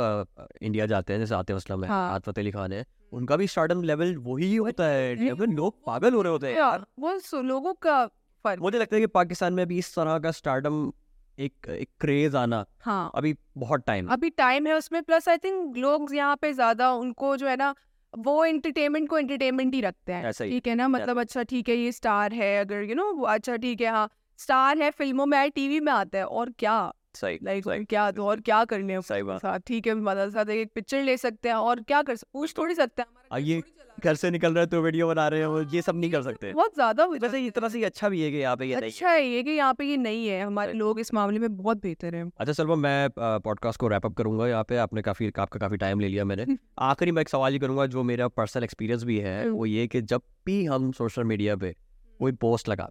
इंडिया 0.62 0.86
जाते 0.86 1.14
हैं 1.14 1.20
जैसे 1.20 1.36
आतिफ 1.36 1.56
असलम 1.56 1.84
है 1.84 1.90
हाँ। 1.90 2.10
आतिफ 2.12 2.40
अली 2.40 2.52
खान 2.52 2.74
है 2.74 2.86
उनका 3.14 3.36
भी 3.36 3.48
स्टार्टम 3.48 3.84
लेवल 3.84 4.16
वही 4.22 4.56
होता 4.56 4.86
है 4.86 5.16
लोग 5.16 5.74
पागल 5.86 6.14
हो 6.14 6.22
रहे 6.22 6.32
होते 6.32 6.48
हैं। 6.48 6.58
यार 6.58 6.86
वो 7.00 7.42
लोगों 7.44 7.74
का 7.82 8.04
मुझे 8.46 8.78
लगता 8.80 8.96
है 8.96 9.02
कि 9.02 9.08
पाकिस्तान 9.14 9.54
में 9.54 9.66
भी 9.68 9.78
इस 9.78 9.96
तरह 9.96 10.20
का 10.20 10.32
स्टार्टम 10.32 10.92
एक 11.38 11.68
एक 11.70 11.90
क्रेज 12.02 12.36
आना 12.36 12.66
हाँ। 12.82 13.12
अभी 13.16 13.36
बहुत 13.58 13.84
टाइम 13.88 14.08
अभी 14.08 14.30
टाइम 14.30 14.68
है 14.68 14.74
उसमें 14.74 15.02
प्लस 15.04 15.28
आई 15.30 15.38
थिंक 15.38 15.78
लोग 15.78 16.14
यहाँ 16.16 16.36
पे 16.36 16.52
ज़्यादा 16.54 16.92
उनको 16.94 17.36
जो 17.38 17.48
है 17.48 17.56
ना 17.56 17.74
वो 18.14 18.44
एंटरटेनमेंट 18.46 19.10
को 19.10 19.18
एंटरटेनमेंट 19.18 19.74
ही 19.74 19.82
रखते 19.82 20.14
हैं। 20.14 20.32
ठीक 20.34 20.68
है। 20.68 20.76
ना 20.76 20.88
मतलब 20.88 21.20
अच्छा 21.20 21.44
ठीक 21.44 21.70
है 21.70 21.76
ये 21.76 21.92
स्टार 21.92 22.34
है 22.34 22.56
अगर 22.60 22.84
यू 22.84 22.96
नो 22.96 23.12
अच्छा 23.28 23.56
ठीक 23.56 23.82
है 23.82 23.88
हाँ 23.88 24.10
स्टार 24.40 24.82
है 24.82 24.90
फ़िल्मों 24.92 25.26
में 25.26 25.38
आए 25.38 25.50
टीवी 25.50 25.80
में 25.80 25.92
आता 25.92 26.18
है 26.18 26.26
और 26.26 26.52
क्या? 26.60 26.80
सही। 27.18 27.40
लाइक 27.44 27.64
सही। 27.64 27.86
क्या 27.86 28.10
तो 28.12 28.26
और 28.26 28.42
क्या 28.42 28.64
करने 28.66 28.94
हैं 28.94 29.02
सही 29.04 29.24
बात। 29.24 29.42
साथ? 29.42 29.60
ठीक 29.68 29.88
है 29.88 29.96
मतलब 29.96 30.30
साथ 30.32 30.50
एक 30.52 30.72
पिक्चर 30.76 31.04
ले 31.04 31.18
सकते 31.18 31.50
हैं 31.50 31.56
और 31.56 31.82
क्या 31.84 32.02
कर 32.02 32.16
पूछ 32.34 32.58
थोड़ी 32.58 32.76
सकते 32.76 33.02
हैं 33.02 33.08
घर 33.32 33.48
ये 33.48 33.62
घर 34.04 34.16
से 34.16 34.30
निकल 34.32 34.54
रहे 34.54 34.66
तो 34.66 34.82
वीडियो 34.82 35.08
बना 35.08 35.28
रहे 35.28 35.42
हैं 35.42 35.62
ये 35.74 35.82
सब 35.82 35.96
नहीं 35.96 36.10
कर 36.12 36.22
सकते। 36.22 36.52
बहुत 36.54 36.74
ज़्यादा 36.74 37.06
वैसे 37.06 37.40
इतना 37.46 37.68
सी 37.68 37.82
अच्छा 37.84 38.10
भी 38.10 38.22
है 38.22 38.30
कि 38.32 38.38
यहाँ 38.38 38.56
पे 38.58 38.66
ये 38.66 38.74
अच्छा 38.76 39.10
है 39.10 39.26
ये 39.26 39.42
कि 39.44 39.52
यहाँ 39.52 39.74
पे 39.74 39.86
ये 39.86 39.96
नहीं 39.98 40.28
है 40.28 40.42
हमारे 40.42 40.74
लोग 40.74 41.00
इस 41.00 41.14
मामले 41.14 41.40
में 41.40 41.56
बहुत 41.58 41.82
बेहतर 41.84 42.16
हैं। 42.16 42.30
अच्छा 42.38 42.54
सलमा 42.54 42.76
मैं 42.76 43.10
पॉडकास्ट 43.18 43.80
को 43.80 43.88
रैप 43.88 44.06
अप 44.06 44.14
करूँगा 44.14 44.48
यहाँ 44.48 44.64
पे 44.64 44.78
आपने 44.78 45.02
काफ़ी 45.02 45.32
आपका 45.38 45.60
काफ़ी 45.60 45.78
टाइम 45.78 46.00
ले 46.00 46.08
लिया 46.08 46.26
मैंने। 46.26 46.46
आखिरी 46.82 47.12
मैं 47.12 47.22
एक 47.22 47.30
सवाल 47.30 47.54
ही 47.54 47.60
करूँगा 47.60 47.86
जो 47.88 48.04
मेरा 48.04 48.28
पर्सनल 48.28 48.64
एक्सपीरियंस 48.64 49.04
भी 49.04 49.18
है 49.20 49.42
हम्म। 49.44 49.56
वो 49.56 49.66
ये 49.66 49.88
कि 49.88 50.02
जब 50.04 50.22
भी 50.46 50.64
हम 50.66 50.92
सोशल 50.92 51.24
मीडिया 51.24 51.56
पे 51.56 51.76
कोई 52.20 52.32
पोस्ट 52.42 52.70
लगा 52.70 52.90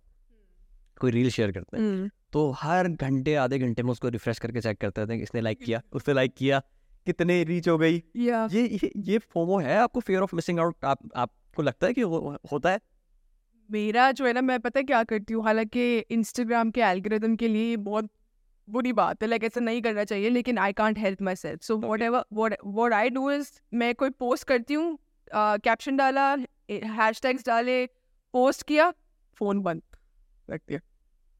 कोई 1.01 1.11
रील 1.11 1.31
शेयर 1.31 1.53
करते 1.53 1.77
हैं 1.77 1.85
हम्म, 1.85 2.11
तो 2.37 2.51
हर 2.51 2.89
घंटे 2.89 3.34
आधे 3.34 3.59
घंटे 3.59 3.82
में 3.82 3.91
उसको 3.91 4.09
रिफ्रेश 4.09 4.39
करके 4.39 4.61
चेक 4.61 4.78
करते 4.80 5.01
रहते 5.01 5.12
हैं 5.12 5.20
किसने 5.20 5.41
लाइक 5.41 5.59
किया 5.64 5.80
उसने 5.93 6.14
लाइक 6.14 6.34
किया 6.34 6.61
कितने 7.07 7.43
रीच 7.45 7.68
हो 7.68 7.78
गई। 7.78 8.03
या 8.16 8.49
ये 8.53 8.64
ये 8.64 8.91
ये 8.97 9.18
फोमो 9.18 9.59
है 9.59 9.76
आपको 9.78 10.01
फियर 10.01 10.20
ऑफ़ 10.20 10.34
मिसिंग 10.37 10.61
आउट 10.61 10.84
आप 10.84 10.99
आपको 11.16 11.62
लगता 11.62 11.87
है 11.87 11.93
कि 11.93 12.01
हो, 12.01 12.37
होता 12.53 12.70
है? 12.70 12.80
मेरा 13.70 14.11
जो 14.12 14.26
है 14.26 14.32
ना 14.32 14.41
मैं 14.41 14.61
पता 14.61 14.78
है 14.78 14.84
क्या 14.84 15.03
करती 15.05 15.34
हूँ? 15.34 15.45
हालाँकि 15.45 15.99
इंस्टाग्राम 15.99 16.70
के 16.70 16.80
एल्गोरिदम 16.80 17.37
के 17.37 17.49
लिए 17.49 17.76
बहुत 17.76 18.11
बुरी 18.68 18.93
बात 18.93 19.22
है 19.22 19.28
लाइक 19.28 19.45
ऐसा 19.45 19.61
नहीं 19.61 19.82
करना 19.82 20.05
चाहिए 20.05 20.30
लेकिन 20.30 20.59
I 20.59 20.72
can't 20.72 20.99
help 20.99 21.22
myself 21.37 21.62
so 21.62 21.76
whatever 22.03 22.57
what 22.64 22.93
I 22.93 23.11
do 23.11 23.30
is 23.30 23.51
मैं 23.74 23.95
कोई 23.95 24.11
पोस्ट 24.11 24.49
करती 24.49 24.74
हूँ 24.74 24.99
कैप्शन 25.34 25.93
uh, 25.93 25.99
डाला 25.99 26.30
हैश 26.70 27.22
टैग्स 27.22 27.47
डाले 27.47 27.84
पोस्ट 28.34 28.62
किया 28.62 28.91
फ़ोन 29.37 29.61
बंद 29.61 29.82
रख 30.51 30.61
दिया। 30.68 30.80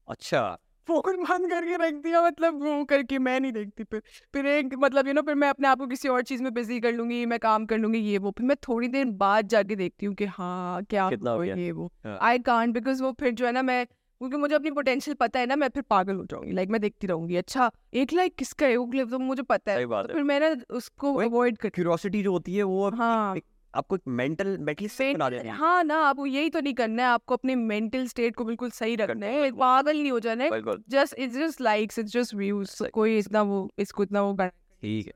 अच्छा। 0.07 0.57
फ़ोन 0.87 1.23
बंद 1.23 1.49
करके 1.49 1.75
रख 1.77 1.93
दिया 2.03 2.21
मतलब 2.21 2.61
वो 2.63 2.83
करके 2.85 3.19
मैं 3.19 3.39
नहीं 3.39 3.51
देखती। 3.51 3.83
फिर 3.83 4.01
फिर 4.33 4.45
एक 4.47 4.75
मतलब 4.79 5.07
यू 5.07 5.13
नो 5.13 5.21
फिर 5.21 5.35
मैं 5.35 5.49
अपने 5.49 5.67
आप 5.67 5.77
को 5.79 5.87
किसी 5.87 6.09
और 6.09 6.21
चीज़ 6.23 6.43
में 6.43 6.53
बिज़ी 6.53 6.79
कर 6.79 6.93
लूँगी 6.93 7.25
मैं 7.25 7.39
काम 7.39 7.65
कर 7.65 7.77
लूँगी 7.77 7.99
ये 7.99 8.17
वो 8.17 8.31
फिर 8.31 8.45
मैं 8.47 8.55
थोड़ी 8.67 8.87
देर 8.87 9.05
बाद 9.17 9.47
जाके 9.47 9.75
देखती 9.75 10.05
हूँ 10.05 10.15
कि 10.15 10.25
हाँ 10.27 10.83
क्या 10.85 11.03
हो? 11.03 11.43
ये 11.43 11.71
वो। 11.71 11.89
आई 12.21 12.39
कांट 12.39 12.73
बिकॉज़ 12.73 13.03
वो 13.03 13.11
फिर 13.19 13.31
जो 13.31 13.45
है 13.45 13.51
ना 13.51 13.61
मैं 13.61 13.85
क्योंकि 13.85 14.37
मुझे 14.37 14.53
अपनी 14.55 14.71
पोटेंशियल 14.71 15.15
पता 15.15 15.39
है 15.39 15.45
ना 15.45 15.55
मैं 15.55 15.67
फिर 15.69 15.83
पागल 15.89 16.15
हो 16.15 16.23
जाऊँगी 16.25 16.51
लाइक 16.51 16.69
मैं 16.69 16.79
देखती 16.81 17.07
रहूँगी। 17.07 17.35
अच्छा 17.35 17.69
एक 17.93 18.13
लाइक 18.13 18.35
किसका 18.35 18.65
है 18.65 18.77
वो 18.77 18.85
clip 18.85 19.11
तो 19.11 19.19
मुझे 19.19 19.43
पता 19.43 19.71
है। 19.71 19.85
तो 19.85 20.13
फिर 20.13 20.23
मैं 20.23 20.39
ना 20.39 20.55
उसको 20.75 21.13
अवॉइड 21.15 21.57
कर 21.57 21.69
क्यूरियोसिटी 21.69 22.23
जो 22.23 22.31
होती 22.31 22.55
है 22.55 22.63
वो 22.63 22.89
हाँ। 22.91 23.35
आपको 23.77 23.95
एक 23.95 24.01
मेंटल 24.09 24.57
मेंटली 24.59 24.87
सेट 24.89 25.15
बना 25.15 25.29
देती 25.29 25.47
है। 25.47 25.55
हाँ 25.55 25.83
ना 25.83 25.95
आपको 26.03 26.25
यही 26.27 26.49
तो 26.49 26.59
नहीं 26.59 26.73
करना 26.73 27.03
है 27.03 27.09
आपको 27.09 27.35
अपने 27.35 27.55
मेंटल 27.55 28.07
स्टेट 28.07 28.35
को 28.35 28.45
बिल्कुल 28.45 28.69
सही 28.71 28.95
रखना 28.95 29.25
है 29.25 29.51
पागल 29.53 29.97
नहीं 29.97 30.11
हो 30.11 30.19
जाना 30.19 30.43
है 30.43 30.61
just 30.89 31.19
it's 31.19 31.35
just 31.35 31.61
likes 31.61 31.99
it's 31.99 32.11
just 32.13 32.35
views 32.35 32.83
कोई 32.93 33.17
इतना 33.17 33.41
वो 33.43 33.69
इसको 33.79 34.03
इतना 34.03 34.21
वो 34.21 34.33
करना 34.33 34.49
ठीक 34.81 35.07
है। 35.07 35.13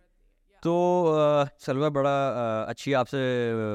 तो 0.64 0.74
सलवा 1.60 1.90
बड़ा 1.90 2.12
अच्छी 2.64 2.94
आपसे 2.94 3.20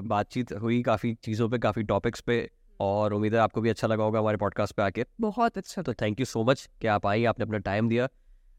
बातचीत 0.09 0.53
हुई 0.53 0.83
काफ़ी 0.83 1.13
चीज़ों 1.25 1.49
पे 1.49 1.59
काफ़ी 1.59 1.83
टॉपिक्स 1.85 2.21
पे 2.21 2.39
और 2.81 3.13
उम्मीद 3.13 3.35
है 3.35 3.41
आपको 3.41 3.61
भी 3.61 3.71
अच्छा 3.71 3.89
लगा 3.89 4.05
होगा 4.05 4.19
हमारे 4.19 4.37
पॉडकास्ट 4.37 4.75
पे 4.77 4.83
आके। 4.83 5.05
बहुत 5.21 5.59
अच्छा 5.59 5.83
तो 5.83 5.95
थैंक 5.95 6.21
यू 6.21 6.27
सो 6.27 6.45
मच 6.45 6.69
कि 6.81 6.87
आप 6.89 7.07
आई 7.07 7.25
आपने 7.25 7.45
अपना 7.45 7.59
टाइम 7.61 7.89
दिया। 7.89 8.09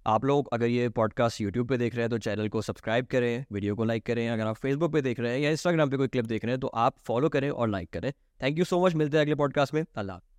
आप 0.08 0.26
लोग 0.26 0.49
अगर 0.53 0.66
ये 0.66 0.89
पॉडकास्ट 0.89 1.41
यूट्यूब 1.41 1.68
पे 1.68 1.78
देख 1.78 1.95
रहे 1.95 2.03
हैं 2.03 2.10
तो 2.10 2.18
चैनल 2.18 2.47
को 2.49 2.62
सब्सक्राइब 2.62 3.05
करें 3.05 3.45
वीडियो 3.51 3.76
को 3.76 3.84
लाइक 3.84 4.05
करें। 4.05 4.30
अगर 4.30 4.47
आप 4.47 4.55
फेसबुक 4.55 4.93
पे 4.93 5.01
देख 5.01 5.20
रहे 5.20 5.32
हैं 5.32 5.39
या 5.39 5.49
इंस्टाग्राम 5.51 5.89
पे 5.89 5.97
कोई 5.97 6.08
क्लिप 6.08 6.26
देख 6.26 6.45
रहे 6.45 6.51
हैं 6.51 6.60
तो 6.60 6.68
आप 6.68 6.95
फॉलो 6.99 7.30
करें 7.30 7.49
और 7.49 7.70
लाइक 7.70 7.89
करें। 7.89 8.12
थैंक 8.43 8.60
यू 8.60 8.66
सो 8.66 8.86
मच 8.86 8.93
मिलते 8.93 9.18
हैं 9.18 9.24
अगले 9.24 9.36
पॉडकास्ट 9.36 9.74
में। 9.74 9.84
अल्लाह। 9.95 10.37